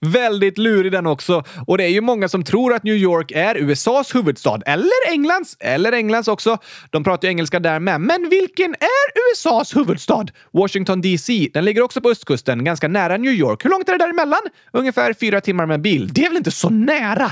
Väldigt 0.00 0.58
lurig 0.58 0.92
den 0.92 1.06
också. 1.06 1.44
Och 1.66 1.78
det 1.78 1.84
är 1.84 1.88
ju 1.88 2.00
många 2.00 2.28
som 2.28 2.44
tror 2.44 2.74
att 2.74 2.82
New 2.82 2.94
York 2.94 3.30
är 3.30 3.56
USAs 3.56 4.14
huvudstad. 4.14 4.60
Eller 4.66 5.10
Englands. 5.10 5.56
Eller 5.60 5.92
Englands 5.92 6.28
också. 6.28 6.58
De 6.90 7.04
pratar 7.04 7.28
ju 7.28 7.32
engelska 7.32 7.60
där 7.60 7.80
med. 7.80 8.00
Men 8.00 8.28
vilken 8.30 8.74
är 8.74 9.32
USAs 9.32 9.76
huvudstad? 9.76 10.26
Washington 10.52 11.00
DC. 11.00 11.50
Den 11.54 11.64
ligger 11.64 11.82
också 11.82 12.00
på 12.00 12.10
östkusten, 12.10 12.64
ganska 12.64 12.88
nära 12.88 13.16
New 13.16 13.32
York. 13.32 13.64
Hur 13.64 13.70
långt 13.70 13.88
är 13.88 13.92
det 13.92 13.98
däremellan? 13.98 14.40
Ungefär 14.72 15.12
fyra 15.12 15.40
timmar 15.40 15.66
med 15.66 15.80
bil. 15.80 16.08
Det 16.12 16.24
är 16.24 16.28
väl 16.28 16.36
inte 16.36 16.50
så 16.50 16.70
nära? 16.70 17.30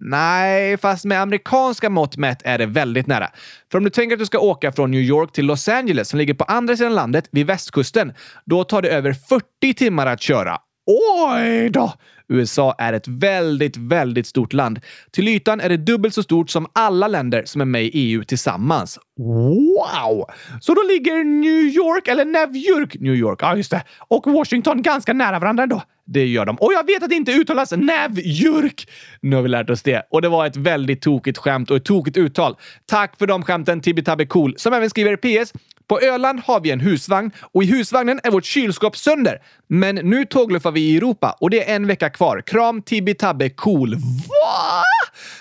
Nej, 0.00 0.76
fast 0.76 1.04
med 1.04 1.20
amerikanska 1.20 1.90
mått 1.90 2.16
mätt 2.16 2.42
är 2.44 2.58
det 2.58 2.66
väldigt 2.66 3.06
nära. 3.06 3.30
För 3.70 3.78
om 3.78 3.84
du 3.84 3.90
tänker 3.90 4.16
att 4.16 4.20
du 4.20 4.26
ska 4.26 4.38
åka 4.38 4.72
från 4.72 4.90
New 4.90 5.00
York 5.00 5.32
till 5.32 5.46
Los 5.46 5.68
Angeles 5.68 6.08
som 6.08 6.18
ligger 6.18 6.34
på 6.34 6.44
andra 6.44 6.76
sidan 6.76 6.94
landet 6.94 7.28
vid 7.30 7.46
västkusten, 7.46 8.12
då 8.44 8.64
tar 8.64 8.82
det 8.82 8.88
över 8.88 9.12
40 9.12 9.74
timmar 9.74 10.06
att 10.06 10.20
köra. 10.20 10.58
Oj 10.88 11.70
då! 11.70 11.92
USA 12.28 12.74
är 12.78 12.92
ett 12.92 13.08
väldigt, 13.08 13.76
väldigt 13.76 14.26
stort 14.26 14.52
land. 14.52 14.80
Till 15.10 15.28
ytan 15.28 15.60
är 15.60 15.68
det 15.68 15.76
dubbelt 15.76 16.14
så 16.14 16.22
stort 16.22 16.50
som 16.50 16.66
alla 16.72 17.08
länder 17.08 17.42
som 17.46 17.60
är 17.60 17.64
med 17.64 17.84
i 17.84 17.90
EU 17.92 18.24
tillsammans. 18.24 18.98
Wow! 19.18 20.24
Så 20.60 20.74
då 20.74 20.82
ligger 20.82 21.24
New 21.24 21.64
York, 21.64 22.08
eller 22.08 22.24
New 22.24 22.56
York, 22.56 22.96
New 23.00 23.14
York, 23.14 23.38
ja 23.42 23.56
just 23.56 23.70
det, 23.70 23.82
och 24.08 24.32
Washington 24.32 24.82
ganska 24.82 25.12
nära 25.12 25.38
varandra 25.38 25.66
då. 25.66 25.82
Det 26.06 26.26
gör 26.26 26.46
de. 26.46 26.56
Och 26.56 26.72
jag 26.72 26.86
vet 26.86 27.02
att 27.02 27.10
det 27.10 27.16
inte 27.16 27.32
uttalas 27.32 27.72
Nevjurk. 27.72 28.88
Nu 29.20 29.36
har 29.36 29.42
vi 29.42 29.48
lärt 29.48 29.70
oss 29.70 29.82
det. 29.82 30.02
Och 30.10 30.22
det 30.22 30.28
var 30.28 30.46
ett 30.46 30.56
väldigt 30.56 31.02
tokigt 31.02 31.38
skämt 31.38 31.70
och 31.70 31.76
ett 31.76 31.84
tokigt 31.84 32.16
uttal. 32.16 32.56
Tack 32.86 33.18
för 33.18 33.26
de 33.26 33.42
skämten 33.42 33.80
Tibby 33.80 34.26
Cool 34.28 34.54
som 34.56 34.72
även 34.72 34.90
skriver 34.90 35.16
PS. 35.16 35.52
På 35.88 36.00
Öland 36.00 36.40
har 36.40 36.60
vi 36.60 36.70
en 36.70 36.80
husvagn 36.80 37.30
och 37.40 37.62
i 37.62 37.66
husvagnen 37.66 38.20
är 38.22 38.30
vårt 38.30 38.44
kylskåp 38.44 38.96
sönder. 38.96 39.42
Men 39.66 39.94
nu 39.94 40.24
tågluffar 40.24 40.70
vi 40.70 40.80
i 40.80 40.96
Europa 40.96 41.36
och 41.40 41.50
det 41.50 41.70
är 41.70 41.76
en 41.76 41.86
vecka 41.86 42.10
kvar. 42.10 42.42
Kram 42.46 42.82
Tibby 42.82 43.14
Cool. 43.56 43.94
Va? 43.94 44.82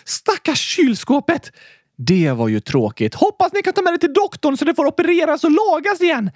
Stackars 0.05 0.59
kylskåpet! 0.59 1.51
Det 1.97 2.31
var 2.31 2.47
ju 2.47 2.59
tråkigt. 2.59 3.15
Hoppas 3.15 3.53
ni 3.53 3.61
kan 3.61 3.73
ta 3.73 3.81
med 3.81 3.93
det 3.93 3.97
till 3.97 4.13
doktorn 4.13 4.57
så 4.57 4.65
det 4.65 4.75
får 4.75 4.85
opereras 4.85 5.43
och 5.43 5.51
lagas 5.51 6.01
igen. 6.01 6.31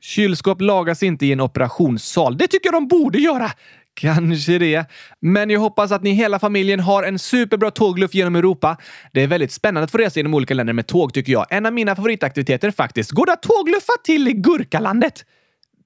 Kylskåp 0.00 0.60
lagas 0.60 1.02
inte 1.02 1.26
i 1.26 1.32
en 1.32 1.40
operationssal. 1.40 2.38
Det 2.38 2.46
tycker 2.46 2.66
jag 2.66 2.74
de 2.74 2.88
borde 2.88 3.18
göra. 3.18 3.50
Kanske 3.94 4.58
det. 4.58 4.84
Men 5.20 5.50
jag 5.50 5.60
hoppas 5.60 5.92
att 5.92 6.02
ni 6.02 6.12
hela 6.12 6.38
familjen 6.38 6.80
har 6.80 7.02
en 7.02 7.18
superbra 7.18 7.70
tågluff 7.70 8.14
genom 8.14 8.36
Europa. 8.36 8.76
Det 9.12 9.22
är 9.22 9.26
väldigt 9.26 9.52
spännande 9.52 9.84
att 9.84 9.90
få 9.90 9.98
resa 9.98 10.18
genom 10.18 10.34
olika 10.34 10.54
länder 10.54 10.72
med 10.72 10.86
tåg 10.86 11.14
tycker 11.14 11.32
jag. 11.32 11.46
En 11.50 11.66
av 11.66 11.72
mina 11.72 11.96
favoritaktiviteter 11.96 12.70
faktiskt. 12.70 13.10
Går 13.10 13.26
det 13.26 13.32
att 13.32 13.42
tågluffa 13.42 13.92
till 14.04 14.32
Gurkalandet? 14.32 15.24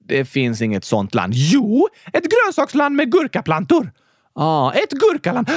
Det 0.07 0.25
finns 0.25 0.61
inget 0.61 0.85
sånt 0.85 1.15
land. 1.15 1.33
Jo, 1.35 1.87
ett 2.13 2.23
grönsaksland 2.29 2.95
med 2.95 3.11
gurkaplantor. 3.11 3.91
Ja, 4.35 4.41
ah, 4.43 4.73
ett 4.73 4.91
gurkaland. 4.91 5.49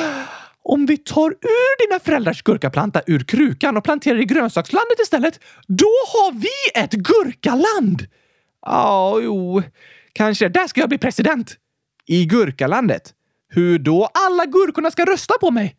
Om 0.64 0.86
vi 0.86 0.96
tar 0.96 1.30
ur 1.30 1.88
dina 1.88 2.00
föräldrars 2.00 2.42
gurkaplanta 2.42 3.02
ur 3.06 3.24
krukan 3.24 3.76
och 3.76 3.84
planterar 3.84 4.20
i 4.20 4.24
grönsakslandet 4.24 5.00
istället, 5.02 5.40
då 5.66 5.92
har 6.12 6.32
vi 6.32 6.82
ett 6.82 6.92
gurkaland! 6.92 8.06
Ja, 8.66 9.18
jo, 9.22 9.62
kanske. 10.12 10.48
Där 10.48 10.66
ska 10.66 10.80
jag 10.80 10.88
bli 10.88 10.98
president. 10.98 11.56
I 12.12 12.24
Gurkalandet. 12.24 13.12
Hur 13.48 13.78
då? 13.78 14.08
Alla 14.14 14.46
gurkorna 14.46 14.90
ska 14.90 15.04
rösta 15.04 15.34
på 15.40 15.50
mig. 15.50 15.76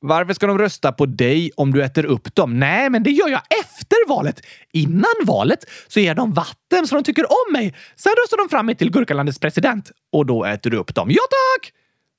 Varför 0.00 0.34
ska 0.34 0.46
de 0.46 0.58
rösta 0.58 0.92
på 0.92 1.06
dig 1.06 1.50
om 1.56 1.72
du 1.72 1.84
äter 1.84 2.04
upp 2.04 2.34
dem? 2.34 2.58
Nej, 2.60 2.90
men 2.90 3.02
det 3.02 3.10
gör 3.10 3.28
jag 3.28 3.40
efter 3.60 4.08
valet. 4.08 4.40
Innan 4.72 5.14
valet 5.24 5.64
så 5.88 6.00
ger 6.00 6.14
de 6.14 6.32
vatten 6.32 6.86
så 6.86 6.94
de 6.94 7.04
tycker 7.04 7.24
om 7.24 7.52
mig. 7.52 7.74
Sen 7.96 8.12
röstar 8.22 8.36
de 8.36 8.48
fram 8.48 8.66
mig 8.66 8.74
till 8.74 8.90
Gurkalandets 8.90 9.38
president 9.38 9.90
och 10.12 10.26
då 10.26 10.44
äter 10.44 10.70
du 10.70 10.76
upp 10.76 10.94
dem. 10.94 11.10
Ja, 11.10 11.22
tack! 11.30 11.72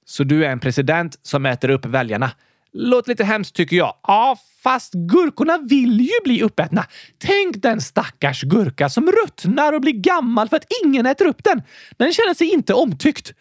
Så 0.06 0.24
du 0.24 0.46
är 0.46 0.50
en 0.50 0.60
president 0.60 1.20
som 1.22 1.46
äter 1.46 1.70
upp 1.70 1.86
väljarna. 1.86 2.32
Låter 2.74 3.10
lite 3.10 3.24
hemskt 3.24 3.56
tycker 3.56 3.76
jag. 3.76 3.94
Ja, 4.08 4.38
fast 4.64 4.94
gurkorna 4.94 5.58
vill 5.58 6.02
ju 6.02 6.24
bli 6.24 6.42
uppätna. 6.42 6.86
Tänk 7.18 7.62
den 7.62 7.82
stackars 7.82 8.42
gurka 8.42 8.90
som 8.90 9.12
ruttnar 9.12 9.74
och 9.74 9.82
blir 9.82 9.94
gammal 9.94 10.50
för 10.50 10.58
att 10.58 10.68
ingen 10.84 11.06
äter 11.06 11.26
upp 11.26 11.44
den. 11.44 11.62
Den 11.98 12.14
känner 12.14 12.34
sig 12.34 12.54
inte 12.54 12.74
omtyckt. 12.74 13.34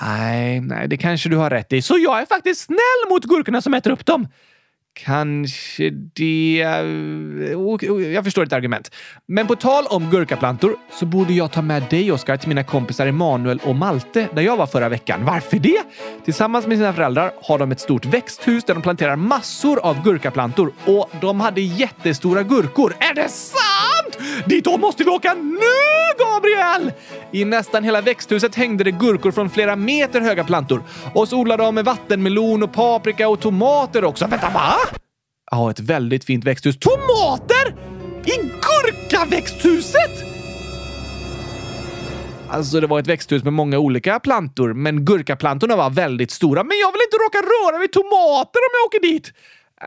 Nej, 0.00 0.60
nej, 0.60 0.88
det 0.88 0.96
kanske 0.96 1.28
du 1.28 1.36
har 1.36 1.50
rätt 1.50 1.72
i. 1.72 1.82
Så 1.82 1.98
jag 1.98 2.20
är 2.20 2.26
faktiskt 2.26 2.60
snäll 2.60 3.10
mot 3.10 3.24
gurkorna 3.24 3.62
som 3.62 3.74
äter 3.74 3.90
upp 3.90 4.06
dem. 4.06 4.28
Kanske 4.96 5.90
det... 5.90 6.64
Jag 8.14 8.24
förstår 8.24 8.44
ditt 8.44 8.52
argument. 8.52 8.90
Men 9.26 9.46
på 9.46 9.56
tal 9.56 9.86
om 9.86 10.10
gurkaplantor 10.10 10.76
så 10.92 11.06
borde 11.06 11.32
jag 11.32 11.52
ta 11.52 11.62
med 11.62 11.82
dig, 11.90 12.12
Oskar, 12.12 12.36
till 12.36 12.48
mina 12.48 12.64
kompisar 12.64 13.06
Emanuel 13.06 13.60
och 13.64 13.76
Malte 13.76 14.28
där 14.32 14.42
jag 14.42 14.56
var 14.56 14.66
förra 14.66 14.88
veckan. 14.88 15.24
Varför 15.24 15.58
det? 15.58 15.82
Tillsammans 16.24 16.66
med 16.66 16.78
sina 16.78 16.92
föräldrar 16.92 17.32
har 17.42 17.58
de 17.58 17.72
ett 17.72 17.80
stort 17.80 18.06
växthus 18.06 18.64
där 18.64 18.74
de 18.74 18.82
planterar 18.82 19.16
massor 19.16 19.78
av 19.78 20.04
gurkaplantor 20.04 20.72
och 20.84 21.10
de 21.20 21.40
hade 21.40 21.60
jättestora 21.60 22.42
gurkor. 22.42 22.94
Är 23.00 23.14
det 23.14 23.28
sant? 23.28 23.73
Dit 24.46 24.80
måste 24.80 25.04
vi 25.04 25.10
åka 25.10 25.34
nu, 25.34 26.18
Gabriel! 26.18 26.92
I 27.32 27.44
nästan 27.44 27.84
hela 27.84 28.00
växthuset 28.00 28.54
hängde 28.54 28.84
det 28.84 28.90
gurkor 28.90 29.32
från 29.32 29.50
flera 29.50 29.76
meter 29.76 30.20
höga 30.20 30.44
plantor. 30.44 30.82
Och 31.14 31.28
så 31.28 31.36
odlade 31.36 31.62
de 31.62 31.74
med 31.74 31.84
vattenmelon 31.84 32.62
och 32.62 32.72
paprika 32.72 33.28
och 33.28 33.40
tomater 33.40 34.04
också. 34.04 34.26
Vänta, 34.26 34.50
va? 34.50 34.74
Ja, 35.50 35.70
ett 35.70 35.80
väldigt 35.80 36.24
fint 36.24 36.44
växthus. 36.44 36.78
Tomater! 36.78 37.74
I 38.24 38.50
gurkaväxthuset? 38.60 40.24
Alltså, 42.48 42.80
det 42.80 42.86
var 42.86 42.98
ett 42.98 43.06
växthus 43.06 43.44
med 43.44 43.52
många 43.52 43.78
olika 43.78 44.20
plantor, 44.20 44.74
men 44.74 45.04
gurkaplantorna 45.04 45.76
var 45.76 45.90
väldigt 45.90 46.30
stora. 46.30 46.64
Men 46.64 46.78
jag 46.78 46.92
vill 46.92 47.00
inte 47.06 47.16
råka 47.16 47.38
röra 47.38 47.78
vid 47.78 47.92
tomater 47.92 48.58
om 48.58 48.72
jag 48.72 48.86
åker 48.86 49.12
dit! 49.12 49.32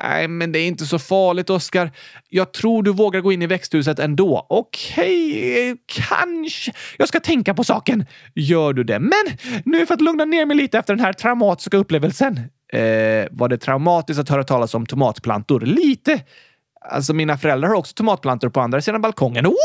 Nej, 0.03 0.27
men 0.27 0.51
det 0.51 0.59
är 0.59 0.67
inte 0.67 0.85
så 0.85 0.99
farligt, 0.99 1.49
Oskar. 1.49 1.91
Jag 2.29 2.53
tror 2.53 2.83
du 2.83 2.93
vågar 2.93 3.21
gå 3.21 3.31
in 3.31 3.41
i 3.41 3.47
växthuset 3.47 3.99
ändå. 3.99 4.45
Okej, 4.49 5.77
kanske. 5.85 6.71
Jag 6.97 7.07
ska 7.07 7.19
tänka 7.19 7.53
på 7.53 7.63
saken. 7.63 8.05
Gör 8.35 8.73
du 8.73 8.83
det? 8.83 8.99
Men 8.99 9.37
nu 9.65 9.85
för 9.85 9.93
att 9.93 10.01
lugna 10.01 10.25
ner 10.25 10.45
mig 10.45 10.57
lite 10.57 10.77
efter 10.77 10.95
den 10.95 11.05
här 11.05 11.13
traumatiska 11.13 11.77
upplevelsen. 11.77 12.37
Eh, 12.73 13.27
var 13.31 13.47
det 13.49 13.57
traumatiskt 13.57 14.19
att 14.19 14.29
höra 14.29 14.43
talas 14.43 14.73
om 14.73 14.85
tomatplantor? 14.85 15.59
Lite. 15.59 16.21
Alltså, 16.89 17.13
mina 17.13 17.37
föräldrar 17.37 17.69
har 17.69 17.75
också 17.75 17.93
tomatplantor 17.93 18.49
på 18.49 18.61
andra 18.61 18.81
sidan 18.81 19.01
balkongen. 19.01 19.45
What? 19.45 19.55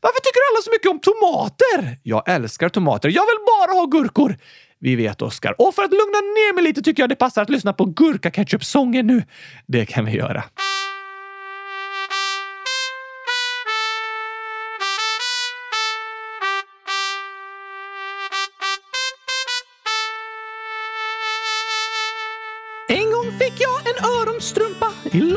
Varför 0.00 0.20
tycker 0.20 0.40
alla 0.52 0.62
så 0.62 0.70
mycket 0.70 0.90
om 0.90 1.00
tomater? 1.00 1.98
Jag 2.02 2.28
älskar 2.28 2.68
tomater. 2.68 3.08
Jag 3.08 3.22
vill 3.22 3.38
bara 3.46 3.80
ha 3.80 3.86
gurkor. 3.86 4.36
Vi 4.84 4.96
vet, 4.96 5.22
Oskar. 5.22 5.54
Och 5.58 5.74
för 5.74 5.82
att 5.82 5.90
lugna 5.90 6.18
ner 6.18 6.54
mig 6.54 6.64
lite 6.64 6.82
tycker 6.82 7.02
jag 7.02 7.10
det 7.10 7.16
passar 7.16 7.42
att 7.42 7.50
lyssna 7.50 7.72
på 7.72 7.84
gurka-ketchup-sången 7.84 9.06
nu. 9.06 9.22
Det 9.66 9.86
kan 9.86 10.04
vi 10.04 10.12
göra. 10.16 10.44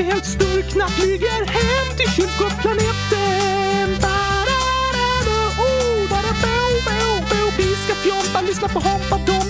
vi 0.00 0.06
helt 0.06 0.26
sturkna 0.26 0.88
flyger 0.88 1.46
hem 1.46 1.96
till 1.96 2.10
kylskåpsplaneten. 2.10 3.88
Ba-da-da-da, 4.00 5.40
oh, 5.66 6.08
ba-da-bo, 6.10 6.58
bo, 6.86 7.20
bo. 7.30 7.50
Vi 7.56 7.74
ska 7.84 7.94
fjompa, 7.94 8.40
lyssna 8.40 8.68
på 8.68 8.78
Hoppa 8.78 9.16
Dompa. 9.26 9.49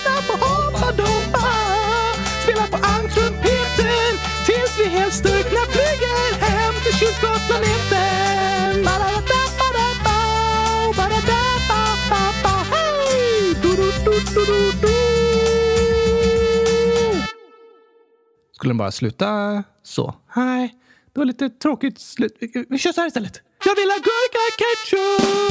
lyssna 0.00 0.22
på 0.26 0.32
Hoppa 0.44 0.92
Dompa. 0.92 1.48
Spela 2.42 2.66
på 2.66 2.76
ankrumpeten 2.76 4.12
tills 4.46 4.78
vi 4.78 4.84
helt 4.84 5.14
styrkna 5.14 5.60
flyger 5.70 6.40
hem 6.40 6.74
till 6.84 6.92
kylskåpsplaneten. 6.92 8.86
Skulle 18.54 18.70
den 18.70 18.76
bara 18.76 18.90
sluta 18.90 19.64
så? 19.82 20.14
Nej, 20.36 20.74
det 21.12 21.20
var 21.20 21.24
lite 21.24 21.48
tråkigt 21.50 22.00
slut. 22.00 22.36
Vi 22.68 22.78
kör 22.78 22.92
så 22.92 23.00
här 23.00 23.08
istället. 23.08 23.40
Jag 23.64 23.74
vill 23.76 23.90
ha 23.90 23.96
gurka 23.96 24.44
ketchup! 24.58 25.50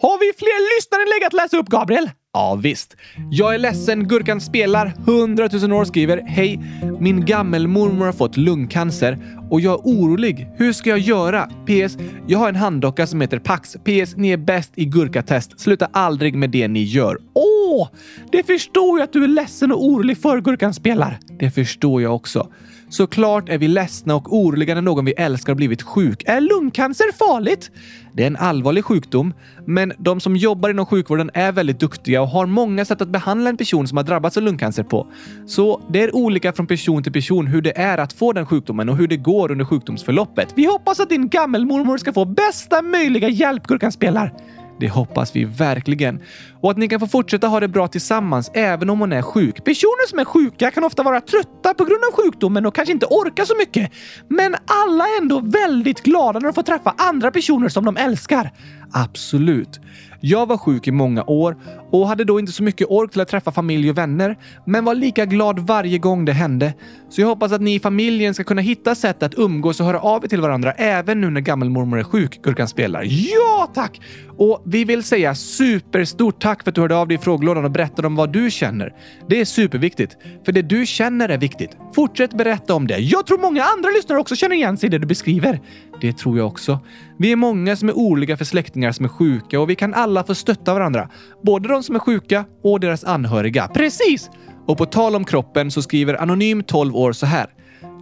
Har 0.00 0.18
vi 0.18 0.32
fler 0.38 0.76
lyssnarinlägg 0.78 1.26
att 1.26 1.32
läsa 1.32 1.56
upp, 1.56 1.68
Gabriel? 1.68 2.10
Ja, 2.32 2.58
visst. 2.62 2.96
Jag 3.30 3.54
är 3.54 3.58
ledsen, 3.58 4.08
Gurkan 4.08 4.40
spelar. 4.40 4.92
100 5.06 5.48
000 5.52 5.72
år 5.72 5.84
skriver 5.84 6.22
Hej, 6.26 6.60
min 7.00 7.24
gammelmormor 7.24 8.06
har 8.06 8.12
fått 8.12 8.36
lungcancer 8.36 9.18
och 9.50 9.60
jag 9.60 9.72
är 9.72 9.82
orolig. 9.84 10.48
Hur 10.56 10.72
ska 10.72 10.90
jag 10.90 10.98
göra? 10.98 11.46
PS. 11.66 11.96
Jag 12.26 12.38
har 12.38 12.48
en 12.48 12.56
handdocka 12.56 13.06
som 13.06 13.20
heter 13.20 13.38
Pax. 13.38 13.72
PS. 13.72 14.16
Ni 14.16 14.30
är 14.30 14.36
bäst 14.36 14.72
i 14.74 14.84
gurkatest. 14.84 15.60
Sluta 15.60 15.88
aldrig 15.92 16.34
med 16.34 16.50
det 16.50 16.68
ni 16.68 16.82
gör. 16.82 17.18
Åh! 17.34 17.88
Det 18.32 18.46
förstår 18.46 18.98
jag 18.98 19.04
att 19.04 19.12
du 19.12 19.24
är 19.24 19.28
ledsen 19.28 19.72
och 19.72 19.84
orolig 19.84 20.18
för, 20.18 20.40
Gurkan 20.40 20.74
spelar. 20.74 21.18
Det 21.38 21.50
förstår 21.50 22.02
jag 22.02 22.14
också. 22.14 22.48
Såklart 22.88 23.48
är 23.48 23.58
vi 23.58 23.68
ledsna 23.68 24.14
och 24.14 24.36
oroliga 24.36 24.74
när 24.74 24.82
någon 24.82 25.04
vi 25.04 25.12
älskar 25.12 25.52
har 25.52 25.56
blivit 25.56 25.82
sjuk. 25.82 26.22
Är 26.26 26.40
lungcancer 26.40 27.12
farligt? 27.12 27.70
Det 28.12 28.22
är 28.22 28.26
en 28.26 28.36
allvarlig 28.36 28.84
sjukdom, 28.84 29.34
men 29.66 29.92
de 29.98 30.20
som 30.20 30.36
jobbar 30.36 30.70
inom 30.70 30.86
sjukvården 30.86 31.30
är 31.34 31.52
väldigt 31.52 31.80
duktiga 31.80 32.22
och 32.22 32.28
har 32.28 32.46
många 32.46 32.84
sätt 32.84 33.00
att 33.00 33.08
behandla 33.08 33.50
en 33.50 33.56
person 33.56 33.88
som 33.88 33.96
har 33.96 34.04
drabbats 34.04 34.36
av 34.36 34.42
lungcancer 34.42 34.82
på. 34.82 35.06
Så 35.46 35.80
det 35.90 36.02
är 36.02 36.16
olika 36.16 36.52
från 36.52 36.66
person 36.66 37.02
till 37.02 37.12
person 37.12 37.46
hur 37.46 37.62
det 37.62 37.78
är 37.78 37.98
att 37.98 38.12
få 38.12 38.32
den 38.32 38.46
sjukdomen 38.46 38.88
och 38.88 38.96
hur 38.96 39.08
det 39.08 39.16
går 39.16 39.50
under 39.52 39.64
sjukdomsförloppet. 39.64 40.48
Vi 40.54 40.66
hoppas 40.66 41.00
att 41.00 41.08
din 41.08 41.28
gammelmormor 41.28 41.98
ska 41.98 42.12
få 42.12 42.24
bästa 42.24 42.82
möjliga 42.82 43.28
hjälp, 43.28 43.66
Gurkan 43.66 43.92
spelar. 43.92 44.32
Det 44.80 44.88
hoppas 44.88 45.36
vi 45.36 45.44
verkligen. 45.44 46.22
Och 46.60 46.70
att 46.70 46.76
ni 46.76 46.88
kan 46.88 47.00
få 47.00 47.06
fortsätta 47.06 47.46
ha 47.46 47.60
det 47.60 47.68
bra 47.68 47.88
tillsammans 47.88 48.50
även 48.54 48.90
om 48.90 49.00
hon 49.00 49.12
är 49.12 49.22
sjuk. 49.22 49.64
Personer 49.64 50.08
som 50.08 50.18
är 50.18 50.24
sjuka 50.24 50.70
kan 50.70 50.84
ofta 50.84 51.02
vara 51.02 51.20
trötta 51.20 51.74
på 51.74 51.84
grund 51.84 52.04
av 52.10 52.24
sjukdomen 52.24 52.66
och 52.66 52.74
kanske 52.74 52.92
inte 52.92 53.06
orka 53.06 53.46
så 53.46 53.56
mycket. 53.58 53.92
Men 54.28 54.54
alla 54.84 55.04
är 55.04 55.22
ändå 55.22 55.40
väldigt 55.40 56.02
glada 56.02 56.38
när 56.38 56.46
de 56.46 56.54
får 56.54 56.62
träffa 56.62 56.94
andra 56.98 57.30
personer 57.30 57.68
som 57.68 57.84
de 57.84 57.96
älskar. 57.96 58.50
Absolut. 58.92 59.80
Jag 60.20 60.48
var 60.48 60.56
sjuk 60.56 60.88
i 60.88 60.90
många 60.90 61.24
år 61.24 61.56
och 61.90 62.08
hade 62.08 62.24
då 62.24 62.40
inte 62.40 62.52
så 62.52 62.62
mycket 62.62 62.86
ork 62.90 63.12
till 63.12 63.20
att 63.20 63.28
träffa 63.28 63.52
familj 63.52 63.90
och 63.90 63.98
vänner, 63.98 64.38
men 64.64 64.84
var 64.84 64.94
lika 64.94 65.26
glad 65.26 65.58
varje 65.58 65.98
gång 65.98 66.24
det 66.24 66.32
hände. 66.32 66.74
Så 67.08 67.20
jag 67.20 67.28
hoppas 67.28 67.52
att 67.52 67.60
ni 67.60 67.74
i 67.74 67.80
familjen 67.80 68.34
ska 68.34 68.44
kunna 68.44 68.60
hitta 68.60 68.94
sätt 68.94 69.22
att 69.22 69.38
umgås 69.38 69.80
och 69.80 69.86
höra 69.86 70.00
av 70.00 70.24
er 70.24 70.28
till 70.28 70.40
varandra 70.40 70.72
även 70.72 71.20
nu 71.20 71.30
när 71.30 71.40
gammelmormor 71.40 71.98
är 71.98 72.04
sjuk, 72.04 72.42
Gurkan 72.42 72.68
spelar. 72.68 73.02
Ja, 73.06 73.70
tack! 73.74 74.00
Och 74.38 74.62
vi 74.66 74.84
vill 74.84 75.02
säga 75.02 75.34
superstort 75.34 76.42
tack 76.42 76.62
för 76.62 76.70
att 76.70 76.74
du 76.74 76.80
hörde 76.80 76.96
av 76.96 77.08
dig 77.08 77.14
i 77.14 77.18
frågelådan 77.18 77.64
och 77.64 77.70
berättade 77.70 78.06
om 78.06 78.16
vad 78.16 78.32
du 78.32 78.50
känner. 78.50 78.92
Det 79.28 79.40
är 79.40 79.44
superviktigt, 79.44 80.16
för 80.44 80.52
det 80.52 80.62
du 80.62 80.86
känner 80.86 81.28
är 81.28 81.38
viktigt. 81.38 81.76
Fortsätt 81.94 82.36
berätta 82.36 82.74
om 82.74 82.86
det. 82.86 82.98
Jag 82.98 83.26
tror 83.26 83.38
många 83.38 83.64
andra 83.64 83.90
lyssnare 83.90 84.18
också 84.18 84.36
känner 84.36 84.56
igen 84.56 84.76
sig 84.76 84.86
i 84.86 84.90
det 84.90 84.98
du 84.98 85.06
beskriver. 85.06 85.60
Det 86.00 86.12
tror 86.12 86.38
jag 86.38 86.46
också. 86.46 86.78
Vi 87.18 87.32
är 87.32 87.36
många 87.36 87.76
som 87.76 87.88
är 87.88 87.92
oroliga 87.92 88.36
för 88.36 88.44
släktingar 88.44 88.92
som 88.92 89.04
är 89.04 89.08
sjuka 89.08 89.60
och 89.60 89.70
vi 89.70 89.74
kan 89.74 89.94
alla 89.94 90.24
få 90.24 90.34
stötta 90.34 90.74
varandra. 90.74 91.08
Både 91.42 91.68
de 91.68 91.82
som 91.82 91.94
är 91.94 91.98
sjuka 91.98 92.44
och 92.62 92.80
deras 92.80 93.04
anhöriga. 93.04 93.68
Precis! 93.68 94.30
Och 94.66 94.78
på 94.78 94.86
tal 94.86 95.16
om 95.16 95.24
kroppen 95.24 95.70
så 95.70 95.82
skriver 95.82 96.14
Anonym 96.14 96.62
12 96.62 96.96
år 96.96 97.12
så 97.12 97.26
här. 97.26 97.46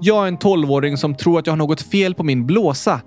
Jag 0.00 0.24
är 0.24 0.28
en 0.28 0.38
12-åring 0.38 0.96
som 0.96 1.14
tror 1.14 1.38
att 1.38 1.46
jag 1.46 1.52
har 1.52 1.58
något 1.58 1.82
fel 1.82 2.14
på 2.14 2.22
min 2.22 2.46
blåsa. 2.46 3.00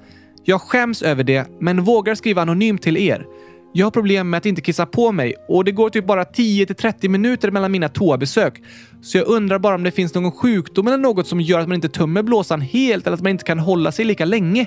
Jag 0.43 0.61
skäms 0.61 1.01
över 1.01 1.23
det, 1.23 1.47
men 1.59 1.83
vågar 1.83 2.15
skriva 2.15 2.41
anonymt 2.41 2.81
till 2.81 2.97
er. 2.97 3.25
Jag 3.73 3.85
har 3.85 3.91
problem 3.91 4.29
med 4.29 4.37
att 4.37 4.45
inte 4.45 4.61
kissa 4.61 4.85
på 4.85 5.11
mig 5.11 5.35
och 5.47 5.65
det 5.65 5.71
går 5.71 5.89
typ 5.89 6.05
bara 6.05 6.25
10 6.25 6.65
till 6.65 6.75
30 6.75 7.09
minuter 7.09 7.51
mellan 7.51 7.71
mina 7.71 7.89
toabesök. 7.89 8.61
Så 9.01 9.17
jag 9.17 9.27
undrar 9.27 9.59
bara 9.59 9.75
om 9.75 9.83
det 9.83 9.91
finns 9.91 10.15
någon 10.15 10.31
sjukdom 10.31 10.87
eller 10.87 10.97
något 10.97 11.27
som 11.27 11.41
gör 11.41 11.59
att 11.59 11.67
man 11.67 11.75
inte 11.75 11.89
tömmer 11.89 12.23
blåsan 12.23 12.61
helt 12.61 13.07
eller 13.07 13.17
att 13.17 13.23
man 13.23 13.31
inte 13.31 13.43
kan 13.43 13.59
hålla 13.59 13.91
sig 13.91 14.05
lika 14.05 14.25
länge. 14.25 14.65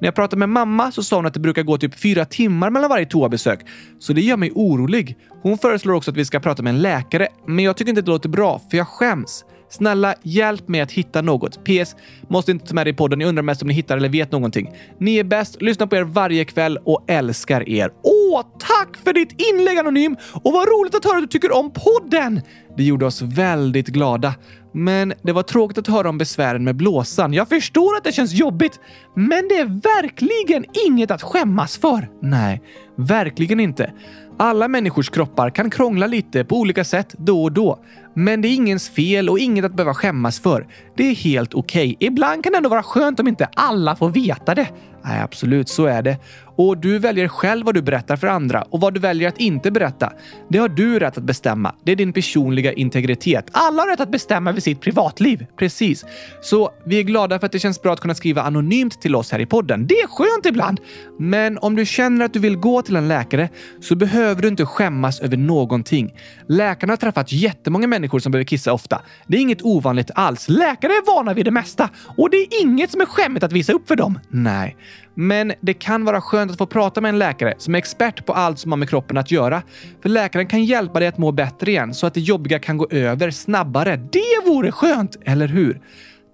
När 0.00 0.06
jag 0.06 0.14
pratade 0.14 0.38
med 0.38 0.48
mamma 0.48 0.92
så 0.92 1.02
sa 1.02 1.16
hon 1.16 1.26
att 1.26 1.34
det 1.34 1.40
brukar 1.40 1.62
gå 1.62 1.78
typ 1.78 2.00
fyra 2.00 2.24
timmar 2.24 2.70
mellan 2.70 2.90
varje 2.90 3.06
toabesök. 3.06 3.60
Så 3.98 4.12
det 4.12 4.20
gör 4.20 4.36
mig 4.36 4.52
orolig. 4.54 5.16
Hon 5.42 5.58
föreslår 5.58 5.94
också 5.94 6.10
att 6.10 6.16
vi 6.16 6.24
ska 6.24 6.40
prata 6.40 6.62
med 6.62 6.70
en 6.70 6.82
läkare, 6.82 7.28
men 7.46 7.64
jag 7.64 7.76
tycker 7.76 7.88
inte 7.88 8.02
det 8.02 8.10
låter 8.10 8.28
bra 8.28 8.60
för 8.70 8.76
jag 8.76 8.88
skäms. 8.88 9.44
Snälla, 9.70 10.14
hjälp 10.22 10.68
mig 10.68 10.80
att 10.80 10.92
hitta 10.92 11.22
något. 11.22 11.64
PS. 11.64 11.96
Måste 12.28 12.50
inte 12.50 12.66
ta 12.66 12.74
med 12.74 12.86
det 12.86 12.90
i 12.90 12.94
podden. 12.94 13.20
Jag 13.20 13.28
undrar 13.28 13.42
mest 13.42 13.62
om 13.62 13.68
ni 13.68 13.74
hittar 13.74 13.96
eller 13.96 14.08
vet 14.08 14.32
någonting. 14.32 14.70
Ni 14.98 15.16
är 15.16 15.24
bäst. 15.24 15.62
Lyssnar 15.62 15.86
på 15.86 15.96
er 15.96 16.02
varje 16.02 16.44
kväll 16.44 16.78
och 16.84 17.04
älskar 17.06 17.68
er. 17.68 17.90
Åh, 18.02 18.42
tack 18.58 18.96
för 19.04 19.12
ditt 19.12 19.34
inlägg 19.52 19.78
Anonym! 19.78 20.16
Och 20.42 20.52
vad 20.52 20.68
roligt 20.68 20.94
att 20.94 21.04
höra 21.04 21.16
att 21.16 21.22
du 21.22 21.26
tycker 21.26 21.52
om 21.56 21.70
podden! 21.70 22.40
Det 22.76 22.84
gjorde 22.84 23.06
oss 23.06 23.22
väldigt 23.22 23.88
glada. 23.88 24.34
Men 24.72 25.12
det 25.22 25.32
var 25.32 25.42
tråkigt 25.42 25.78
att 25.78 25.86
höra 25.86 26.08
om 26.08 26.18
besvären 26.18 26.64
med 26.64 26.76
blåsan. 26.76 27.32
Jag 27.32 27.48
förstår 27.48 27.96
att 27.96 28.04
det 28.04 28.12
känns 28.12 28.32
jobbigt, 28.32 28.80
men 29.16 29.48
det 29.48 29.56
är 29.56 29.64
verkligen 29.64 30.64
inget 30.86 31.10
att 31.10 31.22
skämmas 31.22 31.78
för. 31.78 32.08
Nej, 32.22 32.62
verkligen 32.96 33.60
inte. 33.60 33.92
Alla 34.38 34.68
människors 34.68 35.10
kroppar 35.10 35.50
kan 35.50 35.70
krångla 35.70 36.06
lite 36.06 36.44
på 36.44 36.56
olika 36.56 36.84
sätt 36.84 37.14
då 37.18 37.42
och 37.42 37.52
då. 37.52 37.84
Men 38.14 38.42
det 38.42 38.48
är 38.48 38.54
ingens 38.54 38.88
fel 38.88 39.28
och 39.28 39.38
inget 39.38 39.64
att 39.64 39.74
behöva 39.74 39.94
skämmas 39.94 40.40
för. 40.40 40.66
Det 40.96 41.04
är 41.04 41.14
helt 41.14 41.54
okej. 41.54 41.96
Ibland 42.00 42.44
kan 42.44 42.52
det 42.52 42.56
ändå 42.56 42.68
vara 42.68 42.82
skönt 42.82 43.20
om 43.20 43.28
inte 43.28 43.48
alla 43.54 43.96
får 43.96 44.10
veta 44.10 44.54
det. 44.54 44.68
Nej, 45.04 45.20
absolut, 45.20 45.68
så 45.68 45.86
är 45.86 46.02
det. 46.02 46.18
Och 46.56 46.78
du 46.78 46.98
väljer 46.98 47.28
själv 47.28 47.66
vad 47.66 47.74
du 47.74 47.82
berättar 47.82 48.16
för 48.16 48.26
andra 48.26 48.62
och 48.62 48.80
vad 48.80 48.94
du 48.94 49.00
väljer 49.00 49.28
att 49.28 49.38
inte 49.38 49.70
berätta. 49.70 50.12
Det 50.48 50.58
har 50.58 50.68
du 50.68 50.98
rätt 50.98 51.18
att 51.18 51.24
bestämma. 51.24 51.74
Det 51.84 51.92
är 51.92 51.96
din 51.96 52.12
personliga 52.12 52.72
integritet. 52.72 53.48
Alla 53.52 53.82
har 53.82 53.88
rätt 53.88 54.00
att 54.00 54.10
bestämma 54.10 54.50
över 54.50 54.60
sitt 54.60 54.80
privatliv. 54.80 55.46
Precis. 55.56 56.04
Så 56.40 56.70
vi 56.84 56.98
är 56.98 57.02
glada 57.02 57.38
för 57.38 57.46
att 57.46 57.52
det 57.52 57.58
känns 57.58 57.82
bra 57.82 57.92
att 57.92 58.00
kunna 58.00 58.14
skriva 58.14 58.42
anonymt 58.42 59.00
till 59.02 59.16
oss 59.16 59.32
här 59.32 59.38
i 59.38 59.46
podden. 59.46 59.86
Det 59.86 59.94
är 59.94 60.06
skönt 60.06 60.46
ibland. 60.46 60.80
Men 61.18 61.58
om 61.58 61.76
du 61.76 61.86
känner 61.86 62.24
att 62.24 62.32
du 62.32 62.38
vill 62.38 62.56
gå 62.56 62.82
till 62.82 62.96
en 62.96 63.08
läkare 63.08 63.48
så 63.80 63.96
behöver 63.96 64.42
du 64.42 64.48
inte 64.48 64.66
skämmas 64.66 65.20
över 65.20 65.36
någonting. 65.36 66.14
Läkarna 66.48 66.92
har 66.92 66.96
träffat 66.96 67.32
jättemånga 67.32 67.86
människor 67.86 67.99
människor 68.00 68.18
som 68.18 68.32
behöver 68.32 68.44
kissa 68.44 68.72
ofta. 68.72 69.02
Det 69.26 69.36
är 69.36 69.40
inget 69.40 69.62
ovanligt 69.62 70.10
alls. 70.14 70.48
Läkare 70.48 70.92
är 70.92 71.16
vana 71.16 71.34
vid 71.34 71.44
det 71.44 71.50
mesta 71.50 71.88
och 72.16 72.30
det 72.30 72.36
är 72.36 72.62
inget 72.62 72.90
som 72.90 73.00
är 73.00 73.06
skämmigt 73.06 73.44
att 73.44 73.52
visa 73.52 73.72
upp 73.72 73.88
för 73.88 73.96
dem. 73.96 74.18
Nej. 74.28 74.76
Men 75.14 75.52
det 75.60 75.74
kan 75.74 76.04
vara 76.04 76.20
skönt 76.20 76.50
att 76.50 76.58
få 76.58 76.66
prata 76.66 77.00
med 77.00 77.08
en 77.08 77.18
läkare 77.18 77.54
som 77.58 77.74
är 77.74 77.78
expert 77.78 78.26
på 78.26 78.32
allt 78.32 78.58
som 78.58 78.72
har 78.72 78.76
med 78.76 78.88
kroppen 78.88 79.16
att 79.16 79.30
göra. 79.30 79.62
För 80.02 80.08
läkaren 80.08 80.46
kan 80.46 80.64
hjälpa 80.64 80.98
dig 80.98 81.08
att 81.08 81.18
må 81.18 81.32
bättre 81.32 81.70
igen 81.70 81.94
så 81.94 82.06
att 82.06 82.14
det 82.14 82.20
jobbiga 82.20 82.58
kan 82.58 82.78
gå 82.78 82.88
över 82.90 83.30
snabbare. 83.30 83.96
Det 83.96 84.50
vore 84.50 84.72
skönt, 84.72 85.16
eller 85.24 85.48
hur? 85.48 85.80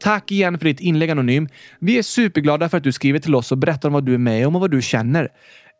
Tack 0.00 0.30
igen 0.30 0.58
för 0.58 0.64
ditt 0.64 0.80
inlägg 0.80 1.10
Anonym. 1.10 1.48
Vi 1.80 1.98
är 1.98 2.02
superglada 2.02 2.68
för 2.68 2.76
att 2.76 2.84
du 2.84 2.92
skriver 2.92 3.18
till 3.18 3.34
oss 3.34 3.52
och 3.52 3.58
berättar 3.58 3.88
om 3.88 3.92
vad 3.92 4.04
du 4.04 4.14
är 4.14 4.18
med 4.18 4.46
om 4.46 4.54
och 4.54 4.60
vad 4.60 4.70
du 4.70 4.82
känner. 4.82 5.28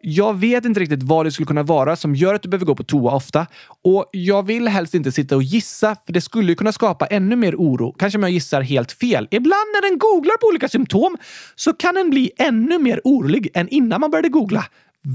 Jag 0.09 0.35
vet 0.35 0.65
inte 0.65 0.81
riktigt 0.81 1.03
vad 1.03 1.27
det 1.27 1.33
skulle 1.33 1.47
kunna 1.47 1.63
vara 1.63 1.97
som 1.97 2.15
gör 2.15 2.35
att 2.35 2.43
du 2.43 2.49
behöver 2.49 2.67
gå 2.67 2.75
på 2.75 2.85
toa 2.85 3.13
ofta 3.13 3.47
och 3.85 4.09
jag 4.13 4.47
vill 4.47 4.69
helst 4.69 4.95
inte 4.95 5.13
sitta 5.13 5.37
och 5.37 5.43
gissa 5.43 5.97
för 6.07 6.13
det 6.13 6.21
skulle 6.21 6.53
ju 6.53 6.57
kunna 6.57 6.73
skapa 6.73 7.07
ännu 7.07 7.37
mer 7.37 7.55
oro. 7.55 7.93
Kanske 7.99 8.19
om 8.19 8.23
jag 8.23 8.33
gissar 8.33 8.61
helt 8.61 8.93
fel. 8.93 9.29
Ibland 9.31 9.69
när 9.75 9.91
den 9.91 9.99
googlar 9.99 10.37
på 10.37 10.47
olika 10.47 10.69
symptom 10.69 11.17
så 11.55 11.73
kan 11.73 11.95
den 11.95 12.11
bli 12.11 12.31
ännu 12.39 12.79
mer 12.79 13.01
orolig 13.05 13.49
än 13.55 13.69
innan 13.69 14.01
man 14.01 14.11
började 14.11 14.29
googla. 14.29 14.65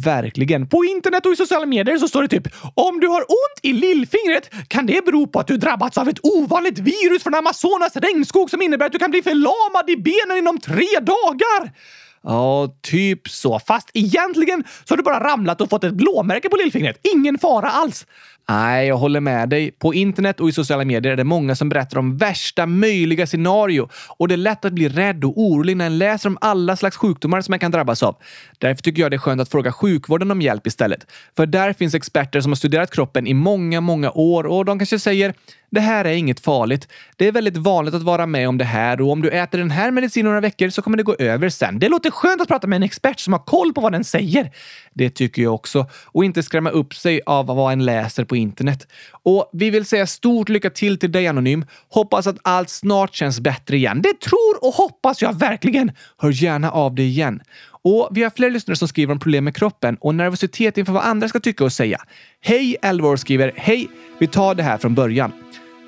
Verkligen. 0.06 0.68
På 0.68 0.86
internet 0.86 1.26
och 1.26 1.32
i 1.32 1.36
sociala 1.36 1.66
medier 1.66 1.98
så 1.98 2.08
står 2.08 2.22
det 2.22 2.28
typ 2.28 2.48
om 2.76 3.00
du 3.00 3.08
har 3.08 3.22
ont 3.22 3.60
i 3.62 3.74
lillfingret 3.74 4.50
kan 4.68 4.86
det 4.86 5.06
bero 5.06 5.28
på 5.28 5.40
att 5.40 5.48
du 5.48 5.58
drabbats 5.58 5.98
av 5.98 6.10
ett 6.10 6.20
ovanligt 6.24 6.80
virus 6.80 7.24
från 7.24 7.36
Amazonas 7.36 7.96
regnskog 7.96 8.50
som 8.50 8.62
innebär 8.62 8.86
att 8.86 8.92
du 8.92 9.00
kan 9.00 9.12
bli 9.12 9.22
förlamad 9.22 9.90
i 9.90 9.98
benen 9.98 10.38
inom 10.38 10.58
tre 10.60 11.00
dagar. 11.02 11.72
Ja, 12.24 12.76
typ 12.82 13.30
så. 13.30 13.60
Fast 13.60 13.90
egentligen 13.94 14.64
så 14.86 14.92
har 14.92 14.98
du 14.98 15.04
bara 15.04 15.24
ramlat 15.24 15.62
och 15.62 15.70
fått 15.70 15.84
ett 15.84 15.94
blåmärke 15.94 16.50
på 16.50 16.56
lillfingret. 16.56 17.00
Ingen 17.16 17.38
fara 17.38 17.70
alls. 17.70 18.06
Nej, 18.52 18.88
jag 18.88 18.98
håller 18.98 19.20
med 19.20 19.50
dig. 19.50 19.72
På 19.72 19.94
internet 19.94 20.40
och 20.40 20.50
i 20.50 20.52
sociala 20.52 20.86
medier 20.86 21.12
är 21.12 21.18
det 21.18 21.24
många 21.24 21.56
som 21.56 21.70
berättar 21.70 21.98
om 21.98 22.18
värsta 22.18 22.66
möjliga 22.66 23.28
scenario 23.28 23.90
och 24.08 24.28
det 24.28 24.36
är 24.36 24.38
lätt 24.38 24.66
att 24.66 24.74
bli 24.74 24.90
rädd 24.90 25.24
och 25.24 25.34
orolig 25.36 25.78
när 25.78 25.86
en 25.86 25.98
läser 25.98 26.30
om 26.30 26.38
alla 26.42 26.76
slags 26.76 26.98
sjukdomar 26.98 27.42
som 27.42 27.52
man 27.52 27.60
kan 27.60 27.72
drabbas 27.72 28.04
av. 28.04 28.16
Därför 28.58 28.84
tycker 28.84 29.02
jag 29.02 29.12
det 29.12 29.16
är 29.16 29.20
skönt 29.20 29.42
att 29.42 29.50
fråga 29.50 29.72
sjukvården 29.72 30.32
om 30.32 30.42
hjälp 30.42 30.68
istället. 30.68 31.12
För 31.36 31.46
där 31.46 31.74
finns 31.74 31.96
experter 31.96 32.42
som 32.42 32.52
har 32.52 32.56
studerat 32.56 32.92
kroppen 32.92 33.28
i 33.28 33.34
många, 33.34 33.82
många 33.82 34.12
år 34.12 34.44
och 34.44 34.66
de 34.66 34.80
kanske 34.80 35.00
säger 35.00 35.34
det 35.72 35.82
här 35.82 36.06
är 36.06 36.14
inget 36.14 36.40
farligt. 36.40 36.88
Det 37.16 37.28
är 37.28 37.32
väldigt 37.32 37.58
vanligt 37.58 37.94
att 37.94 38.02
vara 38.02 38.26
med 38.26 38.50
om 38.50 38.58
det 38.58 38.66
här 38.66 39.02
och 39.02 39.12
om 39.12 39.22
du 39.22 39.30
äter 39.30 39.58
den 39.58 39.72
här 39.72 39.92
medicinen 39.92 40.26
några 40.26 40.42
veckor 40.42 40.70
så 40.70 40.82
kommer 40.82 40.98
det 40.98 41.04
gå 41.04 41.16
över 41.20 41.50
sen. 41.50 41.80
Det 41.80 41.90
låter 41.90 42.12
skönt 42.12 42.42
att 42.42 42.48
prata 42.48 42.68
med 42.68 42.78
en 42.78 42.84
expert 42.84 43.20
som 43.20 43.34
har 43.34 43.40
koll 43.40 43.74
på 43.74 43.82
vad 43.82 43.92
den 43.92 44.04
säger. 44.04 44.52
Det 44.94 45.10
tycker 45.10 45.42
jag 45.42 45.54
också. 45.54 45.88
Och 46.06 46.26
inte 46.26 46.44
skrämma 46.44 46.70
upp 46.70 46.94
sig 46.94 47.22
av 47.26 47.46
vad 47.46 47.74
en 47.74 47.86
läser 47.86 48.26
på 48.26 48.36
internet. 48.36 48.88
Och 49.24 49.50
vi 49.54 49.70
vill 49.70 49.86
säga 49.86 50.08
stort 50.08 50.50
lycka 50.50 50.70
till 50.70 50.98
till 50.98 51.12
dig 51.12 51.28
Anonym. 51.28 51.66
Hoppas 51.90 52.28
att 52.28 52.38
allt 52.42 52.70
snart 52.70 53.16
känns 53.16 53.40
bättre 53.40 53.78
igen. 53.78 54.02
Det 54.02 54.20
tror 54.20 54.66
och 54.66 54.74
hoppas 54.74 55.22
jag 55.22 55.40
verkligen. 55.40 55.92
Hör 56.18 56.44
gärna 56.44 56.72
av 56.72 56.96
dig 56.96 57.06
igen. 57.06 57.42
Och 57.84 58.10
vi 58.12 58.24
har 58.24 58.30
fler 58.30 58.50
lyssnare 58.50 58.76
som 58.76 58.88
skriver 58.88 59.14
om 59.14 59.20
problem 59.20 59.44
med 59.44 59.56
kroppen 59.56 59.98
och 60.02 60.16
nervositet 60.16 60.78
inför 60.78 60.94
vad 60.94 61.04
andra 61.04 61.28
ska 61.28 61.40
tycka 61.40 61.64
och 61.64 61.74
säga. 61.74 62.02
Hej, 62.42 62.78
Elvor 62.82 63.16
skriver 63.16 63.52
Hej, 63.56 63.90
vi 64.20 64.28
tar 64.28 64.56
det 64.56 64.64
här 64.64 64.78
från 64.78 64.96
början. 64.96 65.32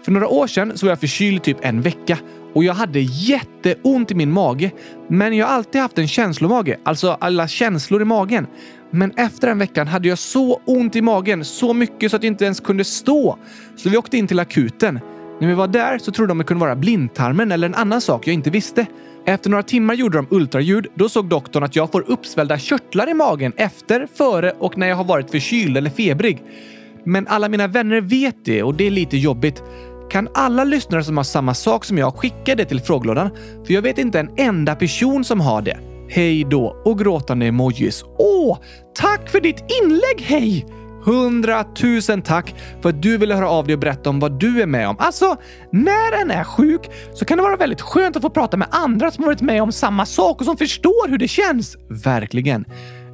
För 0.05 0.11
några 0.11 0.27
år 0.27 0.47
sedan 0.47 0.77
så 0.77 0.85
var 0.85 0.91
jag 0.91 0.99
förkyld 0.99 1.43
typ 1.43 1.57
en 1.61 1.81
vecka 1.81 2.17
och 2.53 2.63
jag 2.63 2.73
hade 2.73 2.99
jätteont 2.99 4.11
i 4.11 4.15
min 4.15 4.31
mage. 4.31 4.71
Men 5.07 5.37
jag 5.37 5.47
har 5.47 5.53
alltid 5.53 5.81
haft 5.81 5.97
en 5.97 6.07
känslomage, 6.07 6.75
alltså 6.83 7.17
alla 7.21 7.47
känslor 7.47 8.01
i 8.01 8.05
magen. 8.05 8.47
Men 8.95 9.11
efter 9.11 9.47
den 9.47 9.59
veckan 9.59 9.87
hade 9.87 10.07
jag 10.07 10.17
så 10.17 10.61
ont 10.65 10.95
i 10.95 11.01
magen, 11.01 11.45
så 11.45 11.73
mycket 11.73 12.11
så 12.11 12.17
att 12.17 12.23
jag 12.23 12.31
inte 12.31 12.45
ens 12.45 12.59
kunde 12.59 12.83
stå. 12.83 13.37
Så 13.75 13.89
vi 13.89 13.97
åkte 13.97 14.17
in 14.17 14.27
till 14.27 14.39
akuten. 14.39 14.99
När 15.41 15.47
vi 15.47 15.53
var 15.53 15.67
där 15.67 15.97
så 15.97 16.11
trodde 16.11 16.31
de 16.31 16.37
det 16.37 16.43
kunde 16.43 16.61
vara 16.61 16.75
blindtarmen 16.75 17.51
eller 17.51 17.67
en 17.67 17.75
annan 17.75 18.01
sak 18.01 18.27
jag 18.27 18.33
inte 18.33 18.49
visste. 18.49 18.85
Efter 19.25 19.49
några 19.49 19.63
timmar 19.63 19.93
gjorde 19.93 20.17
de 20.17 20.27
ultraljud. 20.29 20.87
Då 20.95 21.09
såg 21.09 21.29
doktorn 21.29 21.63
att 21.63 21.75
jag 21.75 21.91
får 21.91 22.09
uppsvällda 22.09 22.57
körtlar 22.57 23.09
i 23.09 23.13
magen 23.13 23.53
efter, 23.57 24.07
före 24.15 24.51
och 24.51 24.77
när 24.77 24.87
jag 24.87 24.95
har 24.95 25.03
varit 25.03 25.31
förkyld 25.31 25.77
eller 25.77 25.89
febrig. 25.89 26.43
Men 27.05 27.27
alla 27.27 27.49
mina 27.49 27.67
vänner 27.67 28.01
vet 28.01 28.45
det 28.45 28.63
och 28.63 28.75
det 28.75 28.87
är 28.87 28.91
lite 28.91 29.17
jobbigt. 29.17 29.63
Kan 30.11 30.27
alla 30.33 30.63
lyssnare 30.63 31.03
som 31.03 31.17
har 31.17 31.23
samma 31.23 31.53
sak 31.53 31.85
som 31.85 31.97
jag 31.97 32.15
skicka 32.15 32.55
det 32.55 32.65
till 32.65 32.79
frågelådan? 32.79 33.29
För 33.65 33.73
jag 33.73 33.81
vet 33.81 33.97
inte 33.97 34.19
en 34.19 34.29
enda 34.37 34.75
person 34.75 35.23
som 35.23 35.41
har 35.41 35.61
det. 35.61 35.92
Hej 36.15 36.43
då 36.43 36.81
och 36.85 36.99
gråtande 36.99 37.45
emojis. 37.45 38.03
Åh, 38.17 38.57
tack 38.95 39.29
för 39.29 39.41
ditt 39.41 39.63
inlägg, 39.83 40.21
hej! 40.21 40.65
Hundratusen 41.03 42.21
tack 42.21 42.55
för 42.81 42.89
att 42.89 43.01
du 43.01 43.17
ville 43.17 43.35
höra 43.35 43.49
av 43.49 43.65
dig 43.67 43.73
och 43.73 43.79
berätta 43.79 44.09
om 44.09 44.19
vad 44.19 44.39
du 44.39 44.61
är 44.61 44.65
med 44.65 44.89
om. 44.89 44.95
Alltså, 44.99 45.35
när 45.71 46.21
en 46.21 46.31
är 46.31 46.43
sjuk 46.43 46.81
så 47.13 47.25
kan 47.25 47.37
det 47.37 47.43
vara 47.43 47.55
väldigt 47.55 47.81
skönt 47.81 48.15
att 48.15 48.21
få 48.21 48.29
prata 48.29 48.57
med 48.57 48.67
andra 48.71 49.11
som 49.11 49.23
har 49.23 49.31
varit 49.31 49.41
med 49.41 49.63
om 49.63 49.71
samma 49.71 50.05
sak 50.05 50.39
och 50.39 50.45
som 50.45 50.57
förstår 50.57 51.09
hur 51.09 51.17
det 51.17 51.27
känns. 51.27 51.77
Verkligen. 51.89 52.65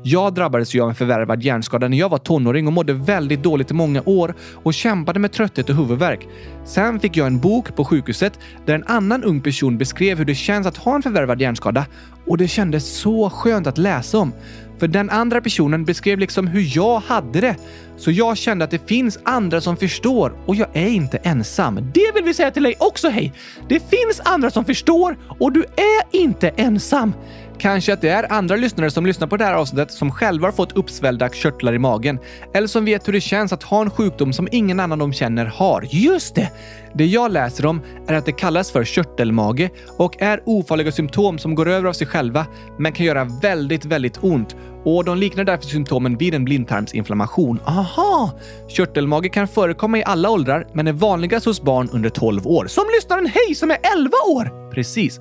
Jag 0.03 0.33
drabbades 0.33 0.75
ju 0.75 0.81
av 0.81 0.89
en 0.89 0.95
förvärvad 0.95 1.43
hjärnskada 1.43 1.87
när 1.87 1.97
jag 1.97 2.09
var 2.09 2.17
tonåring 2.17 2.67
och 2.67 2.73
mådde 2.73 2.93
väldigt 2.93 3.43
dåligt 3.43 3.71
i 3.71 3.73
många 3.73 4.01
år 4.05 4.35
och 4.53 4.73
kämpade 4.73 5.19
med 5.19 5.31
trötthet 5.31 5.69
och 5.69 5.75
huvudvärk. 5.75 6.27
Sen 6.65 6.99
fick 6.99 7.17
jag 7.17 7.27
en 7.27 7.39
bok 7.39 7.75
på 7.75 7.85
sjukhuset 7.85 8.39
där 8.65 8.75
en 8.75 8.83
annan 8.83 9.23
ung 9.23 9.41
person 9.41 9.77
beskrev 9.77 10.17
hur 10.17 10.25
det 10.25 10.35
känns 10.35 10.67
att 10.67 10.77
ha 10.77 10.95
en 10.95 11.01
förvärvad 11.01 11.41
hjärnskada 11.41 11.85
och 12.27 12.37
det 12.37 12.47
kändes 12.47 12.97
så 12.97 13.29
skönt 13.29 13.67
att 13.67 13.77
läsa 13.77 14.17
om. 14.17 14.33
För 14.79 14.87
den 14.87 15.09
andra 15.09 15.41
personen 15.41 15.85
beskrev 15.85 16.19
liksom 16.19 16.47
hur 16.47 16.77
jag 16.77 16.99
hade 16.99 17.41
det. 17.41 17.55
Så 17.97 18.11
jag 18.11 18.37
kände 18.37 18.65
att 18.65 18.71
det 18.71 18.87
finns 18.87 19.19
andra 19.23 19.61
som 19.61 19.77
förstår 19.77 20.37
och 20.45 20.55
jag 20.55 20.67
är 20.73 20.87
inte 20.87 21.17
ensam. 21.17 21.75
Det 21.75 22.11
vill 22.15 22.23
vi 22.23 22.33
säga 22.33 22.51
till 22.51 22.63
dig 22.63 22.75
också, 22.79 23.09
hej! 23.09 23.33
Det 23.69 23.79
finns 23.79 24.21
andra 24.25 24.51
som 24.51 24.65
förstår 24.65 25.17
och 25.39 25.51
du 25.51 25.59
är 25.59 26.21
inte 26.21 26.49
ensam. 26.49 27.13
Kanske 27.59 27.93
att 27.93 28.01
det 28.01 28.09
är 28.09 28.33
andra 28.33 28.55
lyssnare 28.55 28.91
som 28.91 29.05
lyssnar 29.05 29.27
på 29.27 29.37
det 29.37 29.45
här 29.45 29.53
avsnittet 29.53 29.91
som 29.91 30.11
själva 30.11 30.47
har 30.47 30.51
fått 30.51 30.71
uppsvällda 30.71 31.29
körtlar 31.29 31.73
i 31.73 31.79
magen. 31.79 32.19
Eller 32.53 32.67
som 32.67 32.85
vet 32.85 33.07
hur 33.07 33.13
det 33.13 33.21
känns 33.21 33.53
att 33.53 33.63
ha 33.63 33.81
en 33.81 33.89
sjukdom 33.89 34.33
som 34.33 34.47
ingen 34.51 34.79
annan 34.79 34.99
de 34.99 35.13
känner 35.13 35.45
har. 35.45 35.87
Just 35.91 36.35
det! 36.35 36.51
Det 36.93 37.05
jag 37.05 37.31
läser 37.31 37.65
om 37.65 37.81
är 38.07 38.13
att 38.13 38.25
det 38.25 38.31
kallas 38.31 38.71
för 38.71 38.83
körtelmage 38.83 39.69
och 39.97 40.21
är 40.21 40.41
ofarliga 40.45 40.91
symptom 40.91 41.37
som 41.37 41.55
går 41.55 41.69
över 41.69 41.89
av 41.89 41.93
sig 41.93 42.07
själva 42.07 42.45
men 42.77 42.93
kan 42.93 43.05
göra 43.05 43.23
väldigt, 43.41 43.85
väldigt 43.85 44.23
ont. 44.23 44.55
Och 44.83 45.05
de 45.05 45.17
liknar 45.17 45.43
därför 45.43 45.65
symptomen 45.65 46.17
vid 46.17 46.33
en 46.33 46.45
blindtarmsinflammation. 46.45 47.59
Aha! 47.65 48.31
Körtelmage 48.67 49.33
kan 49.33 49.47
förekomma 49.47 49.97
i 49.97 50.03
alla 50.03 50.29
åldrar 50.29 50.67
men 50.73 50.87
är 50.87 50.93
vanligast 50.93 51.45
hos 51.45 51.61
barn 51.61 51.89
under 51.91 52.09
12 52.09 52.47
år. 52.47 52.67
Som 52.67 52.83
lyssnaren 52.95 53.25
Hej 53.25 53.55
som 53.55 53.71
är 53.71 53.77
11 53.97 54.11
år! 54.27 54.71
Precis. 54.71 55.19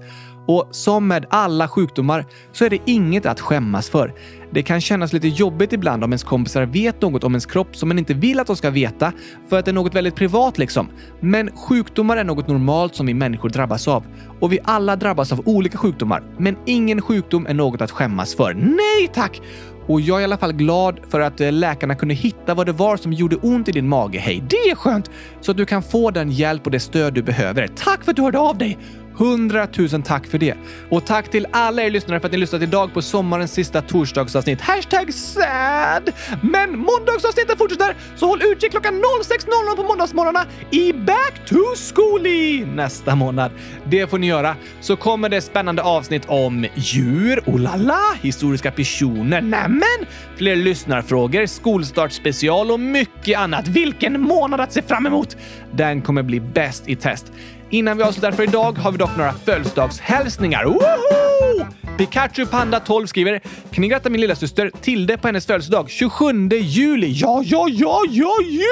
Och 0.49 0.69
som 0.71 1.09
med 1.09 1.27
alla 1.31 1.69
sjukdomar 1.69 2.27
så 2.53 2.65
är 2.65 2.71
det 2.71 2.79
inget 2.85 3.27
att 3.27 3.41
skämmas 3.41 3.91
för. 3.91 4.15
Det 4.51 4.63
kan 4.63 4.81
kännas 4.81 5.13
lite 5.13 5.29
jobbigt 5.29 5.73
ibland 5.73 6.05
om 6.05 6.11
ens 6.11 6.25
kompisar 6.25 6.63
vet 6.63 7.03
något 7.03 7.25
om 7.25 7.33
ens 7.33 7.47
kropp 7.47 7.77
som 7.77 7.89
man 7.89 7.99
inte 7.99 8.15
vill 8.15 8.41
att 8.41 8.47
de 8.47 8.57
ska 8.57 8.71
veta 8.71 9.13
för 9.49 9.59
att 9.59 9.65
det 9.65 9.71
är 9.71 9.73
något 9.73 9.95
väldigt 9.95 10.15
privat 10.15 10.59
liksom. 10.59 10.89
Men 11.21 11.57
sjukdomar 11.57 12.17
är 12.17 12.25
något 12.25 12.49
normalt 12.49 12.95
som 12.95 13.07
vi 13.07 13.15
människor 13.15 13.49
drabbas 13.49 13.89
av. 13.89 14.07
Och 14.41 14.53
vi 14.53 14.59
alla 14.65 14.97
drabbas 14.97 15.33
av 15.33 15.49
olika 15.49 15.79
sjukdomar. 15.79 16.23
Men 16.39 16.57
ingen 16.67 17.03
sjukdom 17.03 17.47
är 17.47 17.55
något 17.55 17.81
att 17.81 17.91
skämmas 17.91 18.35
för. 18.35 18.55
Nej 18.55 19.09
tack! 19.15 19.41
Och 19.87 20.01
jag 20.01 20.17
är 20.17 20.21
i 20.21 20.25
alla 20.25 20.39
fall 20.39 20.53
glad 20.53 21.01
för 21.09 21.21
att 21.21 21.41
eh, 21.41 21.53
läkarna 21.53 21.95
kunde 21.95 22.15
hitta 22.15 22.55
vad 22.55 22.67
det 22.67 22.73
var 22.73 22.97
som 22.97 23.13
gjorde 23.13 23.37
ont 23.37 23.69
i 23.69 23.73
din 23.73 23.89
mage. 23.89 24.19
Hej, 24.19 24.45
det 24.51 24.57
är 24.57 24.75
skönt! 24.75 25.11
Så 25.41 25.51
att 25.51 25.57
du 25.57 25.67
kan 25.67 25.83
få 25.83 26.11
den 26.11 26.31
hjälp 26.31 26.67
och 26.67 26.73
det 26.73 26.81
stöd 26.81 27.15
du 27.15 27.23
behöver. 27.23 27.69
Tack 27.69 28.05
för 28.05 28.11
att 28.11 28.17
du 28.17 28.23
hörde 28.23 28.39
av 28.39 28.59
dig! 28.59 28.79
100 29.19 29.69
000 29.93 30.03
tack 30.03 30.27
för 30.27 30.39
det. 30.39 30.55
Och 30.91 31.07
tack 31.07 31.31
till 31.31 31.47
alla 31.51 31.83
er 31.83 31.91
lyssnare 31.91 32.21
för 32.21 32.27
att 32.27 32.33
ni 32.33 32.39
lyssnat 32.39 32.63
idag 32.63 32.95
på 32.95 33.03
sommarens 33.03 33.53
sista 33.53 33.83
torsdagsavsnitt. 33.83 34.61
Hashtag 34.61 35.15
sad! 35.15 36.13
Men 36.43 36.79
måndagsavsnittet 36.79 37.59
fortsätter, 37.59 37.97
så 38.17 38.27
håll 38.27 38.43
utkik 38.43 38.71
klockan 38.71 38.95
06.00 38.95 39.77
på 39.77 39.83
måndagsmorgnarna 39.83 40.47
i 40.71 40.93
Back 40.93 41.47
to 41.47 41.57
Schooly 41.77 42.67
nästa 42.67 43.15
månad. 43.15 43.53
Det 43.85 44.11
får 44.11 44.19
ni 44.19 44.27
göra. 44.27 44.57
Så 44.81 44.97
kommer 44.97 45.29
det 45.29 45.41
spännande 45.41 45.83
avsnitt 45.83 46.23
om 46.27 46.67
djur, 46.75 47.43
oh 47.47 47.61
la 47.61 47.77
la, 47.77 48.01
historiska 48.23 48.71
personer, 48.71 49.41
nämen, 49.41 50.07
fler 50.37 50.57
lyssnarfrågor, 50.57 51.47
skolstartspecial 51.47 52.71
och 52.71 52.81
mycket 52.81 53.39
annat. 53.39 53.69
Vilken 53.69 54.21
månad 54.21 54.61
att 54.61 54.73
se 54.73 54.83
fram 54.83 55.07
emot! 55.07 55.37
Den 55.73 56.03
kommer 56.03 56.23
bli 56.23 56.41
bäst 56.41 56.89
i 56.89 56.97
test. 56.97 57.33
Innan 57.71 57.97
vi 57.97 58.03
avslutar 58.03 58.33
för 58.33 58.43
idag 58.43 58.79
har 58.79 58.93
vi 58.93 58.99
dock 58.99 59.17
några 59.17 59.33
födelsedagshälsningar. 59.33 60.65
Woho! 60.65 61.67
Pikachu 61.99 62.47
Panda 62.47 62.81
12 62.81 63.07
skriver 63.07 63.41
“Kan 63.71 63.83
ni 63.83 63.89
gratta 63.89 64.11
min 64.11 64.21
lilla 64.21 64.35
syster 64.35 64.71
Tilde 64.81 65.19
på 65.19 65.29
hennes 65.29 65.47
födelsedag 65.47 65.91
27 65.91 66.49
juli?” 66.49 67.07
Ja, 67.07 67.43
ja, 67.45 67.67
ja, 67.69 68.01
ja, 68.09 68.35
ja, 68.49 68.67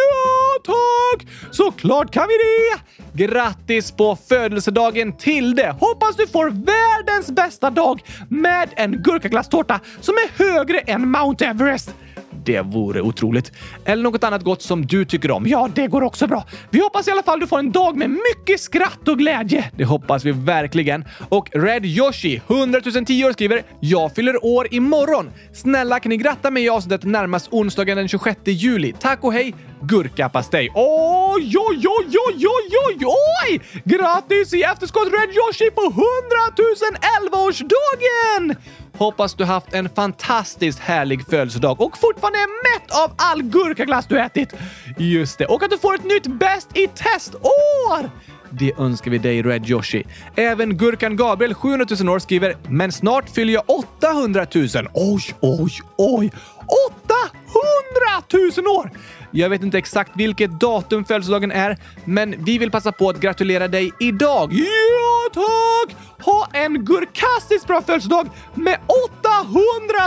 tack! 0.65 1.27
Såklart 1.51 2.13
kan 2.13 2.27
vi 2.29 2.35
det! 2.35 3.27
Grattis 3.27 3.93
på 3.93 4.19
födelsedagen 4.29 5.17
Tilde! 5.17 5.77
Hoppas 5.81 6.17
du 6.17 6.27
får 6.27 6.51
världens 6.51 7.31
bästa 7.31 7.71
dag 7.71 8.03
med 8.29 8.69
en 8.77 9.03
gurkaglasstårta 9.03 9.81
som 10.01 10.15
är 10.15 10.45
högre 10.45 10.79
än 10.79 11.11
Mount 11.11 11.47
Everest. 11.47 11.95
Det 12.47 12.61
vore 12.61 13.01
otroligt. 13.01 13.53
Eller 13.85 14.03
något 14.03 14.25
annat 14.25 14.43
gott 14.43 14.63
som 14.63 14.87
du 14.87 15.05
tycker 15.05 15.31
om. 15.31 15.47
Ja, 15.47 15.69
det 15.75 15.87
går 15.87 16.03
också 16.03 16.27
bra. 16.27 16.45
Vi 16.71 16.81
hoppas 16.81 17.09
i 17.09 17.11
alla 17.11 17.23
fall 17.23 17.41
du 17.41 17.47
får 17.47 17.59
en 17.59 17.73
dag 17.73 17.97
med 17.97 18.11
mycket 18.11 18.61
skratt 18.61 19.09
och 19.09 19.19
glädje. 19.19 19.71
Det 19.77 19.85
hoppas 19.85 20.25
vi 20.25 20.33
verkligen. 20.33 21.05
Och 21.29 21.49
Red 21.53 21.85
Yoshi, 21.87 22.41
100 22.47 22.81
010 23.07 23.25
år, 23.25 23.33
skriver 23.33 23.63
“Jag 23.81 24.15
fyller 24.15 24.45
år 24.45 24.69
imorgon. 24.71 25.31
Snälla 25.53 26.01
kan 26.01 26.11
ni 26.11 26.17
gratta 26.17 26.51
mig 26.51 26.65
i 26.65 26.69
avsnittet 26.69 27.05
närmast 27.05 27.49
onsdagen 27.51 27.97
den 27.97 28.09
26 28.09 28.41
juli. 28.45 28.95
Tack 29.01 29.25
och 29.25 29.33
hej! 29.33 29.55
Gurkapastej. 29.81 30.71
Oj, 30.75 31.55
oj, 31.59 31.87
oj, 31.89 32.17
oj, 32.29 32.47
oj, 32.47 32.77
oj, 32.87 33.07
oj! 33.07 33.61
Grattis 33.85 34.55
i 34.55 34.63
efterskott 34.63 35.09
Red 35.13 35.31
Yoshi 35.37 35.71
på 35.71 35.83
100 35.83 35.97
011 37.23 37.37
årsdagen! 37.47 38.57
Hoppas 38.99 39.35
du 39.35 39.45
haft 39.45 39.75
en 39.75 39.89
fantastiskt 39.89 40.79
härlig 40.79 41.27
födelsedag 41.27 41.81
och 41.81 41.99
fortfarande 41.99 42.39
är 42.39 42.75
mätt 42.75 42.91
av 43.05 43.13
all 43.17 43.43
gurkaglass 43.43 44.07
du 44.07 44.21
ätit. 44.21 44.55
Just 44.99 45.39
det, 45.39 45.47
och 45.47 45.63
att 45.63 45.71
du 45.71 45.79
får 45.79 45.95
ett 45.95 46.05
nytt 46.05 46.27
bäst 46.27 46.77
i 46.77 46.87
testår! 46.87 48.11
Det 48.51 48.73
önskar 48.79 49.11
vi 49.11 49.19
dig 49.19 49.43
Red 49.43 49.71
Yoshi. 49.71 50.05
Även 50.37 50.77
Gurkan 50.77 51.17
Gabriel, 51.17 51.55
700 51.55 51.87
000 52.01 52.09
år, 52.09 52.19
skriver 52.19 52.57
“Men 52.69 52.93
snart 52.93 53.31
fyller 53.31 53.53
jag 53.53 53.63
800 53.67 54.47
000”. 54.55 54.69
Oj, 54.95 55.35
oj, 55.41 55.81
oj! 55.97 56.33
800 57.07 58.53
000 58.57 58.77
år! 58.79 58.91
Jag 59.31 59.51
vet 59.51 59.63
inte 59.63 59.79
exakt 59.79 60.13
vilket 60.15 60.61
datum 60.61 61.05
födelsedagen 61.05 61.51
är, 61.53 61.77
men 62.05 62.35
vi 62.45 62.59
vill 62.59 62.71
passa 62.71 62.93
på 62.93 63.09
att 63.09 63.21
gratulera 63.21 63.69
dig 63.69 63.93
idag. 64.01 64.53
Ja, 64.53 65.31
tack! 65.35 65.97
Ha 66.25 66.49
en 66.53 66.85
gurkastiskt 66.85 67.67
bra 67.67 67.83
födelsedag 67.83 68.29
med 68.55 68.79
800 69.23 69.99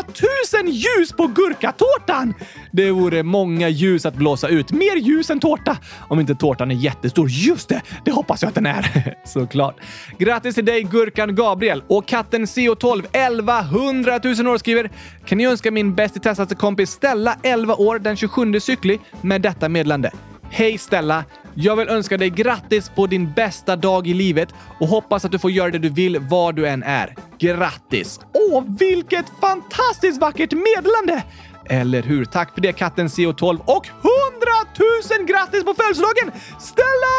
000 0.64 0.74
ljus 0.74 1.12
på 1.12 1.28
gurkatårtan! 1.28 2.34
Det 2.72 2.92
vore 2.92 3.24
många 3.24 3.70
ljus 3.70 4.06
att 4.06 4.16
blåsa 4.16 4.48
ut. 4.48 4.72
Mer 4.72 4.96
ljus 4.96 5.30
än 5.30 5.40
tårta. 5.40 5.78
Om 6.10 6.20
inte 6.20 6.36
tårtan 6.36 6.72
är 6.72 6.76
jättestor. 6.76 7.30
Just 7.30 7.70
det! 7.70 7.82
Det 8.06 8.12
hoppas 8.12 8.42
jag 8.42 8.50
att 8.50 8.56
den 8.56 8.66
är. 8.66 9.16
Såklart. 9.26 9.76
Grattis 10.18 10.56
till 10.56 10.66
dig 10.66 10.84
Gurkan 10.84 11.36
Gabriel 11.36 11.84
och 11.88 12.08
katten 12.08 12.46
CO12 12.46 13.06
1100 13.12 14.20
000 14.24 14.48
år 14.48 14.58
skriver 14.58 14.90
“Kan 15.26 15.38
ni 15.38 15.48
önska 15.48 15.72
min 15.72 15.96
bäst 15.96 16.18
i 16.18 16.20
testaste 16.20 16.56
kompis 16.56 16.92
Stella 16.92 17.38
11 17.44 17.76
år 17.76 18.00
den 18.00 18.16
27 18.16 18.60
cykli 18.60 19.00
med 19.22 19.42
detta 19.42 19.70
meddelande. 19.70 20.12
Hej 20.52 20.78
Stella! 20.78 21.26
Jag 21.54 21.76
vill 21.76 21.90
önska 21.90 22.18
dig 22.18 22.30
grattis 22.30 22.90
på 22.90 23.08
din 23.08 23.34
bästa 23.34 23.76
dag 23.76 24.08
i 24.08 24.14
livet 24.14 24.50
och 24.80 24.88
hoppas 24.88 25.26
att 25.26 25.32
du 25.32 25.40
får 25.40 25.52
göra 25.52 25.72
det 25.72 25.80
du 25.80 25.90
vill 25.90 26.20
var 26.20 26.54
du 26.54 26.68
än 26.68 26.84
är. 26.84 27.16
Grattis! 27.40 28.20
Åh, 28.34 28.64
vilket 28.80 29.26
fantastiskt 29.42 30.22
vackert 30.22 30.54
meddelande! 30.54 31.24
Eller 31.70 32.02
hur? 32.04 32.26
Tack 32.26 32.54
för 32.54 32.62
det 32.62 32.74
katten 32.74 33.08
CO12 33.08 33.60
och 33.66 33.88
100 33.88 34.00
000 35.18 35.28
grattis 35.28 35.64
på 35.64 35.74
födelsedagen! 35.74 36.32
Stella! 36.60 37.16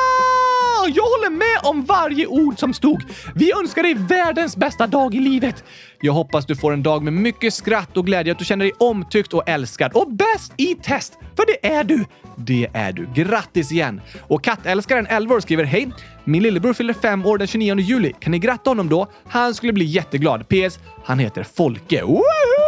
Jag 0.94 1.04
håller 1.04 1.30
med 1.30 1.60
om 1.62 1.84
varje 1.84 2.26
ord 2.26 2.58
som 2.58 2.74
stod. 2.74 3.02
Vi 3.34 3.52
önskar 3.52 3.82
dig 3.82 3.94
världens 3.94 4.56
bästa 4.56 4.86
dag 4.86 5.14
i 5.14 5.20
livet. 5.20 5.64
Jag 6.00 6.12
hoppas 6.12 6.46
du 6.46 6.56
får 6.56 6.72
en 6.72 6.82
dag 6.82 7.02
med 7.02 7.12
mycket 7.12 7.54
skratt 7.54 7.96
och 7.96 8.06
glädje, 8.06 8.32
att 8.32 8.38
du 8.38 8.44
känner 8.44 8.64
dig 8.64 8.72
omtyckt 8.78 9.34
och 9.34 9.48
älskad 9.48 9.92
och 9.94 10.12
bäst 10.12 10.52
i 10.56 10.74
test. 10.74 11.18
För 11.36 11.46
det 11.46 11.68
är 11.74 11.84
du! 11.84 12.04
Det 12.36 12.68
är 12.72 12.92
du. 12.92 13.08
Grattis 13.14 13.72
igen! 13.72 14.00
Och 14.28 14.44
kattälskaren 14.44 15.06
11 15.06 15.34
år 15.34 15.40
skriver 15.40 15.64
Hej! 15.64 15.88
Min 16.24 16.42
lillebror 16.42 16.72
fyller 16.72 16.94
fem 16.94 17.26
år 17.26 17.38
den 17.38 17.46
29 17.46 17.78
juli. 17.78 18.12
Kan 18.20 18.30
ni 18.32 18.38
gratta 18.38 18.70
honom 18.70 18.88
då? 18.88 19.06
Han 19.28 19.54
skulle 19.54 19.72
bli 19.72 19.84
jätteglad. 19.84 20.48
PS. 20.48 20.78
Han 21.04 21.18
heter 21.18 21.42
Folke. 21.42 22.02
Woohoo! 22.02 22.59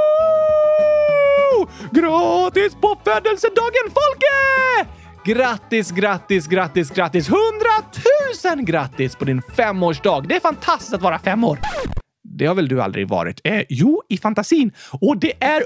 Grattis 2.63 2.81
på 2.81 2.97
födelsedagen 3.05 3.85
Folke! 3.85 4.91
Grattis, 5.25 5.91
grattis, 5.91 6.47
grattis, 6.47 6.91
grattis! 6.91 7.29
Hundratusen 7.29 8.65
grattis 8.65 9.17
på 9.17 9.25
din 9.25 9.43
femårsdag! 9.57 10.25
Det 10.29 10.37
är 10.37 10.41
fantastiskt 10.41 10.95
att 10.95 11.03
vara 11.03 11.19
fem 11.19 11.45
år. 11.45 11.59
Det 12.23 12.47
har 12.47 12.55
väl 12.55 12.69
du 12.69 12.83
aldrig 12.83 13.09
varit? 13.09 13.41
Eh, 13.45 13.63
jo, 13.69 14.03
i 14.09 14.19
fantasin. 14.19 14.73
Och 15.01 15.17
det 15.17 15.33
är 15.41 15.63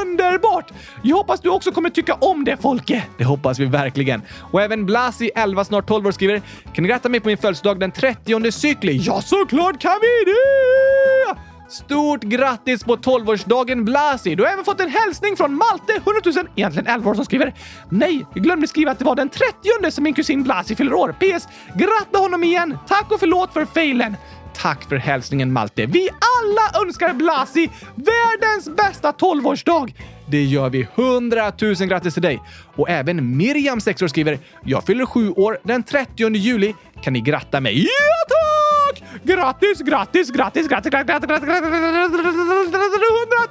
underbart! 0.00 0.72
Jag 1.02 1.16
hoppas 1.16 1.40
du 1.40 1.48
också 1.48 1.72
kommer 1.72 1.90
tycka 1.90 2.14
om 2.14 2.44
det, 2.44 2.56
Folke. 2.56 3.04
Det 3.18 3.24
hoppas 3.24 3.58
vi 3.58 3.64
verkligen. 3.64 4.22
Och 4.52 4.62
även 4.62 4.86
Blasi, 4.86 5.30
11, 5.34 5.64
snart 5.64 5.88
12 5.88 6.06
år, 6.06 6.12
skriver 6.12 6.42
“Kan 6.74 6.84
du 6.84 6.88
gratta 6.88 7.08
mig 7.08 7.20
på 7.20 7.28
min 7.28 7.38
födelsedag 7.38 7.80
den 7.80 7.90
30 7.90 8.52
cykli?” 8.52 9.00
Ja, 9.02 9.22
såklart 9.22 9.80
kan 9.80 9.98
vi 10.00 10.30
det! 10.32 11.47
Stort 11.68 12.22
grattis 12.22 12.84
på 12.84 12.96
12-årsdagen 12.96 13.84
Blasi! 13.84 14.34
Du 14.34 14.42
har 14.42 14.50
även 14.50 14.64
fått 14.64 14.80
en 14.80 14.90
hälsning 14.90 15.36
från 15.36 15.54
Malte, 15.54 15.92
100 15.92 16.12
000, 16.24 16.34
egentligen 16.56 16.86
11 16.86 17.10
år, 17.10 17.14
som 17.14 17.24
skriver 17.24 17.54
“Nej, 17.90 18.26
jag 18.34 18.44
glömde 18.44 18.68
skriva 18.68 18.90
att 18.90 18.98
det 18.98 19.04
var 19.04 19.16
den 19.16 19.28
30 19.28 19.90
som 19.90 20.04
min 20.04 20.14
kusin 20.14 20.42
Blasi 20.42 20.76
fyller 20.76 20.94
år. 20.94 21.12
PS. 21.12 21.48
Gratta 21.74 22.18
honom 22.18 22.44
igen! 22.44 22.78
Tack 22.88 23.12
och 23.12 23.20
förlåt 23.20 23.52
för 23.52 23.64
failen!” 23.64 24.16
Tack 24.62 24.88
för 24.88 24.96
hälsningen 24.96 25.52
Malte. 25.52 25.86
Vi 25.86 26.08
alla 26.10 26.86
önskar 26.86 27.12
Blasi 27.12 27.70
världens 27.94 28.68
bästa 28.76 29.12
12-årsdag! 29.12 29.94
Det 30.26 30.44
gör 30.44 30.70
vi. 30.70 30.88
100 30.94 31.52
000 31.60 31.74
grattis 31.74 32.14
till 32.14 32.22
dig! 32.22 32.42
Och 32.76 32.90
även 32.90 33.36
Miriam, 33.36 33.80
6 33.80 34.02
år, 34.02 34.08
skriver 34.08 34.38
“Jag 34.64 34.84
fyller 34.84 35.06
7 35.06 35.30
år 35.30 35.58
den 35.62 35.82
30 35.82 36.36
juli. 36.36 36.74
Kan 37.02 37.12
ni 37.12 37.20
gratta 37.20 37.60
mig?” 37.60 37.82
Ja, 37.82 37.90
tack! 38.28 39.02
Grattis, 39.22 39.80
grattis, 39.80 40.30
grattis, 40.30 40.68
grattis, 40.68 40.90
grattis, 40.92 41.06
grattis, 41.06 41.28
grattis, 41.28 41.28
grattis, 41.28 41.48
grattis, 41.48 41.78
100 42.00 42.80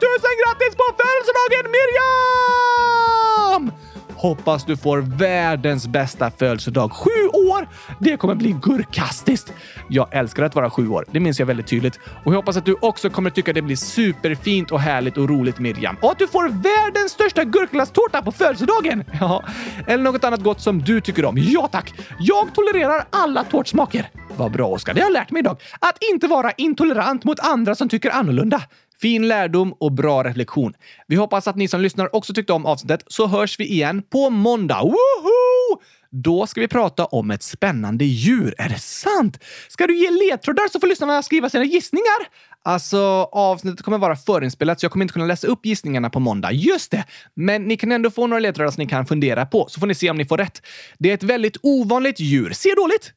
000 0.01 0.19
grattis 0.41 0.75
på 0.75 0.83
födelsedagen 0.97 1.65
Miriam! 1.75 3.71
Hoppas 4.17 4.65
du 4.65 4.77
får 4.77 4.97
världens 4.97 5.87
bästa 5.87 6.31
födelsedag. 6.31 6.91
Sju 6.91 7.27
år! 7.27 7.67
Det 7.99 8.17
kommer 8.17 8.35
bli 8.35 8.55
gurkastiskt! 8.61 9.53
Jag 9.89 10.07
älskar 10.11 10.43
att 10.43 10.55
vara 10.55 10.69
sju 10.69 10.89
år. 10.89 11.05
Det 11.11 11.19
minns 11.19 11.39
jag 11.39 11.45
väldigt 11.45 11.67
tydligt. 11.67 11.99
Och 12.25 12.31
jag 12.31 12.35
hoppas 12.35 12.57
att 12.57 12.65
du 12.65 12.75
också 12.81 13.09
kommer 13.09 13.29
tycka 13.29 13.53
det 13.53 13.61
blir 13.61 13.75
superfint 13.75 14.71
och 14.71 14.79
härligt 14.79 15.17
och 15.17 15.29
roligt 15.29 15.59
Miriam. 15.59 15.95
Och 16.01 16.11
att 16.11 16.19
du 16.19 16.27
får 16.27 16.49
världens 16.49 17.11
största 17.11 17.43
gurkglasstårta 17.43 18.21
på 18.21 18.31
födelsedagen! 18.31 19.03
Ja, 19.19 19.43
eller 19.87 20.03
något 20.03 20.23
annat 20.23 20.39
gott 20.43 20.61
som 20.61 20.81
du 20.81 21.01
tycker 21.01 21.25
om. 21.25 21.35
Ja 21.37 21.69
tack! 21.71 21.93
Jag 22.19 22.55
tolererar 22.55 23.03
alla 23.09 23.43
tårtsmaker. 23.43 24.09
Vad 24.37 24.51
bra 24.51 24.67
Oskar, 24.67 24.93
det 24.93 25.01
har 25.01 25.05
jag 25.05 25.13
lärt 25.13 25.31
mig 25.31 25.39
idag. 25.39 25.57
Att 25.79 25.97
inte 26.11 26.27
vara 26.27 26.51
intolerant 26.51 27.23
mot 27.23 27.39
andra 27.39 27.75
som 27.75 27.89
tycker 27.89 28.09
annorlunda. 28.09 28.61
Fin 29.01 29.27
lärdom 29.27 29.73
och 29.79 29.91
bra 29.91 30.23
reflektion. 30.23 30.73
Vi 31.07 31.15
hoppas 31.15 31.47
att 31.47 31.55
ni 31.55 31.67
som 31.67 31.81
lyssnar 31.81 32.15
också 32.15 32.33
tyckte 32.33 32.53
om 32.53 32.65
avsnittet, 32.65 33.03
så 33.07 33.27
hörs 33.27 33.59
vi 33.59 33.67
igen 33.67 34.01
på 34.11 34.29
måndag. 34.29 34.81
Woho! 34.81 35.81
Då 36.11 36.47
ska 36.47 36.61
vi 36.61 36.67
prata 36.67 37.05
om 37.05 37.31
ett 37.31 37.43
spännande 37.43 38.05
djur. 38.05 38.55
Är 38.57 38.69
det 38.69 38.79
sant? 38.79 39.43
Ska 39.67 39.87
du 39.87 39.97
ge 39.97 40.11
ledtrådar 40.11 40.67
så 40.71 40.79
får 40.79 40.87
lyssnarna 40.87 41.23
skriva 41.23 41.49
sina 41.49 41.63
gissningar? 41.63 42.27
Alltså, 42.63 42.97
avsnittet 43.31 43.81
kommer 43.81 43.97
vara 43.97 44.15
förinspelat 44.15 44.79
så 44.79 44.85
jag 44.85 44.91
kommer 44.91 45.05
inte 45.05 45.13
kunna 45.13 45.25
läsa 45.25 45.47
upp 45.47 45.65
gissningarna 45.65 46.09
på 46.09 46.19
måndag. 46.19 46.51
Just 46.51 46.91
det! 46.91 47.05
Men 47.33 47.63
ni 47.63 47.77
kan 47.77 47.91
ändå 47.91 48.11
få 48.11 48.27
några 48.27 48.39
ledtrådar 48.39 48.71
som 48.71 48.83
ni 48.83 48.89
kan 48.89 49.05
fundera 49.05 49.45
på, 49.45 49.65
så 49.69 49.79
får 49.79 49.87
ni 49.87 49.95
se 49.95 50.09
om 50.09 50.17
ni 50.17 50.25
får 50.25 50.37
rätt. 50.37 50.61
Det 50.97 51.09
är 51.09 51.13
ett 51.13 51.23
väldigt 51.23 51.57
ovanligt 51.63 52.19
djur. 52.19 52.53
Ser 52.53 52.75
dåligt! 52.75 53.13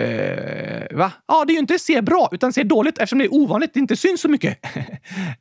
Eh, 0.00 0.96
va? 0.96 1.12
Ja, 1.28 1.44
det 1.44 1.52
är 1.52 1.54
ju 1.54 1.60
inte 1.60 1.78
se 1.78 2.02
bra, 2.02 2.28
utan 2.32 2.52
se 2.52 2.62
dåligt 2.62 2.98
eftersom 2.98 3.18
det 3.18 3.24
är 3.24 3.34
ovanligt. 3.34 3.74
Det 3.74 3.80
inte 3.80 3.96
syns 3.96 4.20
så 4.20 4.28
mycket. 4.28 4.58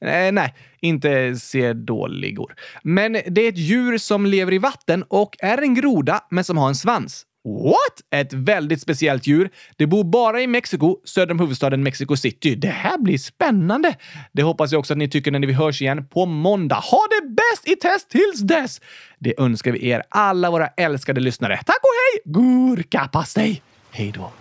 eh, 0.01 0.31
nej, 0.31 0.55
inte 0.81 1.35
se 1.35 1.73
dåligor. 1.73 2.55
Men 2.83 3.13
det 3.13 3.41
är 3.41 3.49
ett 3.49 3.57
djur 3.57 3.97
som 3.97 4.25
lever 4.25 4.53
i 4.53 4.57
vatten 4.57 5.03
och 5.07 5.35
är 5.39 5.61
en 5.61 5.75
groda, 5.75 6.19
men 6.29 6.43
som 6.43 6.57
har 6.57 6.67
en 6.67 6.75
svans. 6.75 7.25
What? 7.43 8.21
Ett 8.21 8.33
väldigt 8.33 8.81
speciellt 8.81 9.27
djur. 9.27 9.49
Det 9.75 9.87
bor 9.87 10.03
bara 10.03 10.41
i 10.41 10.47
Mexiko, 10.47 10.97
söder 11.05 11.31
om 11.31 11.39
huvudstaden 11.39 11.83
Mexico 11.83 12.15
City. 12.15 12.55
Det 12.55 12.67
här 12.67 12.97
blir 12.97 13.17
spännande. 13.17 13.95
Det 14.31 14.43
hoppas 14.43 14.71
jag 14.71 14.79
också 14.79 14.93
att 14.93 14.97
ni 14.97 15.09
tycker 15.09 15.31
när 15.31 15.47
vi 15.47 15.53
hörs 15.53 15.81
igen 15.81 16.07
på 16.07 16.25
måndag. 16.25 16.75
Ha 16.75 17.07
det 17.09 17.27
bäst 17.27 17.67
i 17.67 17.75
test 17.75 18.09
tills 18.09 18.39
dess! 18.41 18.81
Det 19.19 19.39
önskar 19.39 19.71
vi 19.71 19.89
er 19.89 20.03
alla 20.09 20.51
våra 20.51 20.67
älskade 20.67 21.21
lyssnare. 21.21 21.57
Tack 21.57 21.79
och 21.81 21.89
hej! 21.89 22.33
Gurkapastej! 22.33 23.61
Hej 23.91 24.11
då! 24.15 24.31